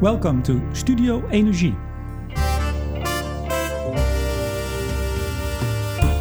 Welcome 0.00 0.42
to 0.42 0.60
Studio 0.74 1.20
Energie. 1.30 1.76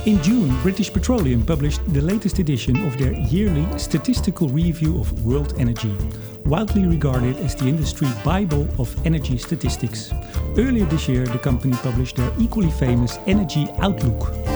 In 0.06 0.22
June, 0.22 0.56
British 0.62 0.94
Petroleum 0.94 1.44
published 1.44 1.82
the 1.92 2.02
latest 2.02 2.38
edition 2.38 2.86
of 2.86 2.96
their 3.00 3.14
yearly 3.14 3.66
statistical 3.80 4.48
review 4.48 5.00
of 5.00 5.26
world 5.26 5.56
energy, 5.58 5.98
widely 6.46 6.86
regarded 6.86 7.36
as 7.38 7.56
the 7.56 7.66
industry 7.66 8.08
Bible 8.24 8.68
of 8.78 8.96
energy 9.08 9.40
statistics. 9.40 10.14
Earlier 10.56 10.86
this 10.86 11.10
year, 11.10 11.26
the 11.26 11.40
company 11.40 11.74
published 11.78 12.18
their 12.18 12.32
equally 12.38 12.72
famous 12.72 13.18
Energy 13.26 13.68
Outlook. 13.80 14.53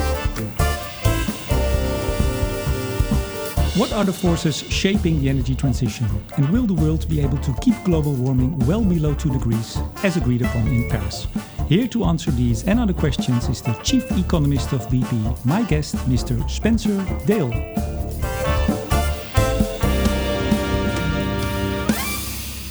What 3.78 3.94
are 3.94 4.04
the 4.04 4.12
forces 4.12 4.58
shaping 4.58 5.22
the 5.22 5.30
energy 5.30 5.54
transition? 5.54 6.08
And 6.36 6.50
will 6.50 6.66
the 6.66 6.74
world 6.74 7.08
be 7.08 7.22
able 7.22 7.38
to 7.38 7.54
keep 7.62 7.76
global 7.84 8.12
warming 8.16 8.58
well 8.66 8.84
below 8.84 9.14
2 9.14 9.30
degrees, 9.30 9.78
as 10.04 10.18
agreed 10.18 10.42
upon 10.42 10.66
in 10.68 10.90
Paris? 10.90 11.28
Here 11.70 11.88
to 11.90 12.06
answer 12.06 12.32
these 12.32 12.64
and 12.64 12.80
other 12.80 12.92
questions 12.92 13.48
is 13.50 13.62
the 13.62 13.74
Chief 13.84 14.04
Economist 14.18 14.74
of 14.74 14.88
BP, 14.88 15.46
my 15.46 15.62
guest, 15.62 15.94
Mr. 16.10 16.50
Spencer 16.50 17.06
Dale. 17.28 17.54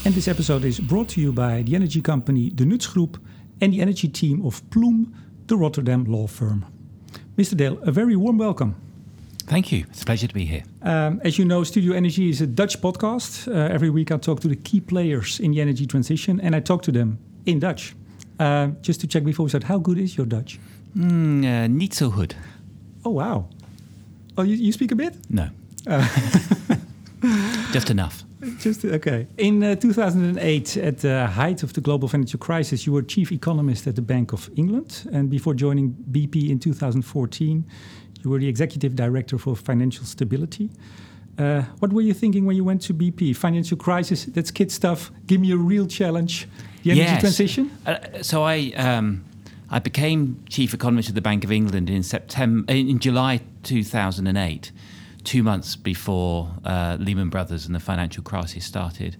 And 0.04 0.12
this 0.12 0.26
episode 0.26 0.64
is 0.64 0.80
brought 0.80 1.08
to 1.10 1.20
you 1.20 1.32
by 1.32 1.62
the 1.62 1.76
energy 1.76 2.02
company 2.02 2.50
De 2.50 2.64
Nuts 2.64 2.88
Group 2.88 3.24
and 3.60 3.72
the 3.72 3.80
energy 3.80 4.08
team 4.08 4.44
of 4.44 4.68
Plume, 4.70 5.14
the 5.46 5.56
Rotterdam 5.56 6.04
law 6.06 6.26
firm. 6.26 6.66
Mr. 7.36 7.56
Dale, 7.56 7.78
a 7.82 7.92
very 7.92 8.16
warm 8.16 8.38
welcome. 8.38 8.74
Thank 9.46 9.70
you. 9.70 9.84
It's 9.90 10.02
a 10.02 10.04
pleasure 10.04 10.26
to 10.26 10.34
be 10.34 10.44
here. 10.44 10.64
Um, 10.82 11.20
as 11.24 11.38
you 11.38 11.44
know, 11.44 11.62
Studio 11.62 11.94
Energy 11.94 12.28
is 12.28 12.40
a 12.40 12.46
Dutch 12.46 12.80
podcast. 12.80 13.46
Uh, 13.46 13.72
every 13.72 13.90
week 13.90 14.10
I 14.10 14.16
talk 14.16 14.40
to 14.40 14.48
the 14.48 14.56
key 14.56 14.80
players 14.80 15.38
in 15.38 15.52
the 15.52 15.60
energy 15.60 15.86
transition 15.86 16.40
and 16.40 16.54
I 16.56 16.60
talk 16.60 16.82
to 16.82 16.92
them 16.92 17.18
in 17.44 17.60
Dutch. 17.60 17.94
Uh, 18.40 18.68
just 18.82 19.00
to 19.02 19.06
check 19.06 19.24
before 19.24 19.44
we 19.44 19.50
start, 19.50 19.64
how 19.64 19.78
good 19.78 19.98
is 19.98 20.16
your 20.16 20.26
Dutch? 20.26 20.58
Mm, 20.96 21.44
uh, 21.44 21.68
not 21.68 21.94
so 21.94 22.10
good. 22.10 22.34
Oh, 23.04 23.10
wow. 23.10 23.48
Oh, 24.36 24.42
you, 24.42 24.56
you 24.56 24.72
speak 24.72 24.90
a 24.90 24.96
bit? 24.96 25.14
No. 25.30 25.48
Just 27.72 27.90
enough. 27.90 28.24
Just 28.58 28.84
okay. 28.84 29.26
In 29.38 29.62
uh, 29.62 29.74
2008, 29.76 30.76
at 30.76 30.98
the 30.98 31.26
height 31.26 31.62
of 31.62 31.72
the 31.72 31.80
global 31.80 32.08
financial 32.08 32.38
crisis, 32.38 32.86
you 32.86 32.92
were 32.92 33.02
chief 33.02 33.32
economist 33.32 33.86
at 33.86 33.96
the 33.96 34.02
Bank 34.02 34.32
of 34.32 34.50
England, 34.56 35.08
and 35.12 35.30
before 35.30 35.54
joining 35.54 35.92
BP 36.10 36.50
in 36.50 36.58
2014, 36.58 37.64
you 38.26 38.30
were 38.30 38.40
the 38.40 38.48
executive 38.48 38.96
director 38.96 39.38
for 39.38 39.54
financial 39.54 40.04
stability. 40.04 40.68
Uh, 41.38 41.62
what 41.78 41.92
were 41.92 42.00
you 42.00 42.12
thinking 42.12 42.44
when 42.44 42.56
you 42.56 42.64
went 42.64 42.82
to 42.82 42.92
BP? 42.92 43.36
Financial 43.36 43.76
crisis, 43.76 44.24
that's 44.24 44.50
kid 44.50 44.72
stuff. 44.72 45.12
Give 45.28 45.40
me 45.40 45.52
a 45.52 45.56
real 45.56 45.86
challenge. 45.86 46.48
The 46.82 46.90
energy 46.90 47.12
Yes. 47.12 47.20
transition? 47.20 47.70
Uh, 47.86 47.98
so 48.22 48.42
I 48.42 48.72
um, 48.76 49.24
I 49.70 49.78
became 49.78 50.42
chief 50.48 50.74
economist 50.74 51.08
of 51.08 51.14
the 51.14 51.20
Bank 51.20 51.44
of 51.44 51.52
England 51.52 51.88
in 51.88 52.02
September 52.02 52.72
in 52.72 52.98
July 52.98 53.42
2008, 53.62 54.72
two 55.22 55.42
months 55.44 55.76
before 55.76 56.50
uh, 56.64 56.96
Lehman 56.98 57.28
Brothers 57.30 57.66
and 57.66 57.74
the 57.74 57.80
financial 57.80 58.24
crisis 58.24 58.64
started, 58.64 59.16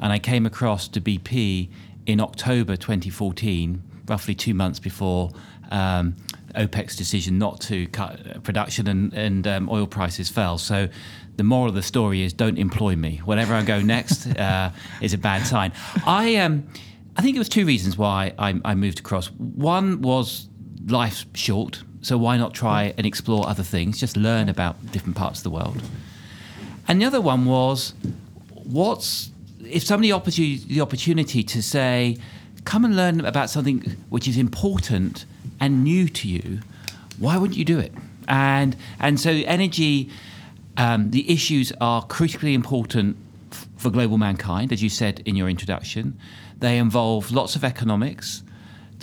and 0.00 0.12
I 0.14 0.18
came 0.18 0.46
across 0.46 0.88
to 0.88 1.00
BP 1.00 1.68
in 2.06 2.20
October 2.20 2.76
2014, 2.76 3.82
roughly 4.08 4.34
two 4.34 4.54
months 4.54 4.78
before. 4.78 5.30
Um, 5.70 6.14
OPEC's 6.56 6.96
decision 6.96 7.38
not 7.38 7.60
to 7.62 7.86
cut 7.88 8.42
production 8.42 8.86
and, 8.86 9.12
and 9.14 9.46
um, 9.46 9.68
oil 9.70 9.86
prices 9.86 10.28
fell. 10.28 10.58
So 10.58 10.88
the 11.36 11.44
moral 11.44 11.68
of 11.68 11.74
the 11.74 11.82
story 11.82 12.22
is 12.22 12.32
don't 12.32 12.58
employ 12.58 12.96
me. 12.96 13.18
Wherever 13.24 13.54
I 13.54 13.62
go 13.62 13.80
next 13.80 14.26
uh, 14.38 14.70
is 15.00 15.14
a 15.14 15.18
bad 15.18 15.46
sign. 15.46 15.72
I 16.06 16.36
um, 16.36 16.66
I 17.16 17.22
think 17.22 17.36
it 17.36 17.38
was 17.38 17.48
two 17.48 17.64
reasons 17.64 17.96
why 17.96 18.34
I, 18.38 18.60
I 18.64 18.74
moved 18.74 18.98
across. 18.98 19.28
One 19.30 20.02
was 20.02 20.48
life's 20.86 21.24
short, 21.34 21.82
so 22.02 22.18
why 22.18 22.36
not 22.36 22.54
try 22.54 22.94
and 22.96 23.06
explore 23.06 23.48
other 23.48 23.62
things, 23.62 23.98
just 23.98 24.16
learn 24.16 24.48
about 24.48 24.92
different 24.92 25.16
parts 25.16 25.40
of 25.40 25.44
the 25.44 25.50
world. 25.50 25.82
And 26.88 27.00
the 27.00 27.06
other 27.06 27.20
one 27.20 27.46
was, 27.46 27.94
what's 28.52 29.30
if 29.64 29.82
somebody 29.82 30.12
offers 30.12 30.38
you 30.38 30.58
the 30.58 30.80
opportunity 30.80 31.42
to 31.42 31.62
say, 31.62 32.18
come 32.64 32.84
and 32.84 32.96
learn 32.96 33.24
about 33.24 33.50
something 33.50 33.80
which 34.08 34.28
is 34.28 34.36
important 34.36 35.24
and 35.60 35.84
new 35.84 36.08
to 36.08 36.28
you, 36.28 36.60
why 37.18 37.36
wouldn't 37.36 37.58
you 37.58 37.64
do 37.64 37.78
it? 37.78 37.92
And 38.28 38.76
and 38.98 39.20
so 39.20 39.30
energy, 39.30 40.10
um, 40.76 41.10
the 41.10 41.30
issues 41.30 41.72
are 41.80 42.02
critically 42.06 42.54
important 42.54 43.16
f- 43.52 43.68
for 43.76 43.90
global 43.90 44.18
mankind, 44.18 44.72
as 44.72 44.82
you 44.82 44.88
said 44.88 45.22
in 45.24 45.36
your 45.36 45.48
introduction. 45.48 46.18
They 46.58 46.78
involve 46.78 47.30
lots 47.30 47.54
of 47.54 47.64
economics 47.64 48.42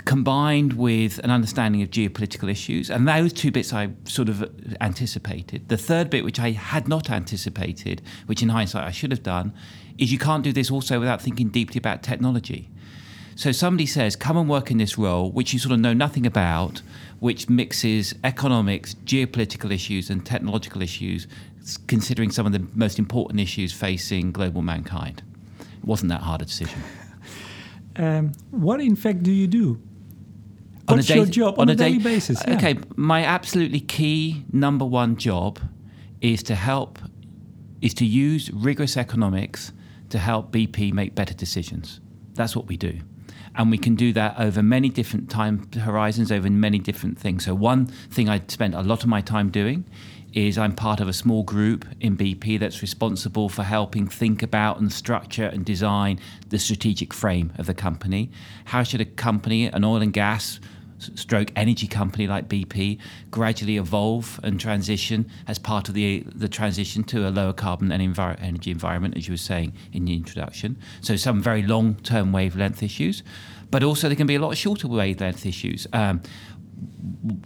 combined 0.05 0.73
with 0.73 1.19
an 1.19 1.31
understanding 1.31 1.81
of 1.81 1.89
geopolitical 1.89 2.49
issues. 2.49 2.89
And 2.89 3.07
those 3.07 3.31
two 3.31 3.51
bits 3.51 3.71
I 3.73 3.89
sort 4.05 4.29
of 4.29 4.43
anticipated. 4.81 5.69
The 5.69 5.77
third 5.77 6.09
bit, 6.09 6.23
which 6.23 6.39
I 6.39 6.51
had 6.51 6.87
not 6.87 7.09
anticipated, 7.09 8.01
which 8.25 8.41
in 8.41 8.49
hindsight 8.49 8.85
I 8.85 8.91
should 8.91 9.11
have 9.11 9.23
done, 9.23 9.53
is 9.97 10.11
you 10.11 10.17
can't 10.17 10.43
do 10.43 10.51
this 10.51 10.71
also 10.71 10.99
without 10.99 11.21
thinking 11.21 11.49
deeply 11.49 11.77
about 11.77 12.03
technology. 12.03 12.69
So 13.35 13.51
somebody 13.51 13.85
says, 13.85 14.15
come 14.15 14.37
and 14.37 14.49
work 14.49 14.69
in 14.71 14.77
this 14.77 14.97
role, 14.97 15.31
which 15.31 15.53
you 15.53 15.59
sort 15.59 15.71
of 15.73 15.79
know 15.79 15.93
nothing 15.93 16.25
about, 16.25 16.81
which 17.19 17.49
mixes 17.49 18.13
economics, 18.23 18.93
geopolitical 19.05 19.71
issues, 19.71 20.09
and 20.09 20.25
technological 20.25 20.81
issues, 20.81 21.27
considering 21.87 22.29
some 22.31 22.45
of 22.45 22.51
the 22.51 22.65
most 22.75 22.99
important 22.99 23.39
issues 23.39 23.73
facing 23.73 24.31
global 24.31 24.61
mankind. 24.61 25.23
It 25.59 25.85
wasn't 25.85 26.09
that 26.09 26.21
hard 26.21 26.41
a 26.41 26.45
decision. 26.45 26.79
Um, 27.95 28.31
what, 28.49 28.81
in 28.81 28.95
fact, 28.95 29.21
do 29.21 29.31
you 29.31 29.45
do? 29.45 29.79
On 30.87 30.95
a 30.95 30.97
What's 30.97 31.07
day- 31.09 31.15
your 31.15 31.25
job 31.27 31.59
on, 31.59 31.69
a, 31.69 31.75
daily 31.75 31.99
day- 31.99 32.03
basis? 32.03 32.41
Yeah. 32.47 32.55
Okay, 32.55 32.79
my 32.95 33.23
absolutely 33.23 33.81
key 33.81 34.45
number 34.51 34.83
one 34.83 35.15
job 35.15 35.59
is 36.19 36.41
to 36.43 36.55
help, 36.55 36.97
is 37.81 37.93
to 37.93 38.05
use 38.05 38.49
rigorous 38.51 38.97
economics 38.97 39.73
to 40.09 40.17
help 40.17 40.51
BP 40.51 40.91
make 40.91 41.13
better 41.13 41.35
decisions. 41.35 41.99
That's 42.33 42.55
what 42.55 42.65
we 42.65 42.77
do. 42.77 42.97
And 43.55 43.69
we 43.69 43.77
can 43.77 43.95
do 43.95 44.13
that 44.13 44.39
over 44.39 44.63
many 44.63 44.89
different 44.89 45.29
time 45.29 45.69
horizons, 45.73 46.31
over 46.31 46.49
many 46.49 46.79
different 46.79 47.19
things. 47.19 47.45
So, 47.45 47.53
one 47.53 47.85
thing 47.85 48.29
I 48.29 48.41
spend 48.47 48.73
a 48.73 48.81
lot 48.81 49.03
of 49.03 49.09
my 49.09 49.21
time 49.21 49.49
doing 49.49 49.85
is 50.33 50.57
I'm 50.57 50.73
part 50.73 50.99
of 50.99 51.07
a 51.07 51.13
small 51.13 51.43
group 51.43 51.85
in 51.99 52.17
BP 52.17 52.59
that's 52.59 52.81
responsible 52.81 53.49
for 53.49 53.63
helping 53.63 54.07
think 54.07 54.41
about 54.41 54.79
and 54.79 54.91
structure 54.91 55.45
and 55.45 55.63
design 55.63 56.19
the 56.49 56.57
strategic 56.57 57.13
frame 57.13 57.53
of 57.57 57.67
the 57.67 57.73
company. 57.73 58.31
How 58.65 58.81
should 58.83 59.01
a 59.01 59.05
company, 59.05 59.65
an 59.67 59.83
oil 59.83 60.01
and 60.01 60.11
gas 60.11 60.59
stroke 61.15 61.51
energy 61.55 61.87
company 61.87 62.27
like 62.27 62.47
BP 62.47 62.99
gradually 63.31 63.77
evolve 63.77 64.39
and 64.43 64.59
transition 64.59 65.29
as 65.47 65.59
part 65.59 65.87
of 65.89 65.95
the 65.95 66.23
the 66.35 66.47
transition 66.47 67.03
to 67.05 67.27
a 67.27 67.29
lower 67.29 67.53
carbon 67.53 67.91
and 67.91 68.01
envir- 68.01 68.41
energy 68.41 68.71
environment, 68.71 69.17
as 69.17 69.27
you 69.27 69.33
were 69.33 69.37
saying 69.37 69.73
in 69.91 70.05
the 70.05 70.13
introduction. 70.13 70.77
So 71.01 71.15
some 71.15 71.41
very 71.41 71.63
long 71.63 71.95
term 71.95 72.31
wavelength 72.31 72.83
issues, 72.83 73.23
but 73.71 73.83
also 73.83 74.07
there 74.07 74.15
can 74.15 74.27
be 74.27 74.35
a 74.35 74.39
lot 74.39 74.51
of 74.51 74.57
shorter 74.57 74.87
wavelength 74.87 75.45
issues. 75.45 75.87
Um, 75.93 76.21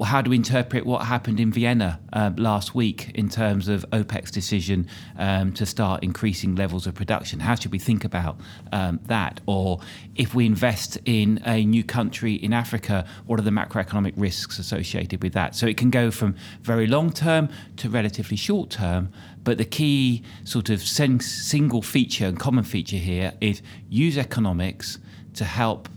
how 0.03 0.22
to 0.22 0.34
interpret 0.34 0.86
what 0.86 1.06
happened 1.06 1.40
in 1.40 1.52
Vienna 1.52 2.00
uh, 2.14 2.31
last 2.38 2.74
week 2.74 3.12
in 3.16 3.30
terms 3.30 3.68
of 3.68 3.86
OPEC's 3.92 4.31
decision 4.31 4.88
um, 5.18 5.53
to 5.53 5.66
start 5.66 6.03
increasing 6.03 6.56
levels 6.56 6.88
of 6.88 6.96
production. 6.96 7.40
How 7.40 7.56
should 7.56 7.72
we 7.72 7.80
think 7.80 8.03
about 8.03 8.40
um, 8.72 9.00
that? 9.06 9.42
Or 9.46 9.80
if 10.16 10.34
we 10.34 10.46
invest 10.46 10.98
in 11.06 11.42
a 11.46 11.66
new 11.66 11.84
country 11.84 12.34
in 12.34 12.53
Africa, 12.53 13.06
what 13.25 13.40
are 13.40 13.44
the 13.44 13.52
macroeconomic 13.52 14.14
risks 14.18 14.59
associated 14.59 15.22
with 15.24 15.34
that? 15.34 15.56
So 15.56 15.68
it 15.68 15.78
can 15.78 15.90
go 15.90 16.12
from 16.12 16.36
very 16.62 16.88
long 16.88 17.12
term 17.12 17.50
to 17.78 17.90
relatively 17.90 18.38
short 18.38 18.69
term. 18.69 19.09
But 19.44 19.58
the 19.58 19.66
key 19.66 20.24
sort 20.44 20.69
of 20.69 20.81
single 20.81 21.81
feature 21.81 22.25
and 22.25 22.40
common 22.40 22.64
feature 22.64 22.98
here 22.98 23.34
is 23.40 23.62
use 23.90 24.18
economics 24.18 24.98
to 25.36 25.45
help 25.45 25.88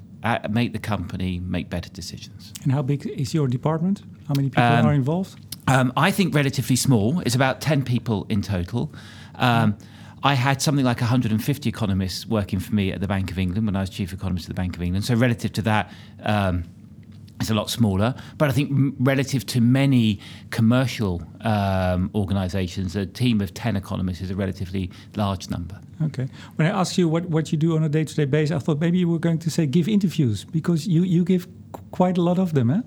make 0.50 0.72
the 0.72 0.78
company 0.78 1.40
make 1.40 1.70
better 1.70 1.90
decisions. 1.90 2.52
And 2.62 2.72
how 2.72 2.82
big 2.82 3.06
is 3.06 3.32
your 3.34 3.48
department? 3.48 4.02
How 4.28 4.34
many 4.36 4.48
people 4.50 4.64
Um, 4.64 4.86
are 4.86 4.94
involved? 4.94 5.38
Um, 5.66 5.92
I 5.96 6.10
think 6.10 6.34
relatively 6.34 6.76
small. 6.76 7.20
It's 7.20 7.34
about 7.34 7.60
10 7.60 7.82
people 7.84 8.26
in 8.28 8.42
total. 8.42 8.92
Um, 9.36 9.76
I 10.22 10.34
had 10.34 10.60
something 10.60 10.84
like 10.84 11.00
150 11.00 11.68
economists 11.68 12.26
working 12.26 12.60
for 12.60 12.74
me 12.74 12.92
at 12.92 13.00
the 13.00 13.08
Bank 13.08 13.30
of 13.30 13.38
England 13.38 13.66
when 13.66 13.76
I 13.76 13.80
was 13.80 13.90
chief 13.90 14.12
economist 14.12 14.46
at 14.46 14.48
the 14.48 14.60
Bank 14.62 14.76
of 14.76 14.82
England. 14.82 15.04
So, 15.04 15.14
relative 15.14 15.52
to 15.54 15.62
that, 15.62 15.90
um, 16.22 16.64
it's 17.40 17.50
a 17.50 17.54
lot 17.54 17.70
smaller. 17.70 18.14
But 18.38 18.50
I 18.50 18.52
think, 18.52 18.94
relative 18.98 19.46
to 19.46 19.60
many 19.60 20.20
commercial 20.50 21.22
um, 21.40 22.10
organizations, 22.14 22.94
a 22.96 23.06
team 23.06 23.40
of 23.40 23.54
10 23.54 23.76
economists 23.76 24.20
is 24.20 24.30
a 24.30 24.36
relatively 24.36 24.90
large 25.16 25.48
number. 25.50 25.80
Okay. 26.02 26.28
When 26.56 26.68
I 26.68 26.78
asked 26.78 26.98
you 26.98 27.08
what, 27.08 27.26
what 27.26 27.50
you 27.50 27.58
do 27.58 27.76
on 27.76 27.82
a 27.82 27.88
day 27.88 28.04
to 28.04 28.14
day 28.14 28.26
basis, 28.26 28.54
I 28.54 28.58
thought 28.58 28.78
maybe 28.80 28.98
you 28.98 29.08
were 29.08 29.18
going 29.18 29.38
to 29.38 29.50
say 29.50 29.66
give 29.66 29.88
interviews 29.88 30.44
because 30.44 30.86
you, 30.86 31.02
you 31.02 31.24
give 31.24 31.48
quite 31.92 32.18
a 32.18 32.22
lot 32.22 32.38
of 32.38 32.54
them, 32.54 32.70
eh? 32.70 32.80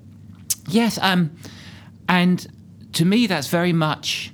Yes, 0.69 0.97
um, 1.01 1.35
and 2.07 2.47
to 2.94 3.05
me, 3.05 3.27
that's 3.27 3.47
very 3.47 3.73
much 3.73 4.31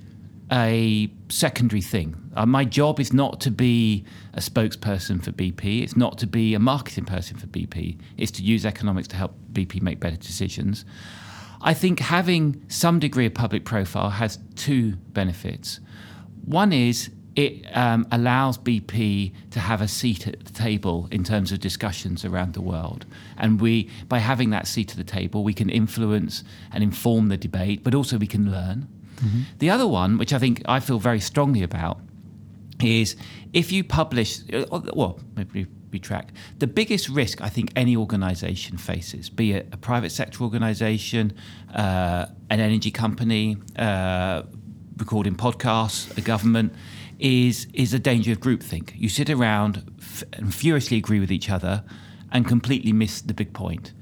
a 0.52 1.10
secondary 1.30 1.82
thing. 1.82 2.16
Uh, 2.36 2.46
my 2.46 2.66
job 2.66 3.00
is 3.00 3.14
not 3.14 3.40
to 3.42 3.52
be 3.52 4.04
a 4.34 4.40
spokesperson 4.40 5.24
for 5.24 5.32
BP. 5.32 5.84
It's 5.84 5.96
not 5.96 6.18
to 6.20 6.28
be 6.28 6.54
a 6.54 6.60
marketing 6.60 7.06
person 7.06 7.38
for 7.38 7.48
BP. 7.48 8.00
It's 8.18 8.32
to 8.32 8.44
use 8.44 8.66
economics 8.66 9.08
to 9.10 9.16
help 9.16 9.34
BP 9.54 9.82
make 9.82 10.00
better 10.00 10.18
decisions. 10.18 10.86
I 11.62 11.74
think 11.74 12.00
having 12.00 12.64
some 12.68 13.00
degree 13.00 13.26
of 13.26 13.34
public 13.34 13.66
profile 13.66 14.10
has 14.10 14.40
two 14.56 14.94
benefits. 15.14 15.80
One 16.46 16.72
is 16.72 17.10
it 17.36 17.66
um, 17.76 18.08
allows 18.12 18.58
BP 18.58 19.34
to 19.52 19.60
have 19.60 19.82
a 19.82 19.88
seat 19.88 20.28
at 20.28 20.44
the 20.46 20.52
table 20.52 21.08
in 21.12 21.24
terms 21.24 21.52
of 21.52 21.60
discussions 21.60 22.26
around 22.26 22.54
the 22.54 22.62
world. 22.62 23.06
And 23.38 23.62
we, 23.62 23.90
by 24.08 24.20
having 24.20 24.50
that 24.50 24.68
seat 24.68 24.92
at 24.92 24.98
the 24.98 25.04
table, 25.04 25.44
we 25.44 25.54
can 25.54 25.70
influence 25.70 26.44
and 26.72 26.84
inform 26.84 27.30
the 27.30 27.38
debate, 27.38 27.84
but 27.84 27.94
also 27.94 28.18
we 28.18 28.28
can 28.28 28.52
learn. 28.52 28.88
The 29.60 29.70
other 29.70 29.88
one, 29.88 30.18
which 30.18 30.34
I 30.34 30.40
think 30.40 30.62
I 30.66 30.80
feel 30.80 31.00
very 31.00 31.20
strongly 31.20 31.64
about, 31.64 32.00
is 32.82 33.16
if 33.54 33.72
you 33.72 33.84
publish, 33.84 34.40
uh, 34.54 34.66
well, 34.94 35.20
maybe 35.36 35.68
retract. 35.92 36.34
The 36.60 36.68
biggest 36.68 37.10
risk 37.10 37.42
I 37.42 37.50
think 37.50 37.72
any 37.76 37.96
organisation 37.96 38.78
faces, 38.78 39.30
be 39.30 39.54
it 39.54 39.70
a 39.72 39.78
private 39.78 40.12
sector 40.12 40.44
organisation, 40.44 41.34
uh, 41.74 42.28
an 42.50 42.60
energy 42.60 42.92
company, 42.92 43.58
uh, 43.78 44.44
recording 44.98 45.36
podcasts, 45.36 46.16
a 46.18 46.22
government, 46.22 46.74
is 47.20 47.68
is 47.74 47.94
a 47.94 48.00
danger 48.00 48.32
of 48.32 48.40
groupthink. 48.40 48.92
You 48.96 49.10
sit 49.10 49.30
around 49.30 49.84
f- 50.00 50.24
and 50.34 50.54
furiously 50.54 50.98
agree 50.98 51.20
with 51.20 51.32
each 51.32 51.50
other, 51.50 51.84
and 52.32 52.46
completely 52.48 52.94
miss 52.94 53.22
the 53.22 53.34
big 53.34 53.54
point. 53.54 53.94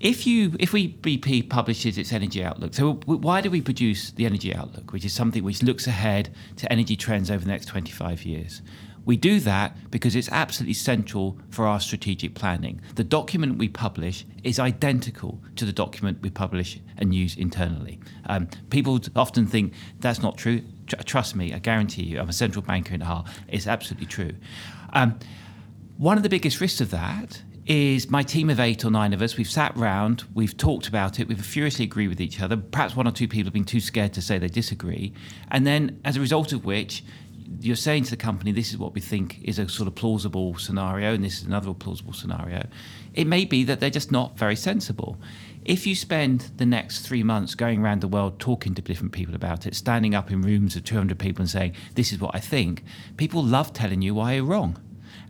If 0.00 0.26
you, 0.26 0.54
if 0.60 0.72
we 0.72 0.92
BP 0.94 1.48
publishes 1.48 1.98
its 1.98 2.12
energy 2.12 2.44
outlook, 2.44 2.74
so 2.74 2.94
why 3.06 3.40
do 3.40 3.50
we 3.50 3.60
produce 3.60 4.12
the 4.12 4.26
energy 4.26 4.54
outlook, 4.54 4.92
which 4.92 5.04
is 5.04 5.12
something 5.12 5.42
which 5.42 5.62
looks 5.62 5.86
ahead 5.88 6.32
to 6.56 6.70
energy 6.72 6.96
trends 6.96 7.30
over 7.30 7.44
the 7.44 7.50
next 7.50 7.66
25 7.66 8.24
years? 8.24 8.62
We 9.04 9.16
do 9.16 9.40
that 9.40 9.90
because 9.90 10.14
it's 10.14 10.28
absolutely 10.30 10.74
central 10.74 11.38
for 11.48 11.66
our 11.66 11.80
strategic 11.80 12.34
planning. 12.34 12.80
The 12.94 13.04
document 13.04 13.58
we 13.58 13.68
publish 13.68 14.26
is 14.44 14.60
identical 14.60 15.40
to 15.56 15.64
the 15.64 15.72
document 15.72 16.18
we 16.20 16.30
publish 16.30 16.78
and 16.98 17.14
use 17.14 17.34
internally. 17.34 17.98
Um, 18.26 18.48
people 18.70 19.00
often 19.16 19.46
think 19.46 19.72
that's 19.98 20.20
not 20.20 20.36
true. 20.36 20.62
Tr- 20.86 20.96
trust 21.04 21.34
me, 21.34 21.54
I 21.54 21.58
guarantee 21.58 22.04
you, 22.04 22.20
I'm 22.20 22.28
a 22.28 22.34
central 22.34 22.62
banker 22.62 22.94
in 22.94 23.00
heart. 23.00 23.26
It's 23.48 23.66
absolutely 23.66 24.06
true. 24.06 24.34
Um, 24.92 25.18
one 25.96 26.16
of 26.18 26.22
the 26.22 26.28
biggest 26.28 26.60
risks 26.60 26.80
of 26.82 26.90
that 26.90 27.42
is 27.68 28.08
my 28.08 28.22
team 28.22 28.48
of 28.48 28.58
eight 28.58 28.82
or 28.82 28.90
nine 28.90 29.12
of 29.12 29.20
us. 29.20 29.36
We've 29.36 29.48
sat 29.48 29.76
round, 29.76 30.24
we've 30.32 30.56
talked 30.56 30.88
about 30.88 31.20
it, 31.20 31.28
we've 31.28 31.44
furiously 31.44 31.84
agreed 31.84 32.08
with 32.08 32.20
each 32.20 32.40
other. 32.40 32.56
Perhaps 32.56 32.96
one 32.96 33.06
or 33.06 33.12
two 33.12 33.28
people 33.28 33.44
have 33.44 33.52
been 33.52 33.64
too 33.64 33.80
scared 33.80 34.14
to 34.14 34.22
say 34.22 34.38
they 34.38 34.48
disagree. 34.48 35.12
And 35.50 35.66
then, 35.66 36.00
as 36.02 36.16
a 36.16 36.20
result 36.20 36.54
of 36.54 36.64
which, 36.64 37.04
you're 37.60 37.76
saying 37.76 38.04
to 38.04 38.10
the 38.10 38.16
company, 38.16 38.52
this 38.52 38.70
is 38.70 38.78
what 38.78 38.94
we 38.94 39.02
think 39.02 39.40
is 39.42 39.58
a 39.58 39.68
sort 39.68 39.86
of 39.86 39.94
plausible 39.94 40.56
scenario, 40.56 41.12
and 41.12 41.22
this 41.22 41.40
is 41.40 41.46
another 41.46 41.74
plausible 41.74 42.14
scenario. 42.14 42.66
It 43.12 43.26
may 43.26 43.44
be 43.44 43.64
that 43.64 43.80
they're 43.80 43.90
just 43.90 44.10
not 44.10 44.38
very 44.38 44.56
sensible. 44.56 45.18
If 45.66 45.86
you 45.86 45.94
spend 45.94 46.50
the 46.56 46.64
next 46.64 47.00
three 47.00 47.22
months 47.22 47.54
going 47.54 47.82
around 47.82 48.00
the 48.00 48.08
world 48.08 48.40
talking 48.40 48.74
to 48.76 48.82
different 48.82 49.12
people 49.12 49.34
about 49.34 49.66
it, 49.66 49.74
standing 49.74 50.14
up 50.14 50.30
in 50.30 50.40
rooms 50.40 50.74
of 50.74 50.84
200 50.84 51.18
people 51.18 51.42
and 51.42 51.50
saying, 51.50 51.74
this 51.94 52.12
is 52.12 52.18
what 52.18 52.34
I 52.34 52.40
think, 52.40 52.82
people 53.18 53.42
love 53.42 53.74
telling 53.74 54.00
you 54.00 54.14
why 54.14 54.34
you're 54.34 54.44
wrong. 54.44 54.78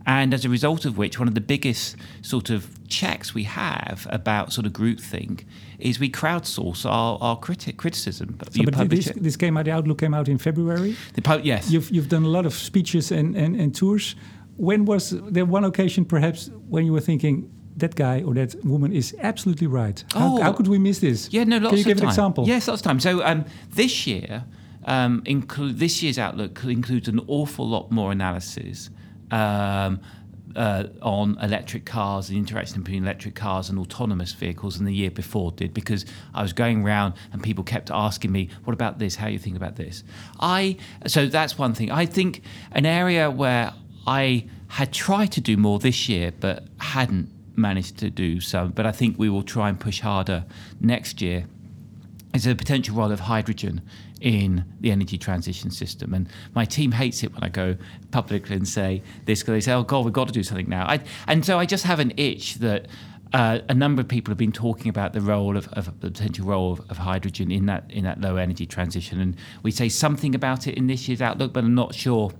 And 0.06 0.32
as 0.32 0.44
a 0.44 0.48
result 0.48 0.84
of 0.84 0.96
which, 0.96 1.18
one 1.18 1.28
of 1.28 1.34
the 1.34 1.40
biggest 1.40 1.96
sort 2.22 2.50
of 2.50 2.68
checks 2.88 3.34
we 3.34 3.44
have 3.44 4.06
about 4.10 4.52
sort 4.52 4.66
of 4.66 4.72
groupthink 4.72 5.44
is 5.78 6.00
we 6.00 6.10
crowdsource 6.10 6.84
our, 6.86 7.18
our 7.20 7.38
criti- 7.38 7.76
criticism. 7.76 8.38
So, 8.50 8.64
but 8.64 8.88
this, 8.88 9.12
this, 9.16 9.36
came 9.36 9.56
out, 9.56 9.66
the 9.66 9.72
Outlook 9.72 9.98
came 9.98 10.14
out 10.14 10.28
in 10.28 10.38
February. 10.38 10.96
Po- 11.22 11.40
yes. 11.42 11.70
You've, 11.70 11.90
you've 11.90 12.08
done 12.08 12.24
a 12.24 12.28
lot 12.28 12.46
of 12.46 12.54
speeches 12.54 13.12
and, 13.12 13.36
and, 13.36 13.54
and 13.54 13.74
tours. 13.74 14.16
When 14.56 14.86
was 14.86 15.10
there 15.10 15.44
one 15.44 15.64
occasion 15.64 16.04
perhaps 16.04 16.50
when 16.68 16.84
you 16.84 16.92
were 16.92 17.00
thinking, 17.00 17.50
that 17.76 17.94
guy 17.94 18.22
or 18.22 18.34
that 18.34 18.56
woman 18.64 18.92
is 18.92 19.14
absolutely 19.20 19.66
right. 19.66 20.04
How, 20.12 20.38
oh, 20.38 20.42
how 20.42 20.52
could 20.52 20.66
we 20.66 20.78
miss 20.78 20.98
this? 20.98 21.28
Yeah, 21.32 21.44
no, 21.44 21.58
lots 21.58 21.70
Can 21.70 21.78
you 21.78 21.84
give 21.84 21.98
time. 21.98 22.06
an 22.06 22.10
example? 22.10 22.44
Yes, 22.46 22.66
lots 22.66 22.80
of 22.80 22.84
time. 22.84 23.00
So 23.00 23.24
um, 23.24 23.44
this 23.70 24.06
year, 24.06 24.44
um, 24.84 25.22
include 25.26 25.78
this 25.78 26.02
year's 26.02 26.18
outlook 26.18 26.64
includes 26.64 27.08
an 27.08 27.20
awful 27.26 27.68
lot 27.68 27.90
more 27.90 28.10
analysis 28.10 28.90
um, 29.30 30.00
uh, 30.56 30.84
on 31.02 31.38
electric 31.40 31.84
cars, 31.84 32.28
the 32.28 32.36
interaction 32.36 32.82
between 32.82 33.04
electric 33.04 33.34
cars 33.34 33.68
and 33.68 33.78
autonomous 33.78 34.32
vehicles 34.32 34.76
than 34.76 34.86
the 34.86 34.94
year 34.94 35.10
before 35.10 35.52
did 35.52 35.72
because 35.72 36.04
I 36.34 36.42
was 36.42 36.52
going 36.52 36.84
around 36.84 37.14
and 37.32 37.42
people 37.42 37.64
kept 37.64 37.90
asking 37.90 38.32
me, 38.32 38.48
"What 38.64 38.72
about 38.72 38.98
this? 38.98 39.16
How 39.16 39.28
you 39.28 39.38
think 39.38 39.56
about 39.56 39.76
this?" 39.76 40.02
I 40.40 40.76
so 41.06 41.26
that's 41.26 41.58
one 41.58 41.74
thing. 41.74 41.90
I 41.90 42.06
think 42.06 42.42
an 42.72 42.86
area 42.86 43.30
where 43.30 43.72
I 44.06 44.46
had 44.68 44.92
tried 44.92 45.32
to 45.32 45.40
do 45.40 45.56
more 45.56 45.78
this 45.78 46.08
year 46.08 46.32
but 46.38 46.64
hadn't 46.78 47.30
managed 47.56 47.98
to 47.98 48.10
do 48.10 48.40
so, 48.40 48.68
but 48.74 48.86
I 48.86 48.92
think 48.92 49.18
we 49.18 49.28
will 49.28 49.42
try 49.42 49.68
and 49.68 49.78
push 49.78 50.00
harder 50.00 50.44
next 50.80 51.20
year 51.20 51.46
is 52.34 52.44
the 52.44 52.54
potential 52.54 52.96
role 52.96 53.10
of 53.10 53.20
hydrogen 53.20 53.80
in 54.20 54.64
the 54.80 54.90
energy 54.90 55.18
transition 55.18 55.70
system. 55.70 56.14
And 56.14 56.28
my 56.54 56.64
team 56.64 56.92
hates 56.92 57.22
it 57.22 57.32
when 57.32 57.42
I 57.44 57.48
go 57.48 57.76
publicly 58.10 58.56
and 58.56 58.66
say 58.66 59.02
this 59.24 59.40
because 59.40 59.52
they 59.52 59.60
say, 59.60 59.72
oh, 59.72 59.82
God, 59.82 60.04
we've 60.04 60.12
got 60.12 60.28
to 60.28 60.32
do 60.32 60.42
something 60.42 60.68
now. 60.68 60.86
I, 60.86 61.00
and 61.26 61.44
so 61.44 61.58
I 61.58 61.66
just 61.66 61.84
have 61.84 62.00
an 62.00 62.12
itch 62.16 62.56
that 62.56 62.86
uh, 63.32 63.58
a 63.68 63.74
number 63.74 64.00
of 64.00 64.08
people 64.08 64.30
have 64.30 64.38
been 64.38 64.52
talking 64.52 64.88
about 64.88 65.12
the 65.12 65.20
role 65.20 65.56
of, 65.56 65.68
of 65.68 65.86
the 66.00 66.10
potential 66.10 66.46
role 66.46 66.72
of, 66.72 66.90
of, 66.90 66.96
hydrogen 66.96 67.50
in 67.50 67.66
that 67.66 67.84
in 67.90 68.04
that 68.04 68.20
low 68.20 68.36
energy 68.36 68.64
transition, 68.64 69.20
and 69.20 69.36
we 69.62 69.70
say 69.70 69.88
something 69.88 70.34
about 70.34 70.66
it 70.66 70.76
in 70.76 70.86
this 70.86 71.08
year's 71.08 71.20
outlook, 71.20 71.52
but 71.52 71.62
I'm 71.62 71.74
not 71.74 71.94
sure 71.94 72.32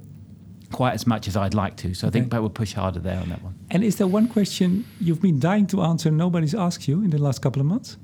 quite 0.73 0.95
as 0.95 1.07
much 1.07 1.29
as 1.29 1.37
I'd 1.37 1.55
like 1.55 1.77
to. 1.79 1.95
So 1.95 2.09
okay. 2.09 2.19
I 2.19 2.23
think 2.23 2.35
I 2.35 2.39
will 2.41 2.51
push 2.51 2.75
harder 2.75 3.01
there 3.01 3.19
on 3.21 3.29
that 3.31 3.43
one. 3.43 3.55
And 3.71 3.85
is 3.85 3.97
there 3.97 4.07
one 4.07 4.29
question 4.29 4.87
you've 5.01 5.23
been 5.23 5.41
dying 5.41 5.67
to 5.69 5.83
answer, 5.83 6.11
nobody's 6.11 6.55
asked 6.55 6.89
you 6.89 7.03
in 7.03 7.11
the 7.11 7.19
last 7.19 7.43
couple 7.43 7.61
of 7.61 7.67
months? 7.67 7.97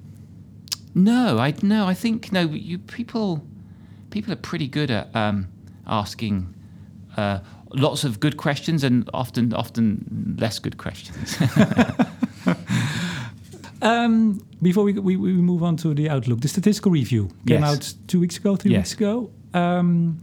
No, 0.95 1.39
I 1.39 1.55
no, 1.63 1.87
I 1.87 1.95
think 1.95 2.33
no. 2.33 2.43
You 2.43 2.79
people 2.79 3.47
people 4.15 4.33
are 4.33 4.43
pretty 4.51 4.69
good 4.69 4.93
at 4.93 5.15
um, 5.17 5.49
asking 5.89 6.55
uh, 7.17 7.41
lots 7.73 8.05
of 8.05 8.21
good 8.21 8.37
questions 8.37 8.85
and 8.85 9.11
often 9.13 9.53
often 9.53 10.37
less 10.39 10.61
good 10.61 10.79
questions. 10.79 11.37
um, 13.83 14.41
before 14.63 14.85
we, 14.85 14.93
we, 14.93 15.17
we, 15.17 15.33
move 15.33 15.65
on 15.65 15.77
to 15.77 15.93
the 15.95 16.09
outlook, 16.09 16.41
the 16.41 16.49
statistical 16.49 16.93
review 16.93 17.29
came 17.49 17.63
yes. 17.63 17.71
out 17.71 17.95
two 18.07 18.21
weeks 18.21 18.37
ago, 18.37 18.55
three 18.55 18.71
yes. 18.71 18.79
weeks 18.79 18.93
ago. 18.93 19.31
Um, 19.53 20.23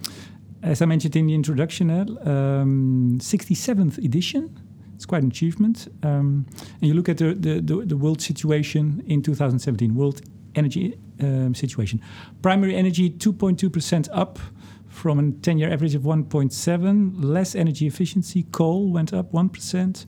as 0.64 0.82
I 0.82 0.86
mentioned 0.86 1.16
in 1.18 1.28
the 1.28 1.36
introduction, 1.36 1.90
um, 1.90 3.18
67th 3.20 3.98
edition. 3.98 4.58
It's 4.96 5.08
quite 5.08 5.24
an 5.24 5.30
achievement. 5.30 5.88
Um, 6.04 6.46
and 6.80 6.88
you 6.88 6.94
look 6.94 7.10
at 7.10 7.18
the, 7.18 7.34
the, 7.34 7.60
the, 7.60 7.86
the 7.86 7.98
world 7.98 8.22
situation 8.22 9.04
in 9.08 9.22
2017, 9.22 9.96
world 9.96 10.22
energy 10.56 10.98
um, 11.22 11.54
situation. 11.56 12.02
Primary 12.42 12.76
energy 12.76 13.10
2.2% 13.10 14.10
up 14.12 14.40
from 14.88 15.20
a 15.20 15.32
10 15.32 15.58
year 15.58 15.72
average 15.72 15.96
of 15.96 16.04
1.7. 16.04 17.14
Less 17.24 17.56
energy 17.56 17.88
efficiency. 17.88 18.44
Coal 18.52 18.92
went 18.92 19.14
up 19.14 19.32
1%. 19.32 20.06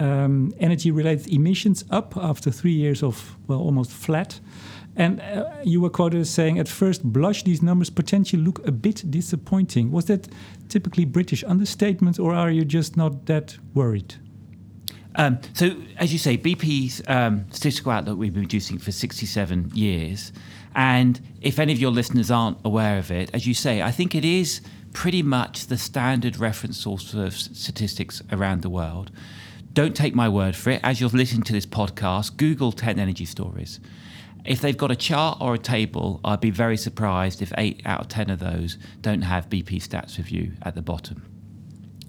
Um, 0.00 0.52
energy 0.58 0.90
related 0.90 1.32
emissions 1.32 1.84
up 1.90 2.16
after 2.16 2.50
three 2.50 2.72
years 2.72 3.02
of, 3.02 3.36
well, 3.46 3.60
almost 3.60 3.92
flat. 3.92 4.40
And 4.96 5.20
uh, 5.20 5.50
you 5.64 5.80
were 5.80 5.90
quoted 5.90 6.20
as 6.20 6.30
saying, 6.30 6.58
at 6.58 6.68
first 6.68 7.02
blush, 7.04 7.42
these 7.42 7.62
numbers 7.62 7.90
potentially 7.90 8.42
look 8.42 8.66
a 8.66 8.72
bit 8.72 9.08
disappointing. 9.10 9.90
Was 9.90 10.06
that 10.06 10.28
typically 10.68 11.04
British 11.04 11.42
understatement, 11.44 12.18
or 12.18 12.34
are 12.34 12.50
you 12.50 12.64
just 12.64 12.96
not 12.96 13.26
that 13.26 13.56
worried? 13.74 14.14
Um, 15.16 15.38
so, 15.52 15.76
as 15.96 16.12
you 16.12 16.18
say, 16.18 16.36
BP's 16.36 17.02
um, 17.06 17.46
statistical 17.50 17.92
outlook 17.92 18.18
we've 18.18 18.34
been 18.34 18.42
producing 18.42 18.78
for 18.78 18.92
67 18.92 19.70
years. 19.74 20.32
And 20.74 21.20
if 21.40 21.58
any 21.58 21.72
of 21.72 21.78
your 21.78 21.92
listeners 21.92 22.30
aren't 22.30 22.58
aware 22.64 22.98
of 22.98 23.10
it, 23.10 23.30
as 23.32 23.46
you 23.46 23.54
say, 23.54 23.80
I 23.80 23.92
think 23.92 24.14
it 24.14 24.24
is 24.24 24.60
pretty 24.92 25.22
much 25.22 25.66
the 25.66 25.76
standard 25.78 26.38
reference 26.38 26.78
source 26.78 27.10
for 27.10 27.30
statistics 27.30 28.22
around 28.32 28.62
the 28.62 28.70
world. 28.70 29.10
Don't 29.72 29.94
take 29.94 30.14
my 30.14 30.28
word 30.28 30.56
for 30.56 30.70
it. 30.70 30.80
As 30.82 31.00
you're 31.00 31.10
listening 31.10 31.42
to 31.44 31.52
this 31.52 31.66
podcast, 31.66 32.36
Google 32.36 32.72
10 32.72 32.98
energy 32.98 33.24
stories. 33.24 33.80
If 34.44 34.60
they've 34.60 34.76
got 34.76 34.90
a 34.90 34.96
chart 34.96 35.38
or 35.40 35.54
a 35.54 35.58
table, 35.58 36.20
I'd 36.24 36.40
be 36.40 36.50
very 36.50 36.76
surprised 36.76 37.40
if 37.40 37.52
eight 37.56 37.82
out 37.84 38.02
of 38.02 38.08
10 38.08 38.30
of 38.30 38.40
those 38.40 38.78
don't 39.00 39.22
have 39.22 39.48
BP 39.48 39.82
Stats 39.82 40.18
Review 40.18 40.52
at 40.62 40.74
the 40.74 40.82
bottom. 40.82 41.33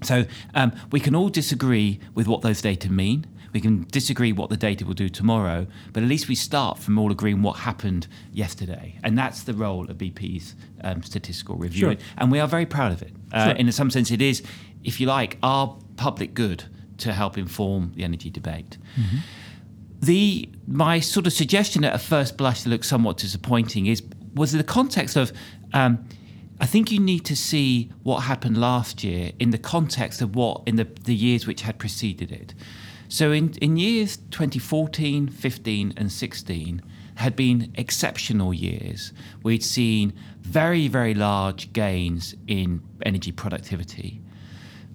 So 0.02 0.24
um, 0.54 0.72
we 0.90 1.00
can 1.00 1.14
all 1.14 1.28
disagree 1.28 2.00
with 2.14 2.26
what 2.28 2.42
those 2.42 2.60
data 2.60 2.90
mean. 2.90 3.26
We 3.52 3.60
can 3.60 3.86
disagree 3.90 4.32
what 4.32 4.50
the 4.50 4.56
data 4.56 4.84
will 4.84 4.94
do 4.94 5.08
tomorrow, 5.08 5.66
but 5.92 6.02
at 6.02 6.08
least 6.08 6.28
we 6.28 6.34
start 6.34 6.78
from 6.78 6.98
all 6.98 7.10
agreeing 7.10 7.40
what 7.42 7.58
happened 7.58 8.06
yesterday. 8.32 8.98
And 9.02 9.16
that's 9.16 9.44
the 9.44 9.54
role 9.54 9.90
of 9.90 9.96
BP's 9.96 10.54
um, 10.84 11.02
statistical 11.02 11.56
review. 11.56 11.92
Sure. 11.92 11.96
And 12.18 12.30
we 12.30 12.38
are 12.38 12.48
very 12.48 12.66
proud 12.66 12.92
of 12.92 13.00
it. 13.00 13.12
Uh, 13.32 13.46
sure. 13.46 13.54
In 13.54 13.72
some 13.72 13.90
sense, 13.90 14.10
it 14.10 14.20
is, 14.20 14.42
if 14.84 15.00
you 15.00 15.06
like, 15.06 15.38
our 15.42 15.74
public 15.96 16.34
good 16.34 16.64
to 16.98 17.12
help 17.12 17.38
inform 17.38 17.92
the 17.94 18.04
energy 18.04 18.30
debate. 18.30 18.76
Mm-hmm. 18.98 19.18
The 20.00 20.50
my 20.66 21.00
sort 21.00 21.26
of 21.26 21.32
suggestion 21.32 21.84
at 21.84 21.94
a 21.94 21.98
first 21.98 22.36
blush 22.36 22.62
that 22.62 22.68
looks 22.68 22.88
somewhat 22.88 23.16
disappointing 23.16 23.86
is 23.86 24.02
was 24.34 24.52
in 24.52 24.58
the 24.58 24.64
context 24.64 25.16
of 25.16 25.32
um, 25.72 26.06
I 26.58 26.66
think 26.66 26.90
you 26.90 26.98
need 26.98 27.24
to 27.26 27.36
see 27.36 27.90
what 28.02 28.20
happened 28.20 28.58
last 28.58 29.04
year 29.04 29.32
in 29.38 29.50
the 29.50 29.58
context 29.58 30.22
of 30.22 30.34
what 30.34 30.62
in 30.66 30.76
the, 30.76 30.84
the 31.04 31.14
years 31.14 31.46
which 31.46 31.62
had 31.62 31.78
preceded 31.78 32.32
it. 32.32 32.54
So 33.08 33.30
in, 33.30 33.52
in 33.60 33.76
years 33.76 34.16
2014, 34.16 35.28
15, 35.28 35.94
and 35.96 36.10
16 36.10 36.82
had 37.16 37.34
been 37.34 37.72
exceptional 37.76 38.52
years. 38.52 39.12
We'd 39.42 39.64
seen 39.64 40.12
very, 40.40 40.88
very 40.88 41.14
large 41.14 41.72
gains 41.72 42.34
in 42.46 42.82
energy 43.02 43.32
productivity, 43.32 44.20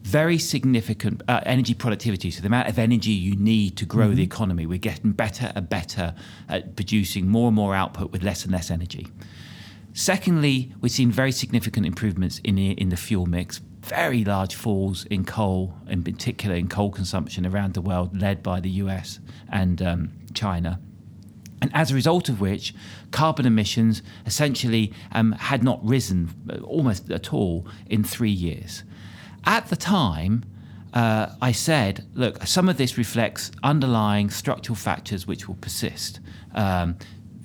very 0.04 0.38
significant 0.38 1.22
uh, 1.28 1.42
energy 1.46 1.74
productivity. 1.74 2.32
So 2.32 2.42
the 2.42 2.48
amount 2.48 2.70
of 2.70 2.78
energy 2.78 3.12
you 3.12 3.36
need 3.36 3.76
to 3.78 3.86
grow 3.86 4.08
mm-hmm. 4.08 4.16
the 4.16 4.24
economy, 4.24 4.66
we're 4.66 4.78
getting 4.78 5.12
better 5.12 5.52
and 5.56 5.68
better 5.68 6.14
at 6.48 6.76
producing 6.76 7.28
more 7.28 7.48
and 7.48 7.56
more 7.56 7.74
output 7.74 8.12
with 8.12 8.24
less 8.24 8.44
and 8.44 8.52
less 8.52 8.70
energy. 8.70 9.08
Secondly, 9.94 10.74
we've 10.80 10.92
seen 10.92 11.12
very 11.12 11.32
significant 11.32 11.86
improvements 11.86 12.40
in 12.44 12.56
the, 12.56 12.72
in 12.72 12.90
the 12.90 12.98
fuel 12.98 13.26
mix, 13.26 13.62
very 13.82 14.24
large 14.24 14.56
falls 14.56 15.06
in 15.06 15.26
coal, 15.26 15.74
in 15.88 16.04
particular 16.04 16.56
in 16.56 16.68
coal 16.68 16.92
consumption 16.92 17.46
around 17.46 17.74
the 17.74 17.82
world, 17.82 18.20
led 18.20 18.42
by 18.42 18.60
the 18.60 18.70
US 18.70 19.20
and 19.50 19.82
um, 19.82 20.12
China. 20.34 20.80
And 21.62 21.70
as 21.74 21.92
a 21.92 21.96
result 21.96 22.30
of 22.30 22.42
which, 22.42 22.74
carbon 23.12 23.46
emissions 23.46 24.02
essentially 24.26 24.94
um, 25.12 25.34
had 25.34 25.64
not 25.64 25.80
risen 25.84 26.34
uh, 26.50 26.60
almost 26.60 27.12
at 27.12 27.34
all 27.34 27.68
in 27.88 28.04
three 28.04 28.32
years. 28.32 28.84
At 29.46 29.68
the 29.68 29.76
time, 29.76 30.44
uh, 30.94 31.28
I 31.42 31.52
said, 31.52 32.06
look, 32.14 32.46
some 32.46 32.68
of 32.68 32.78
this 32.78 32.98
reflects 32.98 33.52
underlying 33.64 34.30
structural 34.30 34.76
factors 34.76 35.28
which 35.28 35.48
will 35.48 35.56
persist. 35.56 36.20
Um, 36.54 36.98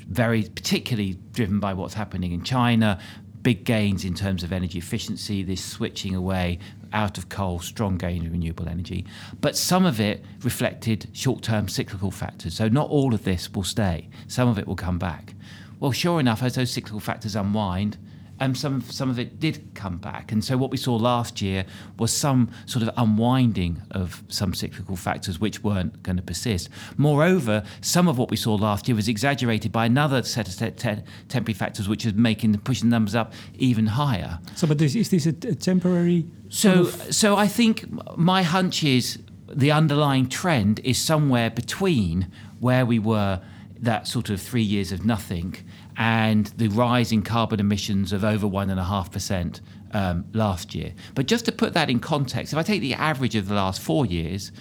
very 0.09 0.45
particularly 0.45 1.19
driven 1.33 1.61
by 1.61 1.75
what's 1.75 1.95
happening 1.95 2.33
in 2.33 2.43
China, 2.43 2.99
big 3.43 3.65
gains 3.65 4.05
in 4.05 4.15
terms 4.15 4.43
of 4.43 4.53
energy 4.53 4.79
efficiency, 4.79 5.43
this 5.43 5.65
switching 5.65 6.15
away 6.15 6.59
out 6.93 7.19
of 7.19 7.29
coal, 7.29 7.61
strong 7.61 7.97
gain 7.97 8.25
in 8.25 8.33
renewable 8.33 8.69
energy. 8.69 9.07
But 9.41 9.57
some 9.57 9.87
of 9.87 10.01
it 10.01 10.25
reflected 10.43 11.09
short 11.13 11.43
term 11.43 11.69
cyclical 11.69 12.11
factors. 12.11 12.55
So 12.55 12.69
not 12.69 12.91
all 12.91 13.15
of 13.15 13.25
this 13.25 13.53
will 13.53 13.65
stay, 13.65 14.09
some 14.27 14.49
of 14.49 14.59
it 14.59 14.67
will 14.67 14.77
come 14.77 14.99
back. 14.99 15.35
Well, 15.79 15.93
sure 15.93 16.19
enough, 16.21 16.43
as 16.43 16.55
those 16.55 16.71
cyclical 16.71 17.01
factors 17.01 17.37
unwind, 17.37 17.99
um, 18.41 18.55
some 18.55 18.81
some 18.83 19.11
of 19.11 19.19
it 19.19 19.41
did 19.41 19.71
come 19.75 19.99
back, 19.99 20.33
and 20.33 20.45
so 20.45 20.57
what 20.57 20.71
we 20.71 20.77
saw 20.77 20.97
last 20.97 21.41
year 21.41 21.65
was 21.99 22.13
some 22.13 22.51
sort 22.67 22.83
of 22.83 22.91
unwinding 22.97 23.83
of 23.91 24.23
some 24.29 24.55
cyclical 24.55 24.97
factors 24.97 25.39
which 25.39 25.63
weren't 25.63 26.03
going 26.03 26.17
to 26.17 26.23
persist. 26.23 26.69
Moreover, 26.97 27.63
some 27.81 28.09
of 28.09 28.19
what 28.19 28.31
we 28.31 28.37
saw 28.37 28.55
last 28.55 28.89
year 28.89 28.95
was 28.95 29.09
exaggerated 29.09 29.73
by 29.73 29.87
another 29.87 30.23
set 30.23 30.49
of 30.49 30.77
te- 30.77 31.03
temporary 31.29 31.55
factors, 31.55 31.89
which 31.89 32.05
is 32.05 32.15
making 32.15 32.57
pushing 32.59 32.91
the 32.91 32.95
numbers 32.95 33.15
up 33.15 33.33
even 33.59 33.87
higher. 33.87 34.39
So, 34.55 34.67
but 34.67 34.79
this, 34.79 34.95
is 34.95 35.11
this 35.11 35.27
a, 35.27 35.31
a 35.31 35.55
temporary? 35.55 36.27
So, 36.49 36.85
so 36.85 37.37
I 37.37 37.49
think 37.49 37.87
my 38.17 38.43
hunch 38.43 38.85
is 38.85 39.19
the 39.49 39.73
underlying 39.73 40.29
trend 40.29 40.81
is 40.81 40.99
somewhere 40.99 41.51
between 41.51 42.31
where 42.61 42.85
we 42.85 42.99
were 42.99 43.41
that 43.79 44.07
sort 44.07 44.31
of 44.31 44.41
three 44.41 44.63
years 44.63 44.93
of 44.93 45.05
nothing 45.05 45.55
and 45.97 46.47
the 46.57 46.69
rise 46.69 47.13
in 47.13 47.23
carbon 47.23 47.61
emissions 47.61 48.13
of 48.13 48.25
over 48.25 48.47
1.5% 48.47 49.61
um, 49.93 50.25
last 50.33 50.75
year. 50.75 50.93
But 51.15 51.27
just 51.27 51.45
to 51.47 51.53
put 51.53 51.73
that 51.75 51.89
in 51.89 52.01
context, 52.01 52.53
if 52.53 52.59
I 52.59 52.63
take 52.63 52.81
the 52.81 52.95
average 52.95 53.35
of 53.35 53.49
the 53.49 53.55
last 53.55 53.81
four 53.81 54.05
years, 54.05 54.53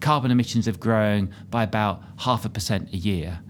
carbon 0.00 0.30
emissions 0.30 0.66
have 0.66 0.78
grown 0.78 1.34
by 1.50 1.64
about 1.64 2.02
half 2.18 2.44
a 2.44 2.48
percent 2.48 2.92
a 2.92 2.96
year. 2.96 3.40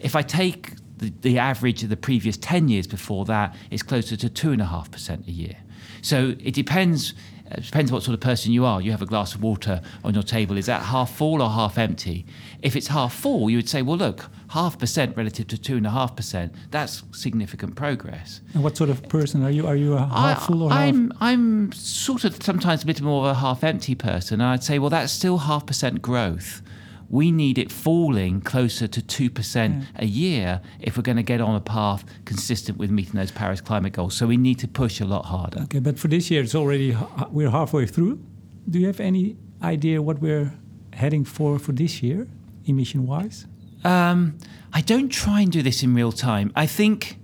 If 0.00 0.16
I 0.16 0.22
take 0.22 0.72
the, 0.98 1.12
the 1.20 1.38
average 1.38 1.82
of 1.82 1.88
the 1.88 1.96
previous 1.96 2.36
10 2.36 2.68
years 2.68 2.86
before 2.86 3.24
that, 3.26 3.54
it's 3.70 3.82
closer 3.82 4.16
to 4.16 4.28
2.5% 4.28 5.28
a 5.28 5.30
year. 5.30 5.56
So 6.02 6.34
it 6.40 6.54
depends 6.54 7.14
it 7.50 7.64
depends 7.64 7.90
what 7.90 8.02
sort 8.02 8.14
of 8.14 8.20
person 8.20 8.52
you 8.52 8.64
are. 8.64 8.80
You 8.80 8.90
have 8.90 9.02
a 9.02 9.06
glass 9.06 9.34
of 9.34 9.42
water 9.42 9.80
on 10.04 10.14
your 10.14 10.22
table. 10.22 10.56
Is 10.56 10.66
that 10.66 10.82
half 10.82 11.16
full 11.16 11.42
or 11.42 11.48
half 11.48 11.78
empty? 11.78 12.26
If 12.62 12.76
it's 12.76 12.88
half 12.88 13.14
full, 13.14 13.48
you 13.48 13.56
would 13.56 13.68
say, 13.68 13.82
well, 13.82 13.96
look, 13.96 14.26
half 14.48 14.78
percent 14.78 15.16
relative 15.16 15.46
to 15.48 15.58
two 15.58 15.76
and 15.76 15.86
a 15.86 15.90
half 15.90 16.14
percent, 16.16 16.54
that's 16.70 17.02
significant 17.12 17.76
progress. 17.76 18.40
And 18.54 18.62
what 18.62 18.76
sort 18.76 18.90
of 18.90 19.08
person 19.08 19.44
are 19.44 19.50
you? 19.50 19.66
Are 19.66 19.76
you 19.76 19.94
a 19.94 20.06
half 20.06 20.42
I, 20.42 20.46
full 20.46 20.62
or 20.64 20.72
I'm, 20.72 21.10
half? 21.10 21.22
I'm 21.22 21.72
sort 21.72 22.24
of 22.24 22.42
sometimes 22.42 22.82
a 22.82 22.86
bit 22.86 23.00
more 23.00 23.26
of 23.26 23.36
a 23.36 23.40
half 23.40 23.64
empty 23.64 23.94
person. 23.94 24.40
And 24.40 24.50
I'd 24.50 24.64
say, 24.64 24.78
well, 24.78 24.90
that's 24.90 25.12
still 25.12 25.38
half 25.38 25.66
percent 25.66 26.02
growth 26.02 26.62
we 27.10 27.32
need 27.32 27.58
it 27.58 27.72
falling 27.72 28.40
closer 28.40 28.86
to 28.86 29.00
2% 29.00 29.80
yeah. 29.80 29.86
a 29.96 30.04
year 30.04 30.60
if 30.80 30.96
we're 30.96 31.02
going 31.02 31.16
to 31.16 31.22
get 31.22 31.40
on 31.40 31.54
a 31.54 31.60
path 31.60 32.04
consistent 32.24 32.76
with 32.76 32.90
meeting 32.90 33.14
those 33.14 33.30
Paris 33.30 33.60
climate 33.60 33.94
goals. 33.94 34.14
So 34.14 34.26
we 34.26 34.36
need 34.36 34.58
to 34.58 34.68
push 34.68 35.00
a 35.00 35.06
lot 35.06 35.24
harder. 35.24 35.62
Okay, 35.62 35.78
but 35.78 35.98
for 35.98 36.08
this 36.08 36.30
year, 36.30 36.42
it's 36.42 36.54
already, 36.54 36.96
we're 37.30 37.50
halfway 37.50 37.86
through. 37.86 38.20
Do 38.68 38.78
you 38.78 38.86
have 38.86 39.00
any 39.00 39.36
idea 39.62 40.02
what 40.02 40.20
we're 40.20 40.52
heading 40.92 41.24
for 41.24 41.58
for 41.58 41.72
this 41.72 42.02
year, 42.02 42.28
emission 42.66 43.06
wise? 43.06 43.46
Um, 43.84 44.36
I 44.72 44.82
don't 44.82 45.08
try 45.08 45.40
and 45.40 45.50
do 45.50 45.62
this 45.62 45.82
in 45.82 45.94
real 45.94 46.12
time. 46.12 46.52
I 46.54 46.66
think 46.66 47.18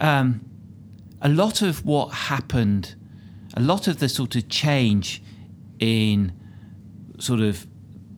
um, 0.00 0.44
a 1.20 1.28
lot 1.28 1.62
of 1.62 1.84
what 1.84 2.08
happened, 2.08 2.96
a 3.54 3.60
lot 3.60 3.86
of 3.86 4.00
the 4.00 4.08
sort 4.08 4.34
of 4.34 4.48
change 4.48 5.22
in 5.78 6.32
sort 7.20 7.40
of 7.40 7.66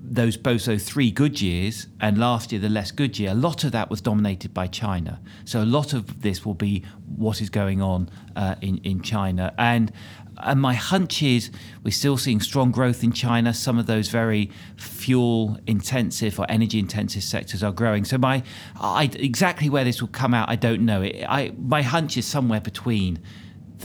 those 0.06 0.37
both 0.37 0.64
three 0.82 1.11
good 1.11 1.40
years 1.40 1.87
and 2.00 2.18
last 2.18 2.52
year 2.52 2.61
the 2.61 2.68
less 2.68 2.90
good 2.90 3.18
year, 3.18 3.30
a 3.30 3.34
lot 3.34 3.64
of 3.64 3.73
that 3.73 3.88
was 3.90 4.00
dominated 4.00 4.52
by 4.52 4.66
China. 4.66 5.20
So 5.44 5.62
a 5.62 5.64
lot 5.64 5.92
of 5.92 6.23
this 6.23 6.44
will 6.44 6.54
be 6.54 6.84
what 7.16 7.40
is 7.40 7.50
going 7.50 7.80
on 7.80 8.11
uh, 8.37 8.56
in 8.61 8.78
in 8.78 9.02
China 9.02 9.54
and. 9.58 9.92
And 10.38 10.61
my 10.61 10.75
hunch 10.75 11.23
is 11.23 11.52
we're 11.84 11.92
still 11.92 12.16
seeing 12.16 12.40
strong 12.40 12.73
growth 12.73 13.04
in 13.04 13.12
China. 13.12 13.54
Some 13.54 13.78
of 13.78 13.87
those 13.87 14.08
very 14.08 14.50
fuel 14.76 15.61
intensive 15.68 16.40
or 16.40 16.46
energy 16.49 16.80
intensive 16.80 17.23
sectors 17.23 17.62
are 17.62 17.70
growing. 17.70 18.04
So 18.04 18.18
my 18.18 18.42
I, 18.80 19.04
exactly 19.14 19.70
where 19.70 19.84
this 19.84 20.00
will 20.00 20.08
come 20.08 20.34
out, 20.34 20.49
I 20.49 20.56
don't 20.56 20.84
know. 20.84 21.02
It, 21.02 21.25
I, 21.28 21.52
my 21.56 21.82
hunch 21.82 22.16
is 22.16 22.26
somewhere 22.26 22.61
between 22.61 23.20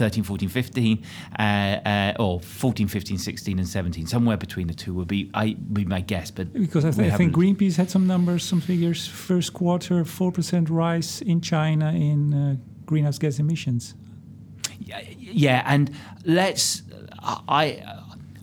13, 0.00 0.24
14, 0.24 0.48
15, 0.48 1.04
uh, 1.38 1.42
uh, 1.42 2.12
or 2.18 2.40
14, 2.40 2.88
15, 2.88 3.18
16, 3.18 3.58
and 3.58 3.68
17. 3.68 4.06
Somewhere 4.06 4.38
between 4.38 4.66
the 4.66 4.72
two 4.72 4.94
would 4.94 5.08
be 5.08 5.30
I 5.34 5.52
be 5.52 5.84
my 5.84 6.00
guess. 6.00 6.30
But 6.30 6.54
because 6.54 6.86
I, 6.86 6.90
th- 6.90 7.12
I 7.12 7.16
think 7.18 7.34
Greenpeace 7.34 7.76
had 7.76 7.90
some 7.90 8.06
numbers, 8.06 8.42
some 8.42 8.62
figures. 8.62 9.06
First 9.06 9.52
quarter, 9.52 10.02
four 10.06 10.32
percent 10.32 10.70
rise 10.70 11.20
in 11.20 11.42
China 11.42 11.92
in 11.92 12.32
uh, 12.32 12.56
greenhouse 12.86 13.18
gas 13.18 13.38
emissions. 13.38 13.94
Yeah, 14.78 15.02
yeah, 15.18 15.62
and 15.66 15.90
let's 16.24 16.82
I. 17.22 17.82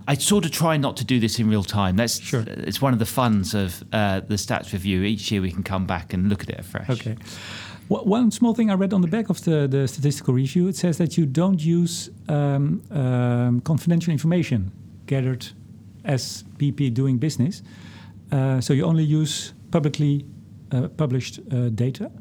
I 0.10 0.14
sort 0.14 0.46
of 0.46 0.52
try 0.52 0.78
not 0.78 0.96
to 0.98 1.04
do 1.04 1.20
this 1.20 1.38
in 1.38 1.50
real 1.50 1.66
time. 1.66 1.98
That's 1.98 2.18
sure. 2.22 2.46
It's 2.48 2.82
one 2.82 2.94
of 2.94 3.00
the 3.00 3.06
funs 3.06 3.54
of 3.54 3.84
uh, 3.92 4.22
the 4.22 4.36
stats 4.36 4.72
review. 4.72 5.04
Each 5.04 5.30
year 5.32 5.42
we 5.42 5.52
can 5.52 5.64
come 5.64 5.86
back 5.86 6.14
and 6.14 6.30
look 6.30 6.44
at 6.44 6.50
it 6.50 6.60
afresh. 6.60 6.90
Okay. 6.90 7.18
One 7.89 8.32
small 8.32 8.53
thing 8.53 8.70
I 8.70 8.74
read 8.74 8.94
on 8.94 9.01
the 9.01 9.08
back 9.08 9.29
of 9.29 9.44
the, 9.44 9.67
the 9.67 9.88
statistical 9.88 10.34
review, 10.34 10.67
it 10.67 10.75
says 10.75 10.98
that 10.98 11.17
you 11.17 11.25
don't 11.25 11.63
use 11.63 12.10
um, 12.27 12.82
um, 12.91 13.62
confidential 13.62 14.12
information 14.12 14.72
gathered 15.06 15.48
as 16.03 16.44
BP 16.58 16.94
doing 16.94 17.17
business. 17.17 17.63
Uh, 18.32 18.60
so 18.60 18.74
you 18.74 18.84
only 18.84 19.03
use 19.03 19.53
publicly 19.72 20.25
uh, 20.72 20.89
published 20.89 21.39
uh, 21.51 21.70
data. 21.70 22.12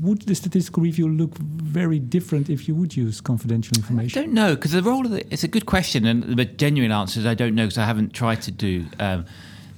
Would 0.00 0.22
the 0.22 0.34
statistical 0.34 0.82
review 0.82 1.08
look 1.08 1.36
very 1.38 1.98
different 1.98 2.48
if 2.48 2.66
you 2.66 2.74
would 2.74 2.96
use 2.96 3.20
confidential 3.20 3.76
information? 3.76 4.18
I 4.18 4.24
don't 4.24 4.34
know 4.34 4.54
because 4.56 4.72
the 4.72 4.82
role 4.82 5.04
of 5.04 5.12
the, 5.12 5.32
it's 5.32 5.44
a 5.44 5.48
good 5.48 5.66
question, 5.66 6.06
and 6.06 6.24
the 6.36 6.44
genuine 6.44 6.90
answer 6.90 7.20
is 7.20 7.26
I 7.26 7.34
don't 7.34 7.54
know 7.54 7.64
because 7.64 7.78
I 7.78 7.84
haven't 7.84 8.14
tried 8.14 8.42
to 8.42 8.50
do. 8.50 8.86
Um, 8.98 9.26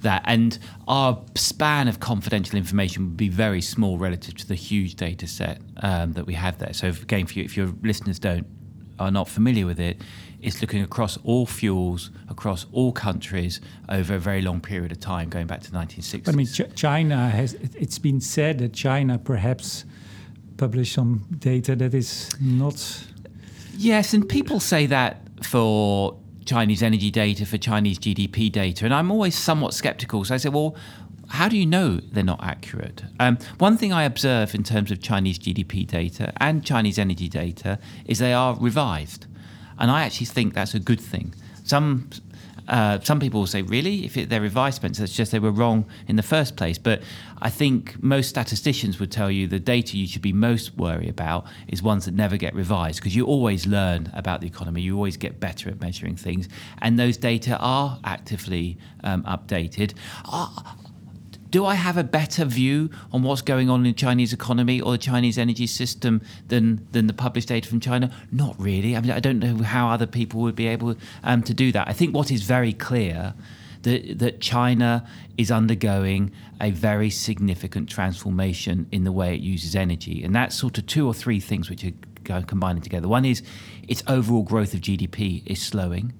that. 0.03 0.23
And 0.25 0.57
our 0.87 1.21
span 1.35 1.87
of 1.87 1.99
confidential 1.99 2.57
information 2.57 3.05
would 3.05 3.17
be 3.17 3.29
very 3.29 3.61
small 3.61 3.97
relative 3.97 4.35
to 4.35 4.47
the 4.47 4.55
huge 4.55 4.95
data 4.95 5.27
set 5.27 5.61
um, 5.77 6.13
that 6.13 6.25
we 6.25 6.35
have 6.35 6.59
there. 6.59 6.73
So, 6.73 6.87
again, 6.87 7.21
if, 7.21 7.35
you, 7.35 7.43
if 7.43 7.57
your 7.57 7.73
listeners 7.81 8.19
don't 8.19 8.45
are 8.99 9.11
not 9.11 9.27
familiar 9.27 9.65
with 9.65 9.79
it, 9.79 9.99
it's 10.41 10.61
looking 10.61 10.83
across 10.83 11.17
all 11.23 11.45
fuels, 11.45 12.11
across 12.29 12.65
all 12.71 12.91
countries 12.91 13.61
over 13.89 14.15
a 14.15 14.19
very 14.19 14.41
long 14.41 14.61
period 14.61 14.91
of 14.91 14.99
time, 14.99 15.29
going 15.29 15.47
back 15.47 15.61
to 15.61 15.71
the 15.71 15.77
1960s. 15.77 16.25
But 16.25 16.33
I 16.33 16.37
mean, 16.37 16.47
Ch- 16.47 16.75
China 16.75 17.29
has, 17.29 17.53
it's 17.53 17.97
been 17.97 18.19
said 18.19 18.59
that 18.59 18.73
China 18.73 19.17
perhaps 19.17 19.85
published 20.57 20.93
some 20.93 21.25
data 21.39 21.75
that 21.77 21.93
is 21.93 22.29
not. 22.39 23.05
Yes, 23.77 24.13
and 24.13 24.27
people 24.27 24.59
say 24.59 24.85
that 24.87 25.21
for 25.43 26.17
Chinese 26.45 26.83
energy 26.83 27.11
data, 27.11 27.45
for 27.45 27.57
Chinese 27.57 27.99
GDP 27.99 28.51
data. 28.51 28.85
And 28.85 28.93
I'm 28.93 29.11
always 29.11 29.35
somewhat 29.35 29.73
skeptical. 29.73 30.23
So 30.25 30.35
I 30.35 30.37
say, 30.37 30.49
well, 30.49 30.75
how 31.29 31.49
do 31.49 31.57
you 31.57 31.65
know 31.65 31.99
they're 32.11 32.23
not 32.23 32.43
accurate? 32.43 33.03
Um, 33.19 33.37
one 33.57 33.77
thing 33.77 33.91
I 33.91 34.03
observe 34.03 34.53
in 34.53 34.63
terms 34.63 34.91
of 34.91 35.01
Chinese 35.01 35.39
GDP 35.39 35.87
data 35.87 36.33
and 36.37 36.63
Chinese 36.63 36.99
energy 36.99 37.27
data 37.27 37.79
is 38.05 38.19
they 38.19 38.33
are 38.33 38.55
revised. 38.55 39.25
And 39.79 39.89
I 39.89 40.03
actually 40.03 40.27
think 40.27 40.53
that's 40.53 40.73
a 40.73 40.79
good 40.79 41.01
thing. 41.01 41.33
Some 41.63 42.09
Uh, 42.67 42.99
some 43.01 43.19
people 43.19 43.41
will 43.41 43.47
say, 43.47 43.61
really? 43.61 44.05
If 44.05 44.17
it, 44.17 44.29
they're 44.29 44.41
revised 44.41 44.83
it's 44.83 45.15
just 45.15 45.31
they 45.31 45.39
were 45.39 45.51
wrong 45.51 45.85
in 46.07 46.15
the 46.15 46.23
first 46.23 46.55
place. 46.55 46.77
But 46.77 47.01
I 47.41 47.49
think 47.49 48.01
most 48.01 48.29
statisticians 48.29 48.99
would 48.99 49.11
tell 49.11 49.29
you 49.29 49.47
the 49.47 49.59
data 49.59 49.97
you 49.97 50.07
should 50.07 50.21
be 50.21 50.33
most 50.33 50.77
worried 50.77 51.09
about 51.09 51.45
is 51.67 51.81
ones 51.81 52.05
that 52.05 52.13
never 52.13 52.37
get 52.37 52.53
revised 52.53 52.99
because 52.99 53.15
you 53.15 53.25
always 53.25 53.65
learn 53.65 54.11
about 54.13 54.41
the 54.41 54.47
economy, 54.47 54.81
you 54.81 54.95
always 54.95 55.17
get 55.17 55.39
better 55.39 55.69
at 55.69 55.81
measuring 55.81 56.15
things, 56.15 56.47
and 56.81 56.99
those 56.99 57.17
data 57.17 57.57
are 57.57 57.99
actively 58.03 58.77
um, 59.03 59.23
updated. 59.23 59.93
Uh, 60.25 60.47
do 61.53 61.67
I 61.67 61.75
have 61.75 61.97
a 61.97 62.03
better 62.03 62.45
view 62.45 62.89
on 63.11 63.21
what's 63.21 63.43
going 63.43 63.69
on 63.69 63.81
in 63.81 63.83
the 63.83 63.93
Chinese 63.93 64.33
economy 64.33 64.81
or 64.81 64.93
the 64.93 64.97
Chinese 64.97 65.37
energy 65.37 65.67
system 65.67 66.19
than 66.47 66.87
than 66.93 67.05
the 67.05 67.13
published 67.13 67.49
data 67.49 67.69
from 67.69 67.79
China? 67.79 68.09
Not 68.31 68.55
really. 68.59 68.97
I 68.97 69.01
mean, 69.01 69.11
I 69.11 69.19
don't 69.19 69.37
know 69.37 69.57
how 69.63 69.87
other 69.87 70.07
people 70.07 70.41
would 70.41 70.55
be 70.55 70.65
able 70.65 70.95
um, 71.23 71.43
to 71.43 71.53
do 71.53 71.71
that. 71.71 71.87
I 71.87 71.93
think 71.93 72.15
what 72.15 72.31
is 72.31 72.41
very 72.41 72.73
clear 72.73 73.35
that 73.83 74.17
that 74.17 74.41
China 74.41 75.07
is 75.37 75.51
undergoing 75.51 76.31
a 76.59 76.71
very 76.71 77.11
significant 77.11 77.87
transformation 77.87 78.87
in 78.91 79.03
the 79.03 79.11
way 79.11 79.35
it 79.35 79.41
uses 79.41 79.75
energy, 79.75 80.23
and 80.23 80.35
that's 80.35 80.55
sort 80.55 80.79
of 80.79 80.87
two 80.87 81.05
or 81.05 81.13
three 81.13 81.39
things 81.39 81.69
which 81.69 81.85
are 82.31 82.41
combining 82.41 82.81
together. 82.81 83.07
One 83.07 83.25
is 83.25 83.43
its 83.87 84.01
overall 84.07 84.41
growth 84.41 84.73
of 84.73 84.81
GDP 84.81 85.43
is 85.45 85.61
slowing. 85.61 86.13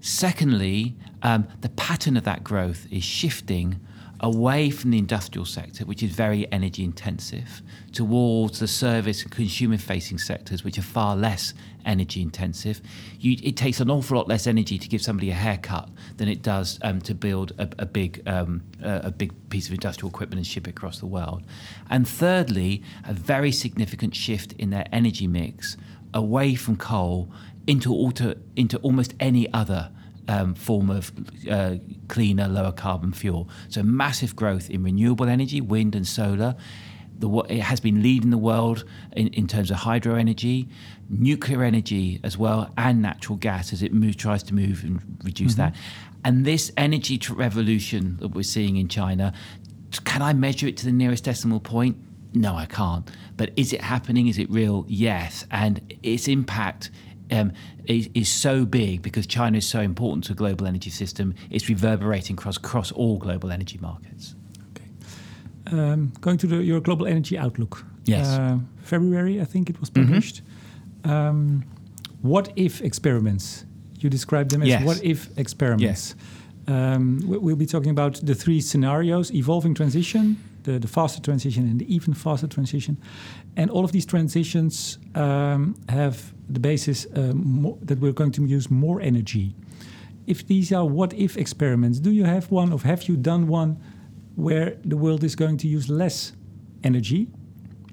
Secondly, 0.00 0.96
um, 1.22 1.46
the 1.60 1.68
pattern 1.68 2.16
of 2.16 2.24
that 2.24 2.42
growth 2.42 2.86
is 2.90 3.04
shifting 3.04 3.80
away 4.20 4.70
from 4.70 4.90
the 4.90 4.98
industrial 4.98 5.44
sector, 5.44 5.84
which 5.84 6.02
is 6.02 6.10
very 6.10 6.50
energy 6.52 6.82
intensive, 6.82 7.62
towards 7.92 8.58
the 8.58 8.66
service 8.66 9.22
and 9.22 9.30
consumer 9.30 9.78
facing 9.78 10.18
sectors, 10.18 10.64
which 10.64 10.78
are 10.78 10.82
far 10.82 11.16
less 11.16 11.54
energy 11.86 12.20
intensive. 12.20 12.80
You, 13.20 13.36
it 13.42 13.56
takes 13.56 13.80
an 13.80 13.90
awful 13.90 14.16
lot 14.16 14.28
less 14.28 14.46
energy 14.46 14.78
to 14.78 14.88
give 14.88 15.02
somebody 15.02 15.30
a 15.30 15.34
haircut 15.34 15.88
than 16.16 16.28
it 16.28 16.42
does 16.42 16.78
um, 16.82 17.00
to 17.02 17.14
build 17.14 17.52
a, 17.58 17.68
a 17.78 17.86
big, 17.86 18.22
um, 18.26 18.62
a 18.82 19.10
big 19.10 19.32
piece 19.50 19.68
of 19.68 19.72
industrial 19.72 20.10
equipment 20.10 20.38
and 20.38 20.46
ship 20.46 20.66
it 20.66 20.70
across 20.70 20.98
the 20.98 21.06
world. 21.06 21.44
And 21.88 22.06
thirdly, 22.06 22.82
a 23.06 23.12
very 23.12 23.52
significant 23.52 24.14
shift 24.16 24.52
in 24.54 24.70
their 24.70 24.86
energy 24.92 25.26
mix 25.26 25.76
away 26.12 26.54
from 26.54 26.76
coal 26.76 27.30
into, 27.66 28.34
into 28.56 28.78
almost 28.78 29.14
any 29.20 29.52
other 29.52 29.90
um, 30.28 30.54
form 30.54 30.90
of 30.90 31.10
uh, 31.50 31.76
cleaner, 32.06 32.46
lower 32.46 32.72
carbon 32.72 33.12
fuel. 33.12 33.48
So 33.68 33.82
massive 33.82 34.36
growth 34.36 34.70
in 34.70 34.82
renewable 34.84 35.28
energy, 35.28 35.60
wind 35.60 35.94
and 35.94 36.06
solar. 36.06 36.54
The, 37.18 37.28
it 37.48 37.62
has 37.62 37.80
been 37.80 38.00
leading 38.00 38.30
the 38.30 38.38
world 38.38 38.84
in, 39.16 39.28
in 39.28 39.48
terms 39.48 39.72
of 39.72 39.78
hydro 39.78 40.14
energy, 40.14 40.68
nuclear 41.08 41.64
energy 41.64 42.20
as 42.22 42.38
well, 42.38 42.72
and 42.76 43.02
natural 43.02 43.36
gas 43.36 43.72
as 43.72 43.82
it 43.82 43.92
moves, 43.92 44.14
tries 44.14 44.44
to 44.44 44.54
move 44.54 44.84
and 44.84 45.00
reduce 45.24 45.54
mm-hmm. 45.54 45.62
that. 45.62 45.76
And 46.24 46.44
this 46.44 46.70
energy 46.76 47.20
revolution 47.30 48.18
that 48.20 48.28
we're 48.28 48.42
seeing 48.42 48.76
in 48.76 48.88
China, 48.88 49.32
can 50.04 50.22
I 50.22 50.32
measure 50.32 50.68
it 50.68 50.76
to 50.76 50.84
the 50.84 50.92
nearest 50.92 51.24
decimal 51.24 51.60
point? 51.60 51.96
No, 52.34 52.54
I 52.54 52.66
can't. 52.66 53.10
But 53.36 53.52
is 53.56 53.72
it 53.72 53.80
happening? 53.80 54.28
Is 54.28 54.38
it 54.38 54.50
real? 54.50 54.84
Yes. 54.86 55.46
And 55.50 55.94
its 56.02 56.28
impact 56.28 56.90
um, 57.30 57.52
is, 57.86 58.08
is, 58.14 58.28
so 58.28 58.64
big 58.64 59.02
because 59.02 59.26
China 59.26 59.58
is 59.58 59.66
so 59.66 59.80
important 59.80 60.24
to 60.24 60.32
the 60.32 60.36
global 60.36 60.66
energy 60.66 60.90
system. 60.90 61.34
It's 61.50 61.68
reverberating 61.68 62.34
across, 62.34 62.56
across 62.56 62.92
all 62.92 63.18
global 63.18 63.50
energy 63.50 63.78
markets. 63.80 64.34
Okay. 64.70 64.88
Um, 65.66 66.12
going 66.20 66.38
to 66.38 66.46
the, 66.46 66.62
your 66.62 66.80
global 66.80 67.06
energy 67.06 67.36
outlook. 67.36 67.84
Yes. 68.04 68.26
Uh, 68.26 68.58
February, 68.82 69.40
I 69.40 69.44
think 69.44 69.68
it 69.68 69.78
was 69.80 69.90
published. 69.90 70.42
Mm-hmm. 71.02 71.10
Um, 71.10 71.64
what 72.22 72.52
if 72.56 72.80
experiments? 72.80 73.64
You 74.00 74.08
describe 74.08 74.48
them 74.48 74.62
as 74.62 74.68
yes. 74.68 74.84
what 74.84 75.02
if 75.04 75.36
experiments. 75.36 75.82
Yes. 75.82 76.14
Um, 76.66 77.20
we'll 77.24 77.56
be 77.56 77.66
talking 77.66 77.90
about 77.90 78.20
the 78.22 78.34
three 78.34 78.60
scenarios 78.60 79.32
evolving 79.32 79.74
transition, 79.74 80.36
the, 80.68 80.78
the 80.78 80.88
faster 80.88 81.20
transition, 81.20 81.64
and 81.64 81.80
the 81.80 81.94
even 81.94 82.14
faster 82.14 82.46
transition. 82.46 82.98
And 83.56 83.70
all 83.70 83.84
of 83.84 83.92
these 83.92 84.06
transitions 84.06 84.98
um, 85.14 85.74
have 85.88 86.32
the 86.48 86.60
basis 86.60 87.06
uh, 87.06 87.32
that 87.82 87.98
we're 88.00 88.12
going 88.12 88.32
to 88.32 88.42
use 88.46 88.70
more 88.70 89.00
energy. 89.00 89.54
If 90.26 90.46
these 90.46 90.72
are 90.72 90.84
what 90.84 91.12
if 91.14 91.36
experiments, 91.36 91.98
do 92.00 92.10
you 92.10 92.24
have 92.24 92.50
one 92.50 92.72
or 92.72 92.80
have 92.80 93.08
you 93.08 93.16
done 93.16 93.48
one 93.48 93.78
where 94.36 94.76
the 94.84 94.96
world 94.96 95.24
is 95.24 95.34
going 95.34 95.56
to 95.58 95.68
use 95.68 95.88
less 95.88 96.32
energy? 96.84 97.28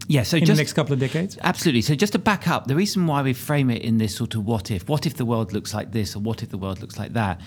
Yeah, 0.08 0.24
so 0.24 0.38
in 0.38 0.46
just, 0.46 0.58
the 0.58 0.62
next 0.62 0.74
couple 0.74 0.94
of 0.94 1.00
decades? 1.00 1.38
Absolutely. 1.42 1.82
So 1.82 1.96
just 1.96 2.14
to 2.14 2.20
back 2.20 2.48
up, 2.48 2.68
the 2.68 2.76
reason 2.76 3.08
why 3.08 3.24
we 3.24 3.34
frame 3.34 3.72
it 3.72 3.82
in 3.82 3.98
this 3.98 4.16
sort 4.16 4.36
of 4.36 4.46
what 4.46 4.70
if, 4.70 4.88
what 4.88 5.06
if 5.06 5.16
the 5.16 5.26
world 5.26 5.54
looks 5.54 5.74
like 5.74 5.92
this 5.92 6.16
or 6.16 6.20
what 6.20 6.44
if 6.44 6.50
the 6.50 6.58
world 6.58 6.82
looks 6.82 7.00
like 7.00 7.14
that, 7.14 7.42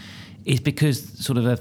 is 0.44 0.60
because 0.60 0.96
sort 1.24 1.38
of 1.38 1.46
a 1.46 1.56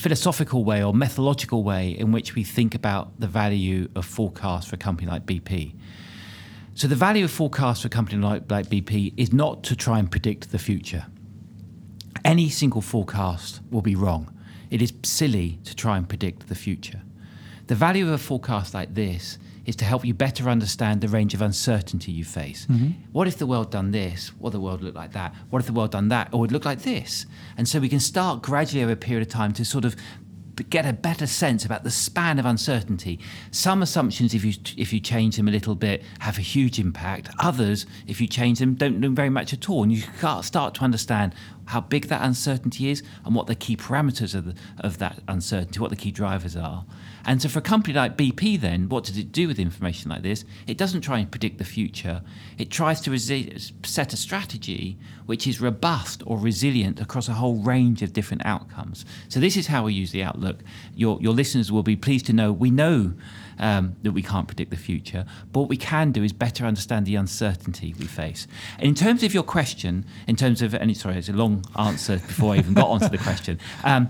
philosophical 0.00 0.64
way 0.64 0.82
or 0.82 0.94
methodological 0.94 1.62
way 1.62 1.90
in 1.90 2.10
which 2.10 2.34
we 2.34 2.42
think 2.42 2.74
about 2.74 3.20
the 3.20 3.26
value 3.26 3.86
of 3.94 4.06
forecast 4.06 4.66
for 4.68 4.76
a 4.76 4.78
company 4.78 5.06
like 5.06 5.26
BP. 5.26 5.74
So 6.72 6.88
the 6.88 6.96
value 6.96 7.24
of 7.24 7.30
forecast 7.30 7.82
for 7.82 7.88
a 7.88 7.90
company 7.90 8.16
like, 8.16 8.50
like 8.50 8.68
BP 8.68 9.12
is 9.18 9.30
not 9.30 9.62
to 9.64 9.76
try 9.76 9.98
and 9.98 10.10
predict 10.10 10.52
the 10.52 10.58
future. 10.58 11.04
Any 12.24 12.48
single 12.48 12.80
forecast 12.80 13.60
will 13.70 13.82
be 13.82 13.94
wrong. 13.94 14.34
It 14.70 14.80
is 14.80 14.94
silly 15.02 15.58
to 15.64 15.76
try 15.76 15.98
and 15.98 16.08
predict 16.08 16.48
the 16.48 16.54
future. 16.54 17.02
The 17.66 17.74
value 17.74 18.06
of 18.06 18.12
a 18.12 18.18
forecast 18.18 18.72
like 18.72 18.94
this 18.94 19.36
is 19.66 19.76
to 19.76 19.84
help 19.84 20.04
you 20.04 20.14
better 20.14 20.48
understand 20.48 21.00
the 21.00 21.08
range 21.08 21.34
of 21.34 21.42
uncertainty 21.42 22.12
you 22.12 22.24
face. 22.24 22.66
Mm-hmm. 22.66 22.90
What 23.12 23.28
if 23.28 23.38
the 23.38 23.46
world 23.46 23.70
done 23.70 23.90
this? 23.90 24.28
What 24.38 24.52
the 24.52 24.60
world 24.60 24.82
look 24.82 24.94
like 24.94 25.12
that? 25.12 25.34
What 25.50 25.60
if 25.60 25.66
the 25.66 25.72
world 25.72 25.92
done 25.92 26.08
that? 26.08 26.32
Or 26.32 26.40
would 26.40 26.52
look 26.52 26.64
like 26.64 26.82
this? 26.82 27.26
And 27.56 27.68
so 27.68 27.78
we 27.80 27.88
can 27.88 28.00
start 28.00 28.42
gradually 28.42 28.82
over 28.82 28.92
a 28.92 28.96
period 28.96 29.26
of 29.26 29.32
time 29.32 29.52
to 29.54 29.64
sort 29.64 29.84
of 29.84 29.96
get 30.68 30.84
a 30.84 30.92
better 30.92 31.26
sense 31.26 31.64
about 31.64 31.84
the 31.84 31.90
span 31.90 32.38
of 32.38 32.44
uncertainty. 32.44 33.18
Some 33.50 33.82
assumptions, 33.82 34.34
if 34.34 34.44
you 34.44 34.52
if 34.76 34.92
you 34.92 35.00
change 35.00 35.36
them 35.36 35.48
a 35.48 35.50
little 35.50 35.74
bit, 35.74 36.02
have 36.20 36.38
a 36.38 36.42
huge 36.42 36.78
impact. 36.78 37.30
Others, 37.38 37.86
if 38.06 38.20
you 38.20 38.26
change 38.26 38.58
them, 38.58 38.74
don't 38.74 39.00
do 39.00 39.10
very 39.14 39.30
much 39.30 39.52
at 39.52 39.70
all. 39.70 39.82
And 39.82 39.92
you 39.92 40.02
start 40.42 40.74
to 40.74 40.82
understand 40.82 41.34
how 41.66 41.80
big 41.80 42.08
that 42.08 42.22
uncertainty 42.22 42.90
is 42.90 43.02
and 43.24 43.34
what 43.34 43.46
the 43.46 43.54
key 43.54 43.76
parameters 43.76 44.34
of, 44.34 44.44
the, 44.46 44.54
of 44.78 44.98
that 44.98 45.20
uncertainty, 45.28 45.78
what 45.80 45.90
the 45.90 45.96
key 45.96 46.10
drivers 46.10 46.56
are. 46.56 46.84
And 47.24 47.40
so, 47.40 47.48
for 47.48 47.58
a 47.58 47.62
company 47.62 47.94
like 47.94 48.16
BP, 48.16 48.60
then, 48.60 48.88
what 48.88 49.04
does 49.04 49.18
it 49.18 49.32
do 49.32 49.48
with 49.48 49.58
information 49.58 50.10
like 50.10 50.22
this? 50.22 50.44
It 50.66 50.78
doesn't 50.78 51.02
try 51.02 51.18
and 51.18 51.30
predict 51.30 51.58
the 51.58 51.64
future. 51.64 52.22
It 52.58 52.70
tries 52.70 53.00
to 53.02 53.10
resi- 53.10 53.72
set 53.86 54.12
a 54.12 54.16
strategy 54.16 54.98
which 55.26 55.46
is 55.46 55.60
robust 55.60 56.22
or 56.26 56.38
resilient 56.38 57.00
across 57.00 57.28
a 57.28 57.34
whole 57.34 57.56
range 57.56 58.02
of 58.02 58.12
different 58.12 58.44
outcomes. 58.44 59.04
So, 59.28 59.40
this 59.40 59.56
is 59.56 59.66
how 59.66 59.84
we 59.84 59.94
use 59.94 60.12
the 60.12 60.22
outlook. 60.22 60.60
Your, 60.94 61.20
your 61.20 61.32
listeners 61.32 61.70
will 61.70 61.82
be 61.82 61.96
pleased 61.96 62.26
to 62.26 62.32
know 62.32 62.52
we 62.52 62.70
know 62.70 63.14
um, 63.58 63.96
that 64.02 64.12
we 64.12 64.22
can't 64.22 64.48
predict 64.48 64.70
the 64.70 64.76
future, 64.76 65.26
but 65.52 65.60
what 65.60 65.68
we 65.68 65.76
can 65.76 66.12
do 66.12 66.24
is 66.24 66.32
better 66.32 66.64
understand 66.64 67.06
the 67.06 67.14
uncertainty 67.14 67.94
we 67.98 68.06
face. 68.06 68.46
And 68.78 68.88
in 68.88 68.94
terms 68.94 69.22
of 69.22 69.34
your 69.34 69.42
question, 69.42 70.06
in 70.26 70.36
terms 70.36 70.62
of, 70.62 70.74
and 70.74 70.96
sorry, 70.96 71.16
it's 71.16 71.28
a 71.28 71.34
long 71.34 71.64
answer 71.76 72.16
before 72.16 72.54
I 72.54 72.58
even 72.58 72.74
got 72.74 72.88
onto 72.88 73.08
the 73.08 73.18
question. 73.18 73.60
Um, 73.84 74.08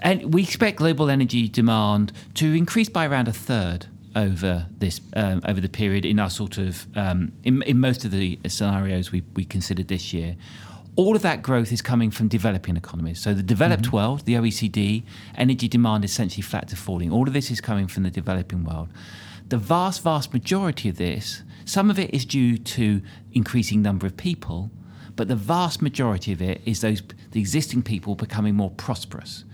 and 0.00 0.32
we 0.32 0.42
expect 0.42 0.78
global 0.78 1.10
energy 1.10 1.48
demand 1.48 2.12
to 2.34 2.54
increase 2.54 2.88
by 2.88 3.06
around 3.06 3.28
a 3.28 3.32
third 3.32 3.86
over 4.16 4.66
this 4.78 5.00
um, 5.14 5.40
over 5.46 5.60
the 5.60 5.68
period 5.68 6.04
in 6.04 6.18
our 6.18 6.30
sort 6.30 6.58
of 6.58 6.86
um, 6.96 7.32
in, 7.44 7.62
in 7.62 7.78
most 7.78 8.04
of 8.04 8.10
the 8.10 8.38
scenarios 8.46 9.12
we, 9.12 9.22
we 9.34 9.44
considered 9.44 9.88
this 9.88 10.12
year. 10.12 10.36
All 10.96 11.14
of 11.14 11.22
that 11.22 11.42
growth 11.42 11.70
is 11.70 11.80
coming 11.80 12.10
from 12.10 12.26
developing 12.26 12.76
economies. 12.76 13.20
So 13.20 13.32
the 13.32 13.42
developed 13.42 13.84
mm-hmm. 13.84 13.96
world, 13.96 14.24
the 14.24 14.34
OECD, 14.34 15.04
energy 15.36 15.68
demand 15.68 16.04
is 16.04 16.10
essentially 16.10 16.42
flat 16.42 16.66
to 16.68 16.76
falling. 16.76 17.12
All 17.12 17.28
of 17.28 17.34
this 17.34 17.52
is 17.52 17.60
coming 17.60 17.86
from 17.86 18.02
the 18.02 18.10
developing 18.10 18.64
world. 18.64 18.88
The 19.48 19.58
vast, 19.58 20.02
vast 20.02 20.32
majority 20.32 20.88
of 20.88 20.96
this, 20.96 21.42
some 21.64 21.88
of 21.88 22.00
it 22.00 22.12
is 22.12 22.24
due 22.24 22.58
to 22.58 23.00
increasing 23.32 23.80
number 23.80 24.06
of 24.06 24.16
people, 24.16 24.72
but 25.14 25.28
the 25.28 25.36
vast 25.36 25.80
majority 25.82 26.32
of 26.32 26.42
it 26.42 26.60
is 26.64 26.80
those 26.80 27.00
the 27.30 27.38
existing 27.38 27.82
people 27.82 28.16
becoming 28.16 28.56
more 28.56 28.70
prosperous. 28.70 29.44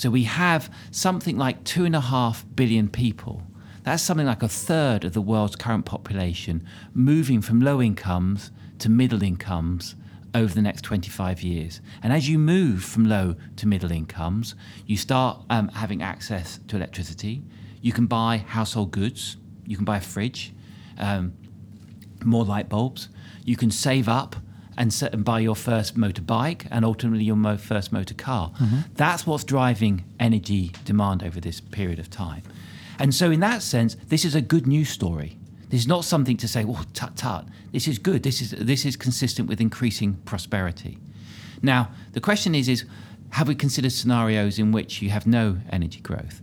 So 0.00 0.08
we 0.08 0.22
have 0.22 0.72
something 0.90 1.36
like 1.36 1.62
two 1.62 1.84
and 1.84 1.94
a 1.94 2.00
half 2.00 2.46
billion 2.54 2.88
people. 2.88 3.42
That's 3.82 4.02
something 4.02 4.24
like 4.24 4.42
a 4.42 4.48
third 4.48 5.04
of 5.04 5.12
the 5.12 5.20
world's 5.20 5.56
current 5.56 5.84
population 5.84 6.66
moving 6.94 7.42
from 7.42 7.60
low 7.60 7.82
incomes 7.82 8.50
to 8.78 8.88
middle 8.88 9.22
incomes 9.22 9.96
over 10.34 10.54
the 10.54 10.62
next 10.62 10.84
25 10.84 11.42
years. 11.42 11.82
And 12.02 12.14
as 12.14 12.30
you 12.30 12.38
move 12.38 12.82
from 12.82 13.10
low 13.10 13.36
to 13.56 13.68
middle 13.68 13.92
incomes, 13.92 14.54
you 14.86 14.96
start 14.96 15.42
um, 15.50 15.68
having 15.68 16.00
access 16.02 16.60
to 16.68 16.76
electricity. 16.76 17.42
You 17.82 17.92
can 17.92 18.06
buy 18.06 18.38
household 18.38 18.92
goods. 18.92 19.36
You 19.66 19.76
can 19.76 19.84
buy 19.84 19.98
a 19.98 20.00
fridge, 20.00 20.54
um, 20.96 21.34
more 22.24 22.46
light 22.46 22.70
bulbs. 22.70 23.10
You 23.44 23.58
can 23.58 23.70
save 23.70 24.08
up 24.08 24.34
and, 24.80 24.94
set, 24.94 25.12
and 25.12 25.24
buy 25.24 25.38
your 25.38 25.54
first 25.54 25.94
motorbike 25.94 26.66
and 26.70 26.86
ultimately 26.86 27.22
your 27.22 27.36
mo- 27.36 27.58
first 27.58 27.92
motor 27.92 28.14
car. 28.14 28.50
Mm-hmm. 28.58 28.78
That's 28.94 29.26
what's 29.26 29.44
driving 29.44 30.04
energy 30.18 30.72
demand 30.86 31.22
over 31.22 31.38
this 31.38 31.60
period 31.60 31.98
of 31.98 32.08
time. 32.08 32.42
And 32.98 33.14
so, 33.14 33.30
in 33.30 33.40
that 33.40 33.62
sense, 33.62 33.96
this 34.08 34.24
is 34.24 34.34
a 34.34 34.40
good 34.40 34.66
news 34.66 34.88
story. 34.88 35.36
This 35.68 35.82
is 35.82 35.86
not 35.86 36.04
something 36.06 36.38
to 36.38 36.48
say, 36.48 36.64
well, 36.64 36.84
tut 36.94 37.14
tut. 37.14 37.44
This 37.72 37.86
is 37.86 37.98
good. 37.98 38.22
This 38.22 38.40
is, 38.40 38.52
this 38.52 38.86
is 38.86 38.96
consistent 38.96 39.48
with 39.48 39.60
increasing 39.60 40.14
prosperity. 40.24 40.98
Now, 41.62 41.90
the 42.12 42.20
question 42.20 42.54
is, 42.54 42.66
is 42.66 42.86
have 43.30 43.48
we 43.48 43.54
considered 43.54 43.92
scenarios 43.92 44.58
in 44.58 44.72
which 44.72 45.02
you 45.02 45.10
have 45.10 45.26
no 45.26 45.58
energy 45.70 46.00
growth? 46.00 46.40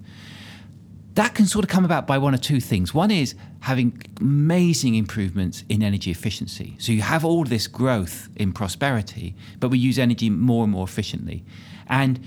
That 1.17 1.33
can 1.33 1.47
sort 1.47 1.65
of 1.65 1.69
come 1.69 1.83
about 1.83 2.05
by 2.05 2.19
one 2.19 2.35
or 2.35 2.37
two 2.37 2.59
things. 2.59 2.93
One 2.93 3.09
is 3.09 3.33
having 3.61 3.99
amazing 4.21 4.93
improvements 4.93 5.63
in 5.67 5.81
energy 5.81 6.11
efficiency. 6.11 6.75
So 6.77 6.91
you 6.91 7.01
have 7.01 7.25
all 7.25 7.43
this 7.43 7.65
growth 7.65 8.29
in 8.35 8.53
prosperity, 8.53 9.35
but 9.59 9.69
we 9.69 9.79
use 9.79 9.97
energy 9.97 10.29
more 10.29 10.63
and 10.63 10.71
more 10.71 10.83
efficiently. 10.83 11.43
And 11.87 12.19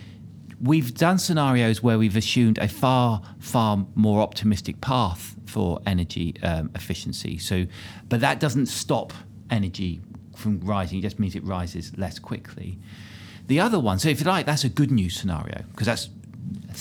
we've 0.60 0.92
done 0.92 1.18
scenarios 1.18 1.84
where 1.84 1.98
we've 2.00 2.16
assumed 2.16 2.58
a 2.58 2.66
far, 2.66 3.22
far 3.38 3.86
more 3.94 4.22
optimistic 4.22 4.80
path 4.80 5.36
for 5.46 5.80
energy 5.86 6.34
um, 6.42 6.72
efficiency. 6.74 7.38
So, 7.38 7.66
but 8.08 8.18
that 8.22 8.40
doesn't 8.40 8.66
stop 8.66 9.12
energy 9.50 10.00
from 10.34 10.58
rising. 10.62 10.98
It 10.98 11.02
just 11.02 11.20
means 11.20 11.36
it 11.36 11.44
rises 11.44 11.96
less 11.96 12.18
quickly. 12.18 12.76
The 13.46 13.60
other 13.60 13.78
one, 13.78 14.00
so 14.00 14.08
if 14.08 14.18
you 14.18 14.26
like, 14.26 14.46
that's 14.46 14.64
a 14.64 14.68
good 14.68 14.90
news 14.90 15.16
scenario 15.16 15.62
because 15.70 15.86
that's 15.86 16.08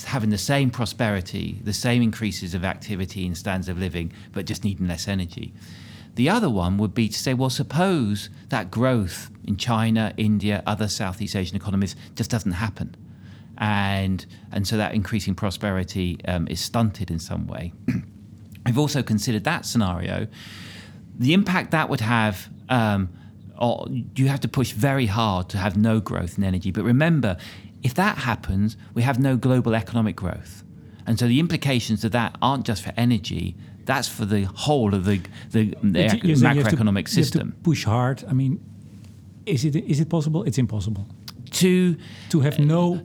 having 0.05 0.29
the 0.29 0.37
same 0.37 0.69
prosperity, 0.69 1.59
the 1.63 1.73
same 1.73 2.01
increases 2.01 2.53
of 2.53 2.63
activity 2.63 3.25
and 3.25 3.37
standards 3.37 3.69
of 3.69 3.77
living, 3.77 4.11
but 4.33 4.45
just 4.45 4.63
needing 4.63 4.87
less 4.87 5.07
energy. 5.07 5.53
The 6.15 6.29
other 6.29 6.49
one 6.49 6.77
would 6.77 6.93
be 6.93 7.07
to 7.07 7.17
say, 7.17 7.33
well, 7.33 7.49
suppose 7.49 8.29
that 8.49 8.71
growth 8.71 9.29
in 9.45 9.57
China, 9.57 10.13
India, 10.17 10.63
other 10.65 10.87
Southeast 10.87 11.35
Asian 11.35 11.55
economies 11.55 11.95
just 12.15 12.29
doesn't 12.29 12.53
happen 12.53 12.95
and 13.59 14.25
and 14.51 14.67
so 14.67 14.77
that 14.77 14.93
increasing 14.95 15.35
prosperity 15.35 16.17
um, 16.25 16.47
is 16.47 16.59
stunted 16.59 17.11
in 17.11 17.19
some 17.19 17.45
way. 17.45 17.73
I've 18.65 18.77
also 18.77 19.03
considered 19.03 19.43
that 19.43 19.65
scenario. 19.65 20.27
The 21.17 21.33
impact 21.33 21.71
that 21.71 21.89
would 21.89 21.99
have, 21.99 22.49
um, 22.69 23.09
you 24.15 24.27
have 24.27 24.39
to 24.41 24.47
push 24.47 24.71
very 24.71 25.05
hard 25.05 25.49
to 25.49 25.57
have 25.57 25.75
no 25.75 25.99
growth 25.99 26.37
in 26.37 26.43
energy. 26.43 26.71
But 26.71 26.83
remember, 26.83 27.37
if 27.83 27.93
that 27.95 28.17
happens, 28.19 28.77
we 28.93 29.01
have 29.01 29.19
no 29.19 29.37
global 29.37 29.75
economic 29.75 30.15
growth. 30.15 30.63
And 31.05 31.17
so 31.17 31.27
the 31.27 31.39
implications 31.39 32.03
of 32.03 32.11
that 32.11 32.35
aren't 32.41 32.65
just 32.65 32.83
for 32.83 32.93
energy, 32.95 33.55
that's 33.85 34.07
for 34.07 34.25
the 34.25 34.43
whole 34.43 34.93
of 34.93 35.05
the, 35.05 35.21
the, 35.49 35.75
the 35.81 36.05
macroeconomic 36.05 37.05
to, 37.05 37.11
system. 37.11 37.55
push 37.63 37.85
hard. 37.85 38.23
I 38.29 38.33
mean, 38.33 38.63
is 39.45 39.65
it, 39.65 39.75
is 39.75 39.99
it 39.99 40.09
possible? 40.09 40.43
It's 40.43 40.57
impossible. 40.57 41.07
To, 41.51 41.95
to 42.29 42.39
have 42.41 42.59
no 42.59 43.03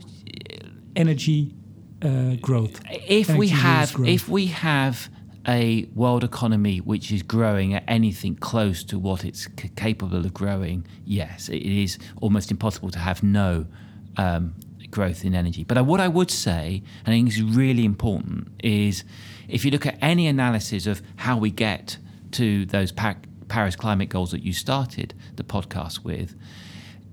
energy 0.95 1.55
uh, 2.03 2.35
growth. 2.43 2.81
If 2.91 3.31
energy 3.31 3.39
we 3.39 3.49
have, 3.49 3.97
if 4.05 4.29
we 4.29 4.47
have 4.47 5.09
a 5.49 5.85
world 5.95 6.25
economy 6.25 6.79
which 6.79 7.11
is 7.11 7.23
growing 7.23 7.75
at 7.75 7.85
anything 7.89 8.35
close 8.37 8.85
to 8.85 8.99
what 8.99 9.25
it's 9.25 9.49
c- 9.59 9.71
capable 9.77 10.25
of 10.27 10.35
growing, 10.35 10.87
yes, 11.07 11.49
it 11.49 11.63
is 11.63 11.99
almost 12.21 12.51
impossible 12.51 12.91
to 12.91 12.99
have 12.99 13.23
no 13.23 13.67
um, 14.17 14.55
growth 14.91 15.25
in 15.25 15.35
energy. 15.35 15.65
But 15.65 15.85
what 15.87 16.01
I 16.01 16.09
would 16.09 16.31
say, 16.31 16.83
and 17.05 17.15
I 17.15 17.17
think 17.17 17.29
is 17.29 17.43
really 17.43 17.85
important, 17.85 18.49
is 18.63 19.05
if 19.49 19.65
you 19.65 19.71
look 19.71 19.87
at 19.87 19.99
any 20.01 20.27
analysis 20.27 20.87
of 20.87 21.03
how 21.17 21.37
we 21.37 21.51
get 21.51 21.99
to 22.33 22.67
those 22.67 22.93
pa- 22.93 23.17
Paris 23.49 23.77
climate 23.77 24.09
goals 24.09 24.31
that 24.31 24.43
you 24.43 24.53
started 24.53 25.15
the 25.37 25.45
podcast 25.45 26.05
with, 26.05 26.35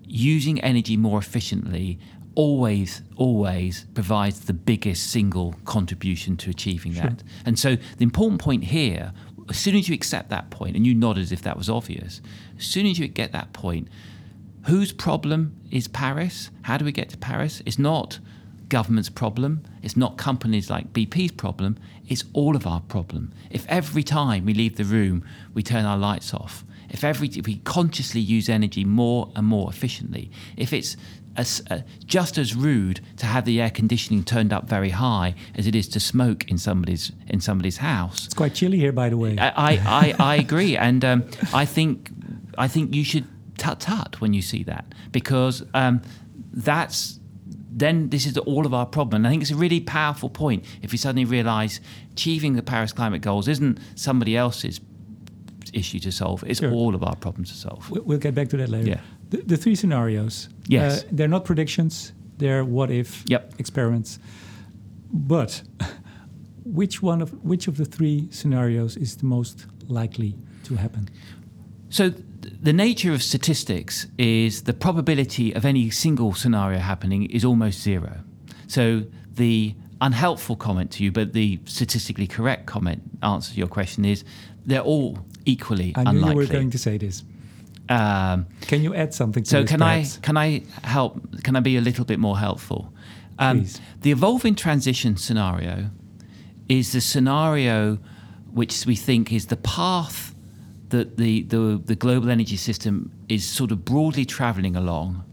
using 0.05 0.59
energy 0.61 0.97
more 0.97 1.19
efficiently 1.19 1.99
always, 2.35 3.01
always 3.17 3.85
provides 3.93 4.41
the 4.41 4.53
biggest 4.53 5.09
single 5.09 5.55
contribution 5.65 6.37
to 6.37 6.49
achieving 6.49 6.93
sure. 6.93 7.03
that. 7.03 7.23
And 7.45 7.59
so 7.59 7.75
the 7.75 8.03
important 8.03 8.41
point 8.41 8.63
here, 8.65 9.13
as 9.49 9.57
soon 9.57 9.75
as 9.75 9.89
you 9.89 9.95
accept 9.95 10.29
that 10.29 10.49
point, 10.49 10.75
and 10.75 10.85
you 10.85 10.93
nod 10.93 11.17
as 11.17 11.31
if 11.31 11.41
that 11.41 11.57
was 11.57 11.69
obvious, 11.69 12.21
as 12.57 12.65
soon 12.65 12.85
as 12.85 12.99
you 12.99 13.07
get 13.07 13.31
that 13.33 13.51
point, 13.53 13.87
whose 14.65 14.91
problem 14.91 15.56
is 15.71 15.88
Paris? 15.88 16.50
How 16.63 16.78
do 16.78 16.86
we 16.86 16.91
get 16.91 17.10
to 17.10 17.17
Paris? 17.17 17.62
It's 17.65 17.80
not 17.80 18.19
government's 18.69 19.10
problem. 19.10 19.63
It's 19.84 19.97
not 19.97 20.17
companies 20.17 20.69
like 20.69 20.93
BP's 20.93 21.32
problem. 21.32 21.78
It's 22.08 22.24
all 22.34 22.56
of 22.56 22.65
our 22.65 22.82
problem. 22.82 23.34
If 23.50 23.67
every 23.67 24.04
time 24.04 24.45
we 24.45 24.54
leave 24.54 24.78
the 24.78 24.86
room, 24.86 25.26
we 25.54 25.62
turn 25.62 25.86
our 25.86 25.97
lights 25.97 26.34
off, 26.34 26.63
if 26.89 27.04
every 27.04 27.28
if 27.30 27.47
we 27.47 27.58
consciously 27.58 28.21
use 28.21 28.50
energy 28.50 28.84
more 28.84 29.32
and 29.36 29.45
more 29.47 29.69
efficiently, 29.69 30.30
if 30.58 30.74
it's 30.74 30.97
as, 31.38 31.63
uh, 31.69 31.80
just 32.06 32.38
as 32.38 32.56
rude 32.56 33.00
to 33.17 33.26
have 33.26 33.45
the 33.45 33.62
air 33.62 33.69
conditioning 33.69 34.24
turned 34.24 34.52
up 34.52 34.67
very 34.67 34.89
high 34.89 35.36
as 35.56 35.67
it 35.67 35.76
is 35.76 35.88
to 35.88 36.00
smoke 36.00 36.50
in 36.50 36.58
somebody's 36.58 37.12
in 37.28 37.39
somebody's 37.39 37.78
house. 37.78 38.26
It's 38.26 38.34
quite 38.34 38.54
chilly 38.54 38.78
here, 38.78 38.91
by 38.91 39.10
the 39.10 39.17
way. 39.17 39.38
I 39.38 39.80
I, 39.86 40.15
I, 40.19 40.36
agree, 40.36 40.76
and 40.76 41.04
um, 41.06 41.24
I 41.54 41.65
think 41.65 42.10
I 42.58 42.67
think 42.67 42.93
you 42.93 43.04
should 43.04 43.26
tut 43.62 43.80
tut 43.80 44.19
when 44.19 44.34
you 44.34 44.41
see 44.41 44.63
that 44.63 44.86
because 45.12 45.63
um, 45.74 46.02
that's 46.54 47.19
then 47.74 48.10
this 48.10 48.26
is 48.26 48.38
all 48.38 48.65
of 48.65 48.74
our 48.74 48.86
problem. 48.86 49.21
And 49.21 49.28
I 49.28 49.30
think 49.30 49.41
it's 49.41 49.52
a 49.52 49.56
really 49.56 49.80
powerful 49.80 50.30
point 50.30 50.65
if 50.82 50.91
you 50.91 50.97
suddenly 50.97 51.26
realise 51.26 51.80
achieving 52.12 52.54
the 52.56 52.62
Paris 52.62 52.91
climate 52.91 53.21
goals 53.21 53.47
isn't 53.47 53.80
somebody 53.95 54.36
else's 54.36 54.82
issue 55.74 56.00
to 56.00 56.12
solve; 56.12 56.43
it's 56.45 56.60
sure. 56.60 56.71
all 56.71 56.95
of 56.95 57.04
our 57.04 57.15
problems 57.15 57.50
to 57.52 57.58
solve. 57.58 57.89
We'll 57.89 58.17
get 58.17 58.36
back 58.36 58.50
to 58.50 58.58
that 58.58 58.69
later. 58.69 58.89
Yeah 58.89 59.02
the, 59.32 59.38
the 59.38 59.58
three 59.58 59.76
scenarios. 59.76 60.50
Yes. 60.67 61.04
Uh, 61.04 61.08
they're 61.12 61.28
not 61.28 61.45
predictions, 61.45 62.13
they're 62.38 62.63
what 62.63 62.91
if 62.91 63.24
yep. 63.28 63.54
experiments. 63.58 64.19
But 65.12 65.63
which 66.65 67.02
one 67.02 67.21
of 67.21 67.43
which 67.43 67.67
of 67.67 67.78
the 67.78 67.86
three 67.86 68.28
scenarios 68.30 68.95
is 68.95 69.17
the 69.17 69.26
most 69.26 69.65
likely 69.88 70.36
to 70.65 70.76
happen? 70.76 71.10
So 71.89 72.13
the 72.41 72.73
nature 72.73 73.13
of 73.13 73.21
statistics 73.21 74.08
is 74.17 74.63
the 74.63 74.73
probability 74.73 75.54
of 75.54 75.65
any 75.65 75.89
single 75.89 76.34
scenario 76.34 76.80
happening 76.80 77.25
is 77.25 77.45
almost 77.45 77.82
zero. 77.82 78.23
So 78.67 79.04
the 79.34 79.75
unhelpful 79.99 80.56
comment 80.56 80.91
to 80.91 81.04
you, 81.04 81.12
but 81.12 81.34
the 81.34 81.60
statistically 81.65 82.27
correct 82.27 82.65
comment 82.65 83.01
answer 83.21 83.54
to 83.54 83.58
your 83.58 83.67
question 83.67 84.06
is 84.06 84.23
they're 84.65 84.82
all 84.82 85.19
equally 85.45 85.93
I 85.95 86.04
knew 86.04 86.10
unlikely. 86.10 86.32
you 86.32 86.38
were 86.38 86.54
going 86.54 86.71
to 86.71 86.77
say 86.77 86.97
this. 86.97 87.23
Um, 87.89 88.47
can 88.62 88.84
you 88.84 88.95
add 88.95 89.13
something? 89.13 89.43
so 89.43 89.62
this, 89.62 89.69
can 89.69 89.80
perhaps? 89.80 90.17
I 90.17 90.21
can 90.21 90.38
I 90.38 90.63
help? 90.84 91.43
Can 91.43 91.56
I 91.56 91.60
be 91.60 91.77
a 91.77 91.82
little 91.82 92.06
bit 92.06 92.19
more 92.19 92.38
helpful? 92.38 92.93
Um. 93.38 93.65
The 94.01 94.12
evolving 94.12 94.56
transition 94.56 95.17
scenario 95.17 95.89
is 96.69 96.93
the 96.93 97.01
scenario 97.01 97.97
which 98.54 98.86
we 98.86 98.95
think 98.95 99.32
is 99.32 99.47
the 99.47 99.58
path 99.58 100.34
that 100.91 101.17
the, 101.17 101.43
the, 101.43 101.82
the 101.84 101.95
global 101.95 102.30
energy 102.30 102.58
system 102.58 103.12
is 103.27 103.47
sort 103.47 103.71
of 103.71 103.84
broadly 103.84 104.25
traveling 104.25 104.75
along, 104.75 105.23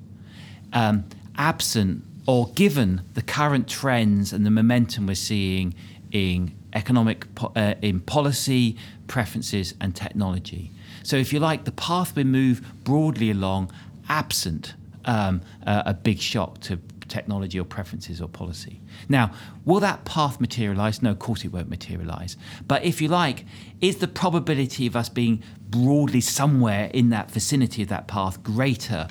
um, 0.73 1.05
absent 1.37 2.03
or 2.27 2.49
given 2.55 3.03
the 3.15 3.23
current 3.23 3.69
trends 3.69 4.33
and 4.33 4.45
the 4.45 4.51
momentum 4.51 5.07
we're 5.07 5.15
seeing 5.15 5.75
in 6.11 6.55
economic 6.75 7.27
uh, 7.57 7.75
in 7.83 8.01
policy, 8.01 8.77
preferences, 9.07 9.75
and 9.81 9.95
technology. 9.95 10.71
So, 11.03 11.17
if 11.17 11.33
you 11.33 11.41
like, 11.41 11.65
the 11.65 11.73
path 11.73 12.15
we 12.15 12.25
move 12.25 12.63
broadly 12.85 13.31
along, 13.31 13.73
absent 14.09 14.75
um, 15.05 15.41
a, 15.67 15.83
a 15.87 15.95
big 15.95 16.21
shock 16.21 16.61
to 16.61 16.79
technology 17.09 17.59
or 17.59 17.65
preferences 17.65 18.21
or 18.21 18.29
policy. 18.29 18.81
Now, 19.09 19.33
will 19.65 19.81
that 19.81 20.05
path 20.05 20.41
materialize? 20.41 21.03
No, 21.03 21.11
of 21.11 21.19
course 21.19 21.45
it 21.45 21.53
won't 21.53 21.69
materialize. 21.69 22.37
But 22.67 22.85
if 22.85 23.01
you 23.01 23.09
like, 23.09 23.45
is 23.81 23.97
the 23.97 24.09
probability 24.09 24.87
of 24.87 24.97
us 24.97 25.09
being 25.09 25.43
broadly 25.69 26.21
somewhere 26.21 26.91
in 26.95 27.11
that 27.11 27.31
vicinity 27.31 27.83
of 27.83 27.89
that 27.89 28.09
path 28.09 28.43
greater 28.43 29.09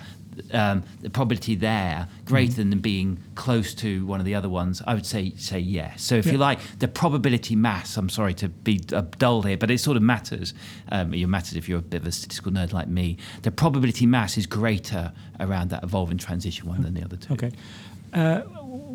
um, 0.51 0.83
the 1.01 1.09
probability 1.09 1.55
there 1.55 2.07
greater 2.25 2.61
mm. 2.61 2.69
than 2.69 2.79
being 2.79 3.19
close 3.35 3.73
to 3.75 4.05
one 4.05 4.19
of 4.19 4.25
the 4.25 4.35
other 4.35 4.49
ones, 4.49 4.81
I 4.85 4.93
would 4.93 5.05
say 5.05 5.33
say 5.35 5.59
yes. 5.59 6.03
So 6.03 6.15
if 6.15 6.25
yeah. 6.25 6.33
you 6.33 6.37
like, 6.37 6.59
the 6.79 6.87
probability 6.87 7.55
mass. 7.55 7.97
I'm 7.97 8.09
sorry 8.09 8.33
to 8.35 8.49
be 8.49 8.81
uh, 8.93 9.01
dull 9.17 9.41
here, 9.41 9.57
but 9.57 9.71
it 9.71 9.79
sort 9.79 9.97
of 9.97 10.03
matters. 10.03 10.53
Um, 10.91 11.13
it 11.13 11.25
matters 11.27 11.55
if 11.55 11.67
you're 11.67 11.79
a 11.79 11.81
bit 11.81 12.01
of 12.01 12.07
a 12.07 12.11
statistical 12.11 12.51
nerd 12.51 12.73
like 12.73 12.87
me. 12.87 13.17
The 13.43 13.51
probability 13.51 14.05
mass 14.05 14.37
is 14.37 14.45
greater 14.45 15.11
around 15.39 15.69
that 15.69 15.83
evolving 15.83 16.17
transition 16.17 16.67
one 16.67 16.81
than 16.81 16.93
the 16.93 17.03
other 17.03 17.17
two. 17.17 17.33
Okay. 17.33 17.51
Uh, 18.17 18.41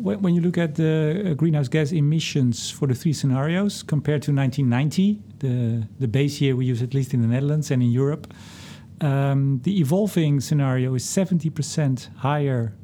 when 0.01 0.35
you 0.35 0.41
look 0.41 0.57
at 0.57 0.75
the 0.75 1.29
uh, 1.31 1.33
greenhouse 1.33 1.69
gas 1.69 1.93
emissions 1.93 2.69
for 2.69 2.89
the 2.89 2.93
three 2.93 3.13
scenarios 3.13 3.81
compared 3.81 4.21
to 4.21 4.33
1990, 4.33 5.21
the, 5.39 5.87
the 5.97 6.09
base 6.09 6.41
year 6.41 6.57
we 6.57 6.65
use 6.65 6.81
at 6.81 6.93
least 6.93 7.13
in 7.13 7.21
the 7.21 7.27
Netherlands 7.27 7.71
and 7.71 7.81
in 7.81 7.89
Europe, 7.89 8.33
um, 8.99 9.61
the 9.63 9.79
evolving 9.79 10.41
scenario 10.41 10.93
is 10.93 11.05
70% 11.05 12.13
higher 12.17 12.75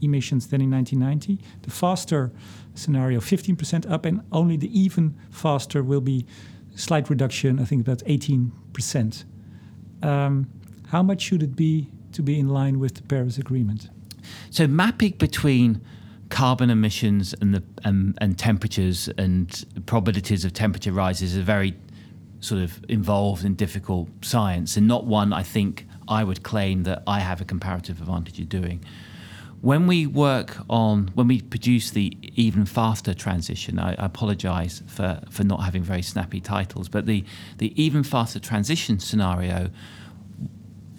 emissions 0.00 0.46
than 0.46 0.62
in 0.62 0.70
1990. 0.70 1.38
The 1.60 1.70
faster 1.70 2.32
scenario, 2.74 3.20
15% 3.20 3.90
up, 3.90 4.06
and 4.06 4.22
only 4.32 4.56
the 4.56 4.80
even 4.80 5.18
faster 5.28 5.82
will 5.82 6.00
be 6.00 6.24
slight 6.76 7.10
reduction, 7.10 7.60
I 7.60 7.64
think 7.64 7.82
about 7.82 7.98
18%. 7.98 9.24
Um, 10.02 10.48
how 10.88 11.02
much 11.02 11.20
should 11.20 11.42
it 11.42 11.54
be 11.54 11.90
to 12.12 12.22
be 12.22 12.38
in 12.38 12.48
line 12.48 12.78
with 12.78 12.94
the 12.94 13.02
Paris 13.02 13.36
Agreement? 13.36 13.90
So, 14.50 14.66
mapping 14.66 15.12
between 15.12 15.80
carbon 16.28 16.70
emissions 16.70 17.34
and 17.40 17.54
the 17.54 17.62
um, 17.84 18.14
and 18.18 18.38
temperatures 18.38 19.08
and 19.18 19.64
probabilities 19.86 20.44
of 20.44 20.52
temperature 20.52 20.92
rises 20.92 21.32
is 21.32 21.38
a 21.38 21.42
very 21.42 21.74
sort 22.40 22.60
of 22.60 22.84
involved 22.88 23.44
and 23.44 23.56
difficult 23.56 24.08
science 24.22 24.76
and 24.76 24.86
not 24.86 25.04
one 25.06 25.32
I 25.32 25.42
think 25.42 25.86
I 26.06 26.24
would 26.24 26.42
claim 26.42 26.84
that 26.84 27.02
I 27.06 27.20
have 27.20 27.40
a 27.40 27.44
comparative 27.44 28.00
advantage 28.00 28.40
of 28.40 28.48
doing. 28.48 28.84
When 29.60 29.88
we 29.88 30.06
work 30.06 30.56
on, 30.70 31.08
when 31.14 31.26
we 31.26 31.42
produce 31.42 31.90
the 31.90 32.16
even 32.36 32.64
faster 32.64 33.12
transition, 33.12 33.78
I, 33.80 33.90
I 33.94 34.06
apologize 34.06 34.82
for, 34.86 35.20
for 35.30 35.42
not 35.42 35.64
having 35.64 35.82
very 35.82 36.02
snappy 36.02 36.40
titles, 36.40 36.88
but 36.88 37.06
the, 37.06 37.24
the 37.58 37.72
even 37.80 38.04
faster 38.04 38.38
transition 38.38 39.00
scenario, 39.00 39.70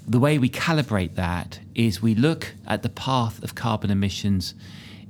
the 0.09 0.19
way 0.19 0.39
we 0.39 0.49
calibrate 0.49 1.13
that 1.13 1.59
is 1.75 2.01
we 2.01 2.15
look 2.15 2.55
at 2.65 2.81
the 2.81 2.89
path 2.89 3.43
of 3.43 3.53
carbon 3.53 3.91
emissions 3.91 4.55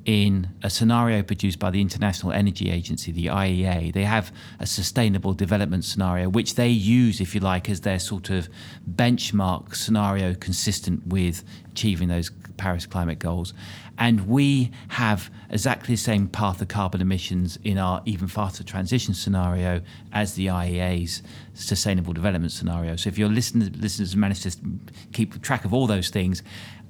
in 0.03 0.49
a 0.61 0.69
scenario 0.69 1.23
produced 1.23 1.57
by 1.57 1.69
the 1.69 1.79
International 1.79 2.33
Energy 2.33 2.69
Agency, 2.69 3.13
the 3.13 3.27
IEA. 3.27 3.93
They 3.93 4.03
have 4.03 4.33
a 4.59 4.65
sustainable 4.65 5.33
development 5.33 5.85
scenario, 5.85 6.27
which 6.27 6.55
they 6.55 6.67
use, 6.67 7.21
if 7.21 7.33
you 7.33 7.39
like, 7.39 7.69
as 7.69 7.81
their 7.81 7.99
sort 7.99 8.29
of 8.29 8.49
benchmark 8.89 9.73
scenario 9.73 10.33
consistent 10.33 11.07
with 11.07 11.45
achieving 11.71 12.09
those 12.09 12.31
Paris 12.57 12.85
climate 12.85 13.19
goals. 13.19 13.53
And 13.99 14.27
we 14.27 14.71
have 14.87 15.29
exactly 15.49 15.95
the 15.95 16.01
same 16.01 16.29
path 16.29 16.61
of 16.61 16.69
carbon 16.69 17.01
emissions 17.01 17.59
in 17.65 17.77
our 17.77 18.01
even 18.05 18.29
faster 18.29 18.63
transition 18.63 19.13
scenario 19.13 19.81
as 20.13 20.35
the 20.35 20.47
IEA's 20.47 21.21
sustainable 21.53 22.13
development 22.13 22.53
scenario. 22.53 22.95
So 22.95 23.09
if 23.09 23.17
your 23.17 23.27
listeners, 23.27 23.69
listeners 23.75 24.15
manage 24.15 24.43
to 24.43 24.55
keep 25.11 25.41
track 25.41 25.65
of 25.65 25.73
all 25.73 25.85
those 25.85 26.09
things, 26.09 26.43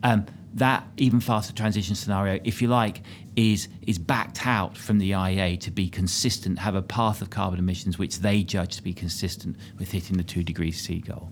um, 0.03 0.27
that 0.53 0.85
even 0.97 1.19
faster 1.19 1.51
transition 1.51 1.95
scenario, 1.95 2.39
if 2.43 2.61
you 2.61 2.67
like, 2.67 3.01
is 3.35 3.69
is 3.87 3.97
backed 3.97 4.45
out 4.45 4.77
from 4.77 4.99
the 4.99 5.11
IEA 5.11 5.59
to 5.61 5.71
be 5.71 5.89
consistent, 5.89 6.59
have 6.59 6.75
a 6.75 6.81
path 6.81 7.21
of 7.21 7.31
carbon 7.31 7.57
emissions 7.57 7.97
which 7.97 8.19
they 8.19 8.43
judge 8.43 8.75
to 8.75 8.83
be 8.83 8.93
consistent 8.93 9.55
with 9.79 9.91
hitting 9.91 10.17
the 10.17 10.23
two 10.23 10.43
degrees 10.43 10.79
C 10.79 10.99
goal. 10.99 11.31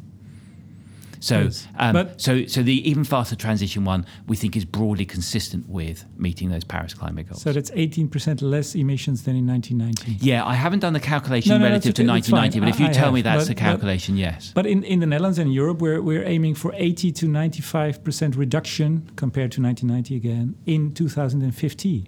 So, 1.19 1.41
Yes. 1.43 1.67
um, 1.77 1.93
But- 1.93 2.21
so, 2.21 2.45
so 2.45 2.62
the 2.63 2.88
even 2.89 3.03
faster 3.03 3.36
transition 3.36 3.84
one 3.86 4.06
we 4.27 4.36
think 4.36 4.56
is 4.56 4.65
broadly 4.65 5.06
consistent 5.06 5.67
with 5.67 6.06
meeting 6.17 6.49
those 6.49 6.63
Paris 6.63 6.93
climate 6.93 7.27
goals. 7.30 7.41
So 7.41 7.51
that's 7.53 7.71
18% 7.71 8.41
less 8.41 8.75
emissions 8.75 9.23
than 9.23 9.36
in 9.36 9.45
1990. 9.47 10.23
yeah, 10.25 10.45
I 10.45 10.53
haven't 10.56 10.80
done 10.80 10.93
the 10.93 10.99
calculation 10.99 11.49
No, 11.51 11.58
no, 11.58 11.65
relative 11.65 11.93
to 11.95 12.01
okay, 12.03 12.08
that's 12.13 12.30
fine. 12.30 12.41
1990, 12.41 12.60
but 12.60 12.69
if 12.69 12.80
you 12.80 12.88
I- 12.88 12.91
tell 12.93 13.06
have, 13.06 13.13
me 13.13 13.21
that's 13.21 13.41
but- 13.43 13.47
the 13.47 13.53
but- 13.56 13.60
calculation, 13.60 14.17
yes. 14.17 14.51
But 14.53 14.65
in, 14.67 14.84
in 14.84 14.99
the 14.99 15.06
Netherlands 15.08 15.39
and 15.39 15.53
Europe, 15.53 15.82
we're, 15.82 16.01
we're 16.01 16.23
aiming 16.25 16.56
for 16.56 16.71
80 16.75 17.12
to 17.13 17.25
95% 17.27 18.36
reduction 18.38 19.10
compared 19.15 19.51
to 19.53 19.62
1990 19.62 20.15
again 20.15 20.56
in 20.65 20.93
2050 20.93 22.08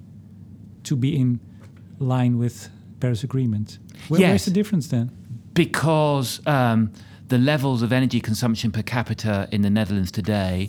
to 0.83 0.95
be 0.95 1.15
in 1.15 1.39
line 1.99 2.37
with 2.37 2.69
Paris 2.99 3.23
Agreement. 3.23 3.79
Where, 4.07 4.19
Yes. 4.21 4.29
Where's 4.29 4.45
the 4.45 4.51
difference 4.51 4.87
then? 4.87 5.11
because 5.53 6.39
um, 6.47 6.91
the 7.29 7.37
levels 7.37 7.83
of 7.83 7.93
energy 7.93 8.19
consumption 8.19 8.71
per 8.71 8.81
capita 8.81 9.47
in 9.51 9.61
the 9.61 9.69
Netherlands 9.69 10.11
today. 10.11 10.67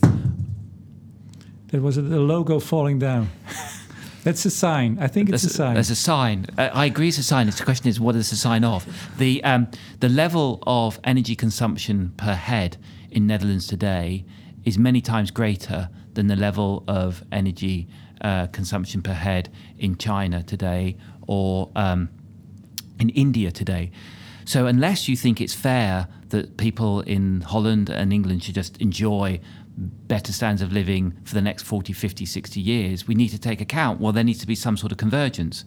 There 1.68 1.81
was 1.81 1.96
a, 1.96 2.03
the 2.03 2.20
logo 2.20 2.61
falling 2.61 2.99
down. 2.99 3.31
That's 4.25 4.44
a 4.44 4.51
sign. 4.51 4.99
I 5.01 5.07
think 5.07 5.31
it's 5.31 5.42
That's 5.42 5.55
a 5.55 5.57
sign. 5.57 5.75
That's 5.75 5.88
a 5.88 5.96
sign. 5.96 6.46
Uh, 6.59 6.68
I 6.75 6.85
agree, 6.85 7.09
it's 7.09 7.16
a 7.16 7.23
sign. 7.23 7.46
The 7.46 7.64
question 7.64 7.88
is, 7.88 7.99
what 7.99 8.14
is 8.14 8.31
a 8.31 8.37
sign 8.37 8.64
of? 8.64 8.87
The 9.16 9.42
um, 9.42 9.68
the 10.01 10.11
level 10.11 10.62
of 10.66 11.01
energy 11.05 11.35
consumption 11.35 12.12
per 12.18 12.35
head 12.35 12.77
in 13.11 13.27
Netherlands 13.27 13.66
today 13.66 14.27
is 14.66 14.79
many 14.79 15.01
times 15.01 15.31
greater 15.31 15.88
than 16.12 16.27
the 16.27 16.37
level 16.37 16.85
of 16.87 17.25
energy 17.33 17.88
uh, 18.20 18.49
consumption 18.49 19.01
per 19.01 19.14
head 19.14 19.51
in 19.79 19.96
China 19.96 20.42
today 20.42 20.99
or 21.27 21.70
um, 21.75 22.11
in 22.99 23.09
India 23.11 23.51
today. 23.51 23.90
So 24.50 24.66
unless 24.66 25.06
you 25.06 25.14
think 25.14 25.40
it's 25.40 25.54
fair 25.54 26.08
that 26.30 26.56
people 26.56 27.02
in 27.02 27.42
Holland 27.42 27.88
and 27.88 28.12
England 28.12 28.42
should 28.42 28.56
just 28.56 28.78
enjoy 28.78 29.38
better 29.76 30.32
standards 30.32 30.62
of 30.62 30.72
living 30.72 31.16
for 31.22 31.34
the 31.34 31.40
next 31.40 31.62
40, 31.62 31.92
50, 31.92 32.26
60 32.26 32.60
years, 32.60 33.06
we 33.06 33.14
need 33.14 33.28
to 33.28 33.38
take 33.38 33.60
account, 33.60 34.00
well, 34.00 34.10
there 34.10 34.24
needs 34.24 34.40
to 34.40 34.48
be 34.48 34.56
some 34.56 34.76
sort 34.76 34.90
of 34.90 34.98
convergence. 34.98 35.64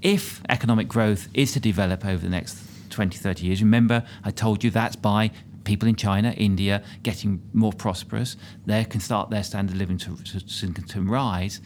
If 0.00 0.42
economic 0.48 0.86
growth 0.86 1.26
is 1.34 1.50
to 1.54 1.60
develop 1.60 2.06
over 2.06 2.22
the 2.22 2.28
next 2.28 2.56
20, 2.90 3.18
30 3.18 3.46
years, 3.46 3.64
remember 3.64 4.06
I 4.22 4.30
told 4.30 4.62
you 4.62 4.70
that's 4.70 4.94
by 4.94 5.32
people 5.64 5.88
in 5.88 5.96
China, 5.96 6.30
India 6.36 6.84
getting 7.02 7.42
more 7.52 7.72
prosperous. 7.72 8.36
They 8.64 8.84
can 8.84 9.00
start 9.00 9.30
their 9.30 9.42
standard 9.42 9.74
of 9.74 9.80
living 9.80 9.98
to, 9.98 10.16
to, 10.16 10.72
to 10.72 11.02
rise. 11.02 11.60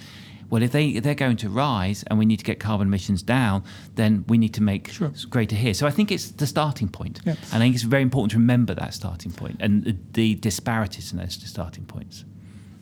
Well, 0.51 0.63
if 0.63 0.71
they 0.73 0.89
if 0.89 1.03
they're 1.05 1.15
going 1.15 1.37
to 1.39 1.49
rise 1.49 2.05
and 2.07 2.19
we 2.19 2.25
need 2.27 2.39
to 2.39 2.45
get 2.45 2.61
carbon 2.61 2.87
emissions 2.89 3.23
down, 3.23 3.63
then 3.95 4.25
we 4.29 4.39
need 4.39 4.55
to 4.55 4.63
make 4.63 4.91
Sure. 4.91 5.13
greater 5.31 5.57
here. 5.57 5.75
So 5.75 5.87
I 5.87 5.91
think 5.91 6.11
it's 6.11 6.31
the 6.33 6.47
starting 6.47 6.89
point. 6.89 7.21
Yeah. 7.25 7.35
And 7.53 7.63
I 7.63 7.67
think 7.67 7.75
it's 7.75 7.85
very 7.85 8.03
important 8.03 8.31
to 8.33 8.39
remember 8.39 8.75
that 8.75 8.95
starting 8.95 9.33
point 9.33 9.57
and 9.61 9.85
the, 9.85 9.97
the 10.13 10.35
disparities 10.37 11.13
in 11.13 11.19
those 11.19 11.35
starting 11.49 11.85
points. 11.87 12.25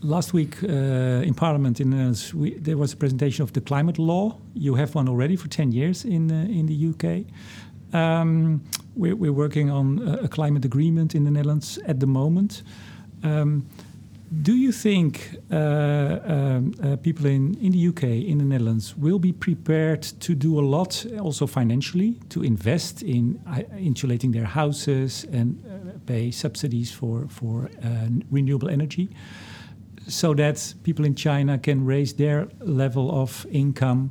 Last 0.04 0.32
week 0.32 0.56
uh, 0.64 0.66
in 1.28 1.34
Parliament 1.34 1.80
in 1.80 1.90
the 1.90 1.96
Netherlands, 1.96 2.34
we, 2.34 2.58
there 2.58 2.76
was 2.76 2.92
a 2.92 2.96
presentation 2.96 3.44
of 3.44 3.52
the 3.52 3.60
climate 3.60 3.98
law. 4.00 4.36
You 4.54 4.74
have 4.74 4.94
one 4.96 5.08
already 5.08 5.36
for 5.36 5.48
10 5.48 5.70
years 5.72 6.04
in, 6.04 6.30
uh, 6.32 6.34
in 6.50 6.66
the 6.66 6.74
UK. 6.90 7.24
Um, 7.94 8.62
we're, 8.96 9.14
we're 9.14 9.32
working 9.32 9.70
on 9.70 10.00
a, 10.00 10.24
a 10.24 10.28
climate 10.28 10.64
agreement 10.64 11.14
in 11.14 11.22
the 11.24 11.30
Netherlands 11.30 11.78
at 11.86 12.00
the 12.00 12.06
moment. 12.06 12.62
Um, 13.22 13.66
do 14.40 14.56
you 14.56 14.72
think 14.72 15.36
uh, 15.50 15.56
um, 15.56 16.74
uh, 16.82 16.96
people 16.96 17.26
in, 17.26 17.54
in 17.58 17.72
the 17.72 17.88
UK, 17.88 18.04
in 18.04 18.38
the 18.38 18.44
Netherlands, 18.44 18.96
will 18.96 19.18
be 19.18 19.32
prepared 19.32 20.02
to 20.20 20.34
do 20.34 20.58
a 20.58 20.64
lot, 20.64 21.04
also 21.20 21.46
financially, 21.46 22.18
to 22.30 22.42
invest 22.42 23.02
in 23.02 23.40
uh, 23.46 23.62
insulating 23.76 24.32
their 24.32 24.46
houses 24.46 25.26
and 25.32 25.62
uh, 25.66 25.98
pay 26.06 26.30
subsidies 26.30 26.90
for, 26.90 27.26
for 27.28 27.68
uh, 27.84 28.08
renewable 28.30 28.68
energy? 28.68 29.10
so 30.08 30.34
that 30.34 30.74
people 30.82 31.04
in 31.04 31.14
China 31.14 31.58
can 31.58 31.84
raise 31.84 32.14
their 32.14 32.48
level 32.60 33.22
of 33.22 33.46
income. 33.50 34.10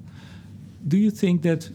Do 0.88 0.98
you 0.98 1.12
think 1.12 1.42
that 1.44 1.70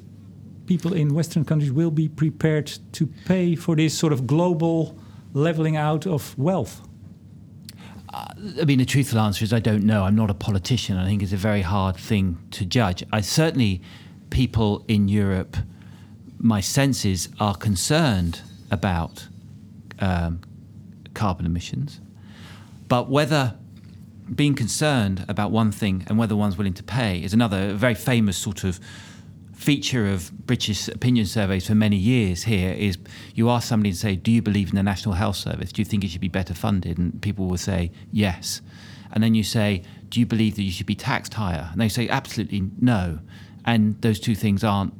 people 0.67 0.95
in 0.95 1.15
Western 1.15 1.45
countries 1.45 1.73
will 1.73 1.91
be 1.91 2.09
prepared 2.09 2.73
to 2.93 3.07
pay 3.27 3.55
for 3.55 3.77
this 3.77 3.97
sort 3.97 4.13
of 4.13 4.27
global 4.27 4.99
leveling 5.35 5.77
out 5.77 6.07
of 6.07 6.37
wealth? 6.39 6.86
I 8.17 8.65
mean, 8.65 8.79
the 8.79 8.87
truthful 8.87 9.19
answer 9.19 9.45
is 9.45 9.53
I 9.53 9.59
don't 9.59 9.85
know. 9.85 10.05
I'm 10.05 10.17
not 10.17 10.31
a 10.31 10.35
politician. 10.35 10.97
I 10.97 11.05
think 11.05 11.23
it's 11.23 11.33
a 11.33 11.37
very 11.37 11.61
hard 11.61 11.97
thing 11.97 12.39
to 12.53 12.65
judge. 12.65 13.05
I 13.13 13.21
certainly, 13.21 13.83
people 14.31 14.85
in 14.89 15.09
Europe, 15.09 15.57
my 16.39 16.61
senses 16.61 17.29
are 17.39 17.55
concerned 17.55 18.41
about 18.71 19.29
um, 19.99 20.41
carbon 21.13 21.45
emissions, 21.45 22.01
but 22.89 23.11
whether 23.11 23.55
being 24.35 24.55
concerned 24.55 25.25
about 25.29 25.51
one 25.51 25.71
thing 25.71 26.05
and 26.09 26.19
whether 26.19 26.35
one's 26.35 26.57
willing 26.57 26.75
to 26.75 26.83
pay 26.83 27.23
is 27.23 27.35
another 27.35 27.75
very 27.75 27.95
famous 27.95 28.37
sort 28.37 28.65
of 28.65 28.81
feature 29.57 30.07
of 30.07 30.31
British 30.47 30.87
opinion 30.89 31.27
surveys 31.27 31.67
for 31.67 31.75
many 31.75 31.97
years 31.97 32.45
here 32.45 32.73
is 32.73 32.99
you 33.35 33.49
ask 33.51 33.67
somebody 33.67 33.91
to 33.91 33.97
say, 33.97 34.15
Do 34.15 34.31
you 34.31 34.43
believe 34.43 34.69
in 34.69 34.77
the 34.77 34.83
National 34.83 35.15
Health 35.15 35.37
Service? 35.37 35.73
Do 35.73 35.81
you 35.81 35.87
think 35.87 36.05
it 36.05 36.11
should 36.11 36.21
be 36.21 36.29
better 36.29 36.55
funded? 36.55 36.99
And 36.99 37.21
people 37.23 37.47
will 37.47 37.57
say, 37.57 37.91
Yes. 38.13 38.61
And 39.13 39.25
then 39.25 39.35
you 39.35 39.43
say, 39.43 39.83
Do 40.11 40.21
you 40.21 40.27
believe 40.27 40.57
that 40.57 40.63
you 40.63 40.71
should 40.71 40.87
be 40.87 40.95
taxed 40.95 41.35
higher? 41.35 41.69
And 41.73 41.81
they 41.81 41.89
say, 41.89 42.09
Absolutely 42.09 42.71
no. 42.81 43.19
And 43.65 44.01
those 44.03 44.21
two 44.21 44.35
things 44.35 44.63
aren't 44.63 44.95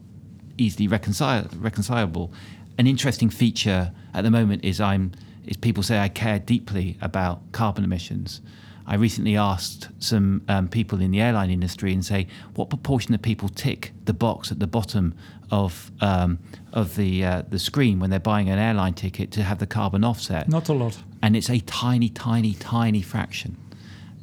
easily 0.59 0.89
reconcil- 0.89 1.49
reconcilable. 1.63 2.33
An 2.79 2.87
interesting 2.87 3.31
feature 3.31 3.93
at 4.15 4.25
the 4.25 4.31
moment 4.31 4.65
is 4.65 4.81
I'm 4.81 5.13
is 5.45 5.57
people 5.57 5.83
say 5.83 5.99
I 5.99 6.09
care 6.09 6.41
deeply 6.41 6.99
about 7.01 7.53
carbon 7.53 7.85
emissions. 7.85 8.41
I 8.87 8.95
recently 8.95 9.37
asked 9.37 9.89
some 9.99 10.43
um, 10.49 10.69
people 10.69 11.01
in 11.01 11.11
the 11.11 11.21
airline 11.21 11.51
industry 11.51 11.93
and 11.93 12.05
say, 12.05 12.27
what 12.55 12.71
proportion 12.71 13.15
of 13.15 13.23
people 13.23 13.49
tick 13.49 13.93
the 14.05 14.13
box 14.15 14.53
at 14.53 14.61
the 14.61 14.67
bottom 14.67 15.15
of 15.51 15.91
um, 16.01 16.39
of 16.73 16.95
the 16.97 17.25
uh, 17.25 17.43
the 17.49 17.59
screen 17.59 17.99
when 18.01 18.11
they're 18.11 18.21
buying 18.21 18.49
an 18.49 18.59
airline 18.59 18.95
ticket 18.95 19.31
to 19.33 19.43
have 19.43 19.59
the 19.59 19.67
carbon 19.67 20.05
offset? 20.05 20.49
Not 20.49 20.69
a 20.69 20.73
lot. 20.73 20.99
and 21.23 21.35
it's 21.37 21.51
a 21.51 21.59
tiny, 21.61 22.09
tiny, 22.09 22.55
tiny 22.55 23.03
fraction. 23.03 23.57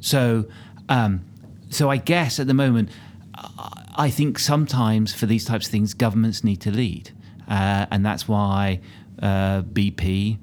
So, 0.00 0.46
um, 0.88 1.22
so 1.70 1.90
I 1.90 1.96
guess 1.98 2.38
at 2.40 2.46
the 2.46 2.54
moment, 2.54 2.88
I- 3.34 3.80
I 3.96 4.10
think 4.10 4.38
sometimes 4.40 5.14
for 5.14 5.26
these 5.26 5.44
types 5.44 5.66
of 5.66 5.70
things, 5.72 5.94
governments 5.94 6.42
need 6.42 6.60
to 6.62 6.70
lead, 6.72 7.10
uh, 7.48 7.86
and 7.90 8.04
that's 8.04 8.26
why 8.26 8.80
uh, 9.22 9.62
BP, 9.62 10.38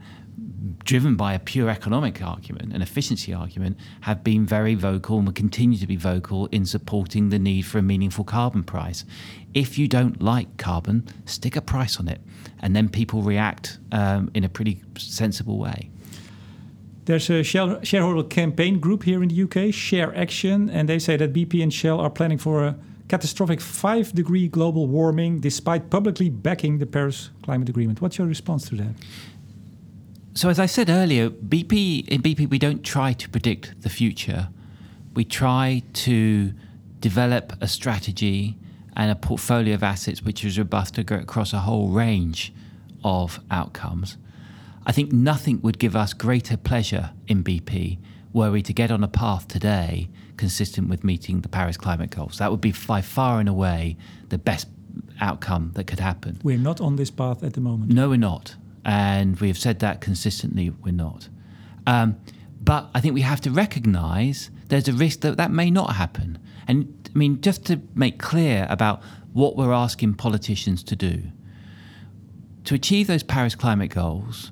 driven 0.84 1.16
by 1.16 1.34
a 1.34 1.40
pure 1.40 1.70
economic 1.70 2.22
argument, 2.22 2.74
an 2.74 2.82
efficiency 2.82 3.34
argument, 3.34 3.78
have 4.02 4.24
been 4.24 4.46
very 4.46 4.76
vocal 4.76 5.18
and 5.18 5.26
will 5.26 5.34
continue 5.34 5.78
to 5.78 5.88
be 5.88 5.96
vocal 5.96 6.48
in 6.48 6.66
supporting 6.66 7.30
the 7.30 7.40
need 7.40 7.64
for 7.64 7.80
a 7.80 7.82
meaningful 7.82 8.24
carbon 8.24 8.64
price. 8.64 9.04
If 9.54 9.78
you 9.78 9.88
don't 9.88 10.22
like 10.22 10.58
carbon, 10.58 11.08
stick 11.26 11.56
a 11.56 11.62
price 11.62 12.00
on 12.00 12.08
it, 12.08 12.22
and 12.62 12.76
then 12.76 12.90
people 12.90 13.22
react 13.22 13.80
um, 13.92 14.30
in 14.34 14.44
a 14.44 14.50
pretty 14.50 14.84
sensible 14.98 15.58
way. 15.58 15.90
There's 17.06 17.30
a 17.30 17.44
shareholder 17.44 18.24
campaign 18.24 18.80
group 18.80 19.04
here 19.04 19.24
in 19.24 19.30
the 19.30 19.44
UK, 19.44 19.74
Share 19.74 20.16
Action, 20.16 20.70
and 20.70 20.88
they 20.88 21.00
say 21.00 21.18
that 21.18 21.34
BP 21.34 21.64
and 21.64 21.74
Shell 21.74 22.00
are 22.00 22.12
planning 22.12 22.38
for 22.38 22.64
a 22.64 22.76
catastrophic 23.08 23.60
five 23.60 24.14
degree 24.14 24.48
global 24.48 24.88
warming 24.88 25.42
despite 25.42 25.90
publicly 25.90 26.30
backing 26.30 26.78
the 26.78 26.86
Paris 26.86 27.32
Climate 27.42 27.68
Agreement. 27.68 28.00
What's 28.02 28.18
your 28.18 28.28
response 28.28 28.70
to 28.70 28.76
that? 28.76 28.94
So, 30.34 30.48
as 30.50 30.60
I 30.60 30.66
said 30.66 30.90
earlier, 30.90 31.30
BP 31.30 32.08
in 32.08 32.22
BP 32.22 32.50
we 32.50 32.58
don't 32.58 32.84
try 32.84 33.12
to 33.14 33.30
predict 33.30 33.82
the 33.82 33.90
future. 33.90 34.50
We 35.14 35.26
try 35.26 35.84
to 35.94 36.54
develop 37.00 37.54
a 37.60 37.68
strategy 37.68 38.58
and 38.96 39.12
a 39.12 39.16
portfolio 39.16 39.74
of 39.74 39.84
assets 39.84 40.22
which 40.22 40.46
is 40.46 40.58
robust 40.58 40.98
across 40.98 41.52
a 41.52 41.60
whole 41.60 41.90
range 41.90 42.54
of 43.04 43.40
outcomes. 43.50 44.18
I 44.86 44.92
think 44.94 45.12
nothing 45.12 45.62
would 45.62 45.80
give 45.80 45.96
us 45.96 46.14
greater 46.14 46.56
pleasure 46.56 47.12
in 47.28 47.44
BP 47.44 48.00
were 48.34 48.52
we 48.52 48.62
to 48.62 48.74
get 48.74 48.90
on 48.92 49.04
a 49.04 49.08
path 49.08 49.48
today 49.48 50.10
consistent 50.38 50.88
with 50.90 51.04
meeting 51.04 51.42
the 51.42 51.50
Paris 51.50 51.76
climate 51.76 52.10
goals. 52.10 52.38
That 52.38 52.52
would 52.52 52.62
be 52.62 52.74
by 52.88 53.02
far 53.02 53.40
and 53.40 53.50
away 53.50 53.98
the 54.30 54.38
best 54.38 54.68
outcome 55.20 55.72
that 55.76 55.86
could 55.86 56.00
happen. 56.00 56.40
We're 56.42 56.58
not 56.58 56.80
on 56.80 56.96
this 56.96 57.12
path 57.12 57.44
at 57.44 57.54
the 57.54 57.62
moment. 57.62 57.92
No, 57.92 58.10
we're 58.10 58.18
not. 58.18 58.56
And 58.84 59.40
we 59.40 59.48
have 59.48 59.58
said 59.58 59.80
that 59.80 60.02
consistently, 60.02 60.70
we're 60.70 60.94
not. 60.94 61.30
Um, 61.86 62.18
but 62.60 62.90
I 62.94 63.02
think 63.02 63.14
we 63.14 63.22
have 63.22 63.42
to 63.42 63.52
recognize 63.52 64.52
there's 64.68 64.88
a 64.88 64.94
risk 64.94 65.22
that 65.22 65.38
that 65.38 65.52
may 65.52 65.70
not 65.70 65.96
happen. 65.96 66.40
And 66.68 67.10
I 67.14 67.18
mean, 67.18 67.42
just 67.42 67.66
to 67.66 67.82
make 67.96 68.20
clear 68.20 68.68
about 68.70 69.02
what 69.34 69.56
we're 69.56 69.74
asking 69.74 70.16
politicians 70.16 70.84
to 70.84 70.96
do. 70.96 71.24
To 72.66 72.76
achieve 72.76 73.08
those 73.08 73.24
Paris 73.24 73.56
climate 73.56 73.90
goals, 73.92 74.52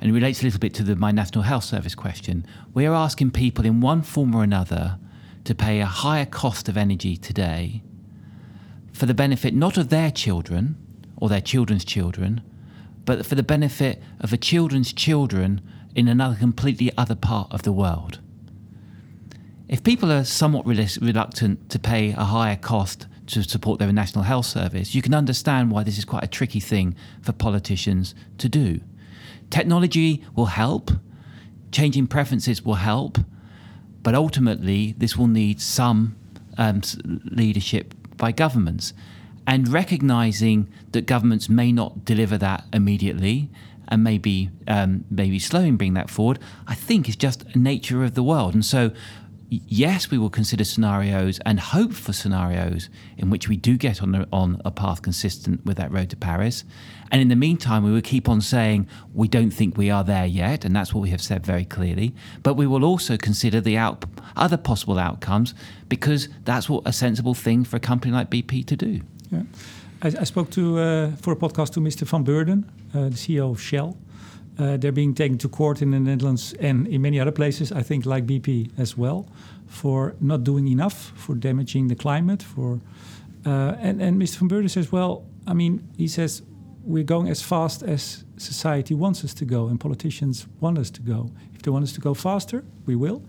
and 0.00 0.10
it 0.10 0.12
relates 0.12 0.42
a 0.42 0.44
little 0.44 0.60
bit 0.60 0.74
to 0.74 0.82
the, 0.82 0.96
my 0.96 1.12
National 1.12 1.44
Health 1.44 1.64
Service 1.64 1.94
question, 1.94 2.44
we 2.74 2.86
are 2.86 2.94
asking 2.94 3.30
people 3.30 3.64
in 3.64 3.80
one 3.80 4.02
form 4.02 4.34
or 4.34 4.42
another 4.42 4.98
to 5.44 5.54
pay 5.54 5.80
a 5.80 5.86
higher 5.86 6.26
cost 6.26 6.68
of 6.68 6.76
energy 6.76 7.16
today 7.16 7.82
for 8.92 9.06
the 9.06 9.14
benefit 9.14 9.54
not 9.54 9.78
of 9.78 9.88
their 9.88 10.10
children 10.10 10.76
or 11.16 11.28
their 11.28 11.40
children's 11.40 11.84
children, 11.84 12.42
but 13.04 13.26
for 13.26 13.34
the 13.34 13.42
benefit 13.42 14.02
of 14.20 14.30
the 14.30 14.36
children's 14.36 14.92
children 14.92 15.60
in 15.94 16.08
another 16.08 16.36
completely 16.36 16.90
other 16.96 17.14
part 17.14 17.50
of 17.52 17.62
the 17.62 17.72
world. 17.72 18.20
If 19.68 19.82
people 19.82 20.12
are 20.12 20.24
somewhat 20.24 20.66
reluctant 20.66 21.70
to 21.70 21.78
pay 21.78 22.10
a 22.10 22.24
higher 22.24 22.56
cost 22.56 23.06
to 23.28 23.42
support 23.42 23.78
their 23.78 23.92
national 23.92 24.24
health 24.24 24.46
service, 24.46 24.94
you 24.94 25.02
can 25.02 25.14
understand 25.14 25.70
why 25.70 25.82
this 25.82 25.98
is 25.98 26.04
quite 26.04 26.24
a 26.24 26.28
tricky 26.28 26.60
thing 26.60 26.94
for 27.22 27.32
politicians 27.32 28.14
to 28.38 28.48
do. 28.48 28.80
Technology 29.50 30.24
will 30.34 30.46
help, 30.46 30.90
changing 31.70 32.06
preferences 32.06 32.62
will 32.62 32.74
help, 32.74 33.18
but 34.02 34.14
ultimately, 34.14 34.94
this 34.98 35.16
will 35.16 35.28
need 35.28 35.60
some 35.60 36.16
um, 36.58 36.82
leadership 37.04 37.94
by 38.16 38.32
governments 38.32 38.92
and 39.46 39.68
recognizing 39.68 40.68
that 40.92 41.06
governments 41.06 41.48
may 41.48 41.72
not 41.72 42.04
deliver 42.04 42.38
that 42.38 42.64
immediately 42.72 43.50
and 43.88 44.02
maybe 44.02 44.50
um, 44.68 45.04
maybe 45.10 45.38
slowing 45.38 45.76
bring 45.76 45.94
that 45.94 46.08
forward, 46.08 46.38
I 46.66 46.74
think 46.74 47.08
is 47.08 47.16
just 47.16 47.54
nature 47.54 48.02
of 48.04 48.14
the 48.14 48.22
world. 48.22 48.54
And 48.54 48.64
so, 48.64 48.92
yes, 49.50 50.10
we 50.10 50.16
will 50.16 50.30
consider 50.30 50.64
scenarios 50.64 51.38
and 51.44 51.60
hope 51.60 51.92
for 51.92 52.14
scenarios 52.14 52.88
in 53.18 53.28
which 53.28 53.48
we 53.48 53.56
do 53.56 53.76
get 53.76 54.02
on 54.02 54.14
a, 54.14 54.26
on 54.32 54.62
a 54.64 54.70
path 54.70 55.02
consistent 55.02 55.66
with 55.66 55.76
that 55.76 55.92
road 55.92 56.08
to 56.10 56.16
Paris. 56.16 56.64
And 57.10 57.20
in 57.20 57.28
the 57.28 57.36
meantime, 57.36 57.84
we 57.84 57.92
will 57.92 58.00
keep 58.00 58.30
on 58.30 58.40
saying 58.40 58.88
we 59.12 59.28
don't 59.28 59.50
think 59.50 59.76
we 59.76 59.90
are 59.90 60.04
there 60.04 60.24
yet, 60.24 60.64
and 60.64 60.74
that's 60.74 60.94
what 60.94 61.02
we 61.02 61.10
have 61.10 61.20
said 61.20 61.44
very 61.44 61.66
clearly. 61.66 62.14
But 62.42 62.54
we 62.54 62.66
will 62.66 62.84
also 62.84 63.18
consider 63.18 63.60
the 63.60 63.76
out, 63.76 64.06
other 64.36 64.56
possible 64.56 64.98
outcomes 64.98 65.52
because 65.90 66.30
that's 66.44 66.70
what 66.70 66.84
a 66.86 66.92
sensible 66.94 67.34
thing 67.34 67.64
for 67.64 67.76
a 67.76 67.80
company 67.80 68.14
like 68.14 68.30
BP 68.30 68.64
to 68.68 68.76
do. 68.76 69.02
Yeah. 69.32 69.42
I, 70.02 70.08
I 70.20 70.24
spoke 70.24 70.50
to 70.50 70.78
uh, 70.78 71.10
for 71.16 71.32
a 71.32 71.36
podcast 71.36 71.72
to 71.72 71.80
Mr. 71.80 72.06
Van 72.06 72.24
Beurden, 72.24 72.64
uh, 72.94 73.08
the 73.08 73.16
CEO 73.16 73.50
of 73.50 73.60
Shell. 73.60 73.96
Uh, 74.58 74.76
they're 74.76 74.92
being 74.92 75.14
taken 75.14 75.38
to 75.38 75.48
court 75.48 75.80
in 75.80 75.92
the 75.92 75.98
Netherlands 75.98 76.54
and 76.60 76.86
in 76.86 77.00
many 77.00 77.18
other 77.18 77.32
places, 77.32 77.72
I 77.72 77.82
think, 77.82 78.04
like 78.04 78.26
BP 78.26 78.70
as 78.78 78.98
well, 78.98 79.26
for 79.66 80.14
not 80.20 80.44
doing 80.44 80.68
enough, 80.68 81.12
for 81.16 81.34
damaging 81.34 81.88
the 81.88 81.94
climate. 81.94 82.42
For 82.42 82.80
uh, 83.46 83.76
and 83.80 84.02
and 84.02 84.20
Mr. 84.20 84.38
Van 84.38 84.48
Beurden 84.48 84.68
says, 84.68 84.92
well, 84.92 85.24
I 85.46 85.54
mean, 85.54 85.80
he 85.96 86.06
says 86.06 86.42
we're 86.84 87.04
going 87.04 87.28
as 87.28 87.42
fast 87.42 87.82
as 87.82 88.24
society 88.36 88.94
wants 88.94 89.24
us 89.24 89.32
to 89.34 89.44
go, 89.44 89.68
and 89.68 89.80
politicians 89.80 90.46
want 90.60 90.78
us 90.78 90.90
to 90.90 91.00
go. 91.00 91.30
If 91.54 91.62
they 91.62 91.70
want 91.70 91.84
us 91.84 91.92
to 91.92 92.00
go 92.00 92.12
faster, 92.12 92.64
we 92.86 92.94
will. 92.94 93.22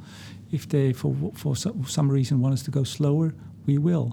If 0.52 0.68
they, 0.68 0.92
for 0.94 1.16
for 1.34 1.56
some 1.56 2.12
reason, 2.12 2.42
want 2.42 2.54
us 2.54 2.64
to 2.64 2.72
go 2.72 2.84
slower, 2.84 3.34
we 3.66 3.78
will. 3.78 4.12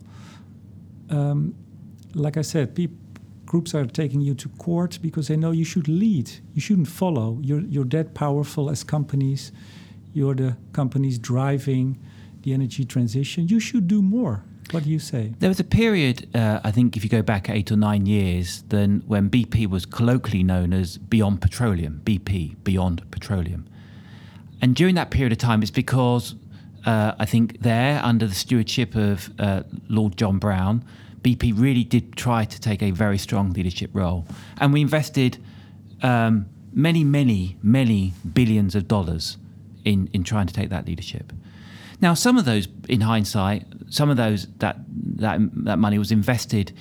Um, 1.08 1.54
like 2.14 2.36
I 2.36 2.42
said, 2.42 2.74
people, 2.74 2.96
groups 3.46 3.74
are 3.74 3.84
taking 3.84 4.20
you 4.20 4.34
to 4.34 4.48
court 4.50 4.98
because 5.02 5.28
they 5.28 5.36
know 5.36 5.50
you 5.50 5.64
should 5.64 5.88
lead. 5.88 6.30
You 6.54 6.60
shouldn't 6.60 6.88
follow. 6.88 7.38
You're, 7.42 7.62
you're 7.62 7.84
that 7.86 8.14
powerful 8.14 8.70
as 8.70 8.84
companies. 8.84 9.52
You're 10.12 10.34
the 10.34 10.56
companies 10.72 11.18
driving 11.18 11.98
the 12.42 12.54
energy 12.54 12.84
transition. 12.84 13.48
You 13.48 13.60
should 13.60 13.88
do 13.88 14.02
more. 14.02 14.44
What 14.70 14.84
do 14.84 14.90
you 14.90 15.00
say? 15.00 15.34
There 15.40 15.48
was 15.48 15.58
a 15.58 15.64
period, 15.64 16.28
uh, 16.34 16.60
I 16.62 16.70
think, 16.70 16.96
if 16.96 17.02
you 17.02 17.10
go 17.10 17.22
back 17.22 17.50
eight 17.50 17.72
or 17.72 17.76
nine 17.76 18.06
years, 18.06 18.62
then 18.68 19.02
when 19.06 19.28
BP 19.28 19.66
was 19.66 19.84
colloquially 19.84 20.44
known 20.44 20.72
as 20.72 20.96
Beyond 20.96 21.40
Petroleum, 21.40 22.00
BP, 22.04 22.62
Beyond 22.62 23.10
Petroleum. 23.10 23.68
And 24.62 24.76
during 24.76 24.94
that 24.94 25.10
period 25.10 25.32
of 25.32 25.38
time, 25.38 25.62
it's 25.62 25.72
because 25.72 26.36
uh, 26.86 27.14
I 27.18 27.26
think 27.26 27.62
there, 27.62 28.00
under 28.04 28.28
the 28.28 28.34
stewardship 28.34 28.94
of 28.94 29.30
uh, 29.40 29.64
Lord 29.88 30.16
John 30.16 30.38
Browne, 30.38 30.84
BP 31.22 31.52
really 31.56 31.84
did 31.84 32.16
try 32.16 32.44
to 32.44 32.60
take 32.60 32.82
a 32.82 32.90
very 32.90 33.18
strong 33.18 33.52
leadership 33.52 33.90
role. 33.92 34.26
And 34.58 34.72
we 34.72 34.80
invested 34.80 35.38
um, 36.02 36.46
many, 36.72 37.04
many, 37.04 37.56
many 37.62 38.14
billions 38.32 38.74
of 38.74 38.88
dollars 38.88 39.36
in, 39.84 40.08
in 40.12 40.24
trying 40.24 40.46
to 40.46 40.54
take 40.54 40.70
that 40.70 40.86
leadership. 40.86 41.32
Now, 42.00 42.14
some 42.14 42.38
of 42.38 42.46
those, 42.46 42.68
in 42.88 43.02
hindsight, 43.02 43.66
some 43.90 44.08
of 44.08 44.16
those 44.16 44.46
that 44.58 44.78
that 45.18 45.38
that 45.64 45.78
money 45.78 45.98
was 45.98 46.10
invested 46.10 46.72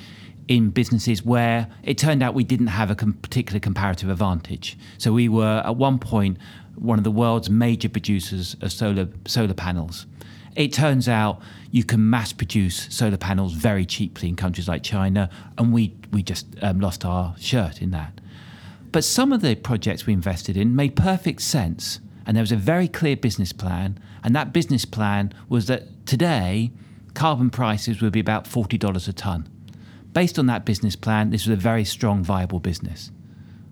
in 0.47 0.69
businesses 0.69 1.23
where 1.23 1.67
it 1.83 1.97
turned 1.97 2.23
out 2.23 2.33
we 2.33 2.43
didn't 2.43 2.67
have 2.67 2.89
a 2.89 2.95
com- 2.95 3.13
particular 3.13 3.59
comparative 3.59 4.09
advantage. 4.09 4.77
So 4.97 5.11
we 5.11 5.27
were 5.27 5.61
at 5.65 5.75
one 5.75 5.99
point 5.99 6.37
one 6.75 6.97
of 6.97 7.03
the 7.03 7.11
world's 7.11 7.49
major 7.49 7.89
producers 7.89 8.55
of 8.61 8.71
solar 8.71 9.09
solar 9.25 9.53
panels. 9.53 10.05
It 10.59 10.73
turns 10.73 11.07
out 11.07 11.41
you 11.71 11.85
can 11.85 12.09
mass 12.09 12.33
produce 12.33 12.93
solar 12.93 13.15
panels 13.15 13.53
very 13.53 13.85
cheaply 13.85 14.27
in 14.27 14.35
countries 14.35 14.67
like 14.67 14.83
China, 14.83 15.29
and 15.57 15.71
we, 15.71 15.95
we 16.11 16.21
just 16.21 16.47
um, 16.61 16.81
lost 16.81 17.05
our 17.05 17.33
shirt 17.39 17.81
in 17.81 17.91
that. 17.91 18.19
But 18.91 19.05
some 19.05 19.31
of 19.31 19.39
the 19.39 19.55
projects 19.55 20.05
we 20.05 20.11
invested 20.11 20.57
in 20.57 20.75
made 20.75 20.97
perfect 20.97 21.43
sense, 21.43 22.01
and 22.25 22.35
there 22.35 22.41
was 22.41 22.51
a 22.51 22.57
very 22.57 22.89
clear 22.89 23.15
business 23.15 23.53
plan. 23.53 23.99
And 24.21 24.35
that 24.35 24.51
business 24.51 24.83
plan 24.83 25.31
was 25.47 25.67
that 25.67 26.05
today, 26.05 26.73
carbon 27.13 27.51
prices 27.51 28.01
would 28.01 28.11
be 28.11 28.19
about 28.19 28.43
$40 28.43 29.07
a 29.07 29.13
tonne. 29.13 29.47
Based 30.11 30.37
on 30.37 30.47
that 30.47 30.65
business 30.65 30.97
plan, 30.97 31.29
this 31.29 31.47
was 31.47 31.53
a 31.53 31.61
very 31.61 31.85
strong, 31.85 32.21
viable 32.21 32.59
business. 32.59 33.11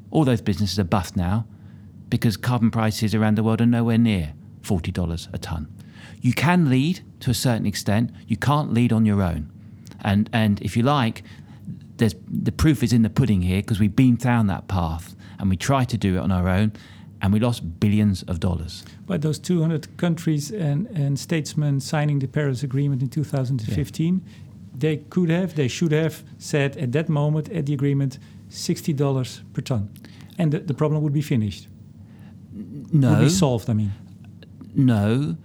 All 0.10 0.24
those 0.24 0.40
businesses 0.40 0.80
are 0.80 0.86
bust 0.86 1.18
now 1.18 1.48
because 2.08 2.38
carbon 2.38 2.72
prices 2.72 3.14
around 3.14 3.36
the 3.36 3.44
world 3.44 3.60
are 3.60 3.66
nowhere 3.66 3.98
near 3.98 4.36
$40 4.62 5.34
a 5.34 5.38
tonne 5.38 5.68
you 6.22 6.34
can 6.34 6.70
lead 6.70 7.02
to 7.22 7.32
a 7.32 7.34
certain 7.34 7.66
extent. 7.66 8.12
You 8.28 8.38
can't 8.38 8.74
lead 8.74 8.92
on 8.92 9.06
your 9.06 9.22
own. 9.22 9.52
And, 10.02 10.30
and 10.34 10.62
if 10.62 10.78
you 10.78 10.84
like, 10.84 11.24
there's, 11.98 12.16
the 12.28 12.52
proof 12.52 12.84
is 12.84 12.94
in 12.94 13.02
the 13.02 13.10
pudding 13.10 13.42
here 13.42 13.62
because 13.62 13.80
we've 13.80 13.96
been 13.96 14.16
down 14.16 14.48
that 14.48 14.68
path 14.68 15.16
and 15.40 15.50
we 15.50 15.58
tried 15.58 15.90
to 15.90 15.98
do 15.98 16.18
it 16.18 16.20
on 16.20 16.32
our 16.32 16.48
own 16.48 16.74
and 17.22 17.34
we 17.34 17.40
lost 17.40 17.80
billions 17.80 18.24
of 18.24 18.40
dollars. 18.40 18.86
But 19.06 19.22
those 19.22 19.40
200 19.40 19.98
countries 19.98 20.52
and, 20.52 20.88
and 20.88 21.20
statesmen 21.20 21.80
signing 21.80 22.20
the 22.20 22.28
Paris 22.28 22.64
Agreement 22.64 23.02
in 23.02 23.10
2015, 23.10 24.22
yeah. 24.24 24.32
they 24.76 24.98
could 24.98 25.30
have, 25.30 25.56
they 25.56 25.68
should 25.68 25.92
have 25.92 26.24
said 26.38 26.78
at 26.78 26.92
that 26.92 27.10
moment 27.10 27.50
at 27.52 27.66
the 27.66 27.74
agreement 27.74 28.20
$60 28.50 29.42
per 29.54 29.62
ton. 29.62 29.90
And 30.38 30.52
the, 30.52 30.60
the 30.60 30.74
problem 30.74 31.02
would 31.02 31.14
be 31.14 31.22
finished. 31.22 31.68
No. 32.54 33.12
Would 33.12 33.20
be 33.22 33.30
solved, 33.30 33.70
I 33.70 33.74
mean. 33.74 33.92
No, 34.76 35.38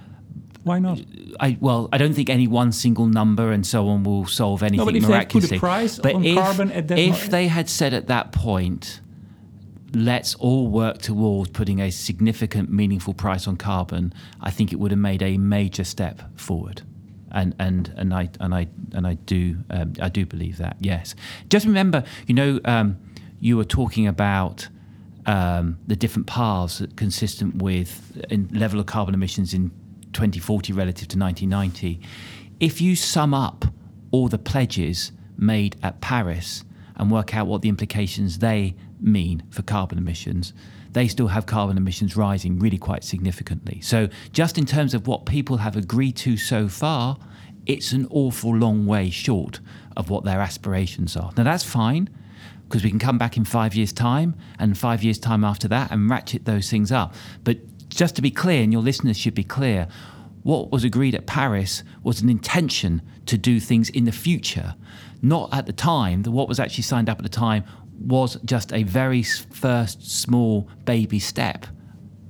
why 0.65 0.79
not? 0.79 1.01
I 1.41 1.57
well, 1.61 1.89
I 1.93 1.99
don't 1.99 2.15
think 2.15 2.31
any 2.31 2.47
one 2.47 2.73
single 2.73 3.07
number 3.07 3.51
and 3.51 3.67
so 3.67 3.89
on 3.89 4.05
will 4.05 4.27
solve 4.27 4.63
anything 4.63 4.79
no, 4.79 4.85
but 4.85 4.97
if 4.97 5.03
miraculously. 5.03 5.57
They 5.57 5.61
put 5.61 5.67
a 5.67 5.69
price 5.69 5.99
but 5.99 6.15
on 6.15 6.25
if, 6.25 6.39
carbon 6.39 6.71
at 6.73 6.89
that 6.89 6.99
if 6.99 7.31
they 7.31 7.49
had 7.49 7.69
said 7.69 7.93
at 7.93 8.07
that 8.07 8.33
point, 8.33 9.01
let's 9.93 10.35
all 10.37 10.69
work 10.69 10.99
towards 10.99 11.51
putting 11.51 11.81
a 11.81 11.91
significant, 11.91 12.71
meaningful 12.71 13.13
price 13.15 13.49
on 13.49 13.57
carbon, 13.57 14.15
I 14.41 14.51
think 14.51 14.73
it 14.73 14.77
would 14.77 14.93
have 14.93 15.01
made 15.01 15.23
a 15.23 15.37
major 15.37 15.85
step 15.85 16.23
forward. 16.39 16.83
And 17.33 17.55
and 17.59 17.93
and 17.97 18.15
I 18.15 18.29
and 18.39 18.55
I 18.55 18.69
and 18.93 19.07
I 19.07 19.15
do 19.15 19.57
um, 19.71 19.95
I 20.01 20.11
do 20.11 20.27
believe 20.27 20.59
that. 20.59 20.77
Yes. 20.81 21.15
Just 21.49 21.67
remember, 21.67 22.05
you 22.27 22.35
know, 22.35 22.61
um, 22.65 22.99
you 23.41 23.57
were 23.57 23.65
talking 23.65 24.07
about. 24.07 24.69
Um, 25.25 25.79
the 25.87 25.95
different 25.95 26.27
paths 26.27 26.83
consistent 26.97 27.63
with 27.63 28.21
level 28.51 28.81
of 28.81 28.87
carbon 28.87 29.15
emissions 29.15 29.55
in 29.55 29.71
2040 30.13 30.73
relative 30.73 31.09
to 31.09 31.19
1990, 31.19 32.01
if 32.61 32.81
you 32.81 32.95
sum 32.95 33.35
up 33.35 33.65
all 34.11 34.29
the 34.29 34.39
pledges 34.39 35.13
made 35.37 35.77
at 35.83 36.01
Paris 36.01 36.65
and 36.97 37.11
work 37.11 37.35
out 37.35 37.47
what 37.47 37.63
the 37.63 37.69
implications 37.69 38.39
they 38.39 38.75
mean 39.01 39.43
for 39.51 39.63
carbon 39.63 39.99
emissions, 39.99 40.53
they 40.93 41.09
still 41.09 41.29
have 41.29 41.47
carbon 41.47 41.77
emissions 41.77 42.17
rising 42.17 42.59
really 42.59 42.79
quite 42.79 43.03
significantly. 43.03 43.81
So, 43.81 44.09
just 44.33 44.59
in 44.59 44.67
terms 44.67 44.95
of 44.95 45.07
what 45.07 45.27
people 45.27 45.57
have 45.59 45.77
agreed 45.77 46.17
to 46.19 46.37
so 46.37 46.69
far, 46.69 47.19
it's 47.67 47.93
an 47.93 48.07
awful 48.11 48.55
long 48.55 48.87
way 48.87 49.11
short 49.11 49.61
of 49.97 50.11
what 50.11 50.25
their 50.25 50.41
aspirations 50.41 51.17
are. 51.17 51.33
Now, 51.37 51.45
that's 51.45 51.65
fine 51.65 52.09
because 52.69 52.85
we 52.85 52.91
can 52.91 52.99
come 52.99 53.19
back 53.19 53.37
in 53.37 53.45
five 53.45 53.75
years' 53.75 53.93
time 53.93 54.35
and 54.59 54.77
five 54.77 55.03
years' 55.03 55.19
time 55.19 55.45
after 55.45 55.69
that 55.69 55.91
and 55.91 56.09
ratchet 56.09 56.45
those 56.45 56.71
things 56.71 56.91
up. 56.91 57.15
But 57.45 57.72
just 57.97 58.17
to 58.17 58.23
be 58.23 58.31
clear, 58.31 58.63
and 58.63 58.73
your 58.73 58.83
listeners 58.83 59.19
should 59.19 59.35
be 59.35 59.45
clear, 59.45 59.89
what 60.43 60.71
was 60.73 60.85
agreed 60.85 61.15
at 61.15 61.27
Paris 61.27 61.85
was 62.03 62.21
an 62.21 62.29
intention 62.29 63.03
to 63.27 63.39
do 63.39 63.61
things 63.61 63.89
in 63.91 64.05
the 64.05 64.13
future, 64.13 64.75
not 65.21 65.53
at 65.53 65.67
the 65.67 65.73
time. 65.73 66.25
What 66.25 66.49
was 66.49 66.59
actually 66.59 66.83
signed 66.83 67.09
up 67.09 67.19
at 67.19 67.23
the 67.23 67.29
time 67.29 67.65
was 68.01 68.37
just 68.45 68.73
a 68.73 68.83
very 68.83 69.23
first 69.23 70.11
small 70.11 70.69
baby 70.85 71.19
step 71.21 71.67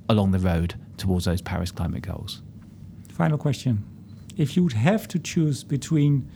along 0.09 0.31
the 0.31 0.39
road 0.39 0.75
towards 0.97 1.25
those 1.25 1.41
Paris 1.41 1.71
climate 1.71 2.03
goals. 2.03 2.41
Final 3.09 3.37
question. 3.37 3.83
If 4.37 4.55
you 4.55 4.63
would 4.63 4.73
have 4.73 5.07
to 5.09 5.19
choose 5.19 5.63
between 5.63 6.29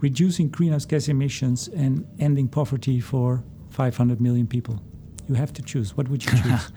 reducing 0.00 0.48
greenhouse 0.48 0.84
gas 0.84 1.08
emissions 1.08 1.68
and 1.68 2.06
ending 2.18 2.48
poverty 2.48 3.00
for 3.00 3.42
500 3.70 4.20
million 4.20 4.46
people, 4.46 4.80
you 5.28 5.34
have 5.34 5.52
to 5.54 5.62
choose. 5.62 5.96
What 5.96 6.08
would 6.08 6.24
you 6.24 6.30
choose? 6.42 6.72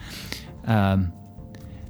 um, 0.66 1.14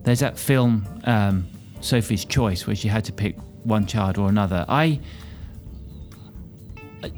there's 0.07 0.21
that 0.21 0.39
film, 0.39 0.85
um, 1.03 1.47
Sophie's 1.81 2.23
Choice, 2.23 2.65
where 2.65 2.75
she 2.75 2.87
had 2.87 3.03
to 3.05 3.11
pick 3.11 3.35
one 3.63 3.85
child 3.85 4.17
or 4.17 4.29
another. 4.29 4.65
I. 4.67 4.99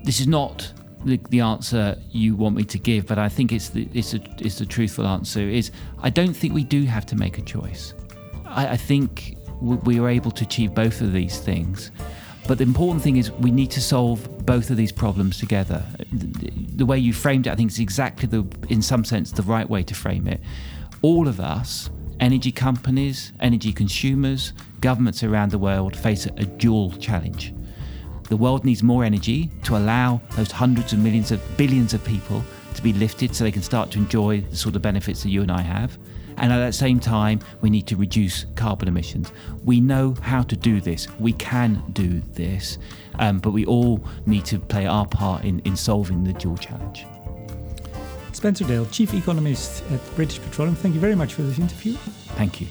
This 0.03 0.19
is 0.19 0.27
not 0.27 0.73
the, 1.05 1.17
the 1.29 1.39
answer 1.39 1.97
you 2.11 2.35
want 2.35 2.55
me 2.55 2.63
to 2.65 2.79
give, 2.79 3.05
but 3.05 3.17
I 3.17 3.29
think 3.29 3.53
it's 3.53 3.69
the 3.69 3.87
it's 3.93 4.13
a 4.13 4.19
it's 4.39 4.57
the 4.57 4.65
truthful 4.65 5.05
answer. 5.05 5.41
Is 5.41 5.71
I 5.99 6.09
don't 6.09 6.33
think 6.33 6.53
we 6.53 6.63
do 6.63 6.83
have 6.85 7.05
to 7.07 7.15
make 7.15 7.37
a 7.37 7.41
choice. 7.41 7.93
I, 8.45 8.69
I 8.69 8.77
think 8.77 9.37
we 9.61 9.99
are 9.99 10.09
able 10.09 10.31
to 10.31 10.43
achieve 10.43 10.73
both 10.73 11.01
of 11.01 11.13
these 11.13 11.39
things. 11.39 11.91
But 12.47 12.57
the 12.57 12.63
important 12.63 13.03
thing 13.03 13.17
is 13.17 13.31
we 13.33 13.51
need 13.51 13.69
to 13.71 13.81
solve 13.81 14.45
both 14.45 14.71
of 14.71 14.77
these 14.77 14.91
problems 14.91 15.37
together. 15.37 15.85
The 16.11 16.85
way 16.85 16.97
you 16.97 17.13
framed 17.13 17.45
it, 17.45 17.51
I 17.51 17.55
think, 17.55 17.69
is 17.69 17.77
exactly 17.77 18.27
the, 18.27 18.47
in 18.69 18.81
some 18.81 19.05
sense, 19.05 19.31
the 19.31 19.43
right 19.43 19.69
way 19.69 19.83
to 19.83 19.93
frame 19.93 20.27
it. 20.27 20.41
All 21.03 21.27
of 21.27 21.39
us, 21.39 21.91
energy 22.19 22.51
companies, 22.51 23.31
energy 23.39 23.71
consumers, 23.71 24.53
governments 24.81 25.23
around 25.23 25.51
the 25.51 25.57
world, 25.57 25.95
face 25.95 26.25
a 26.25 26.45
dual 26.45 26.91
challenge. 26.93 27.53
The 28.29 28.37
world 28.37 28.63
needs 28.63 28.83
more 28.83 29.03
energy 29.03 29.49
to 29.63 29.75
allow 29.75 30.21
those 30.35 30.51
hundreds 30.51 30.93
of 30.93 30.99
millions 30.99 31.31
of 31.31 31.41
billions 31.57 31.93
of 31.93 32.03
people 32.03 32.43
to 32.75 32.83
be 32.83 32.93
lifted 32.93 33.35
so 33.35 33.43
they 33.43 33.51
can 33.51 33.63
start 33.63 33.91
to 33.91 33.97
enjoy 33.97 34.41
the 34.41 34.55
sort 34.55 34.75
of 34.75 34.81
benefits 34.81 35.23
that 35.23 35.29
you 35.29 35.41
and 35.41 35.51
I 35.51 35.61
have. 35.61 35.97
And 36.37 36.53
at 36.53 36.65
the 36.65 36.71
same 36.71 36.99
time, 36.99 37.41
we 37.61 37.69
need 37.69 37.87
to 37.87 37.97
reduce 37.97 38.45
carbon 38.55 38.87
emissions. 38.87 39.31
We 39.65 39.81
know 39.81 40.15
how 40.21 40.43
to 40.43 40.55
do 40.55 40.79
this. 40.79 41.07
We 41.19 41.33
can 41.33 41.83
do 41.91 42.21
this. 42.33 42.77
Um, 43.15 43.39
but 43.39 43.51
we 43.51 43.65
all 43.65 44.05
need 44.25 44.45
to 44.45 44.59
play 44.59 44.85
our 44.85 45.05
part 45.05 45.43
in, 45.43 45.59
in 45.59 45.75
solving 45.75 46.23
the 46.23 46.33
dual 46.33 46.55
challenge. 46.55 47.05
Spencer 48.39 48.63
Dale, 48.63 48.85
Chief 48.85 49.13
Economist 49.13 49.83
at 49.91 50.15
British 50.15 50.39
Petroleum, 50.39 50.73
thank 50.73 50.95
you 50.95 51.01
very 51.01 51.13
much 51.13 51.33
for 51.33 51.41
this 51.41 51.59
interview. 51.59 51.95
Thank 52.37 52.61
you. 52.61 52.67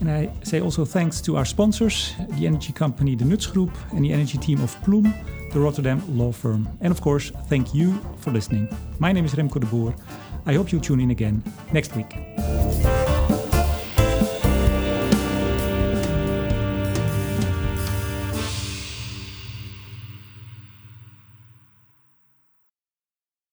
And 0.00 0.10
I 0.10 0.30
say 0.42 0.62
also 0.62 0.86
thanks 0.86 1.20
to 1.20 1.36
our 1.36 1.44
sponsors, 1.44 2.14
the 2.30 2.46
energy 2.46 2.72
company 2.72 3.14
The 3.14 3.26
Nuts 3.26 3.46
Group 3.46 3.76
and 3.90 4.02
the 4.02 4.10
energy 4.10 4.38
team 4.38 4.62
of 4.62 4.74
Ploum, 4.84 5.12
the 5.52 5.60
Rotterdam 5.60 6.00
law 6.16 6.32
firm. 6.32 6.66
And 6.80 6.90
of 6.90 7.02
course, 7.02 7.30
thank 7.48 7.74
you 7.74 8.00
for 8.20 8.30
listening. 8.30 8.74
My 8.98 9.12
name 9.12 9.26
is 9.26 9.34
Remco 9.34 9.60
de 9.60 9.66
Boer. 9.66 9.94
I 10.46 10.54
hope 10.54 10.72
you'll 10.72 10.80
tune 10.80 11.00
in 11.00 11.10
again 11.10 11.42
next 11.74 11.94
week. 11.94 12.16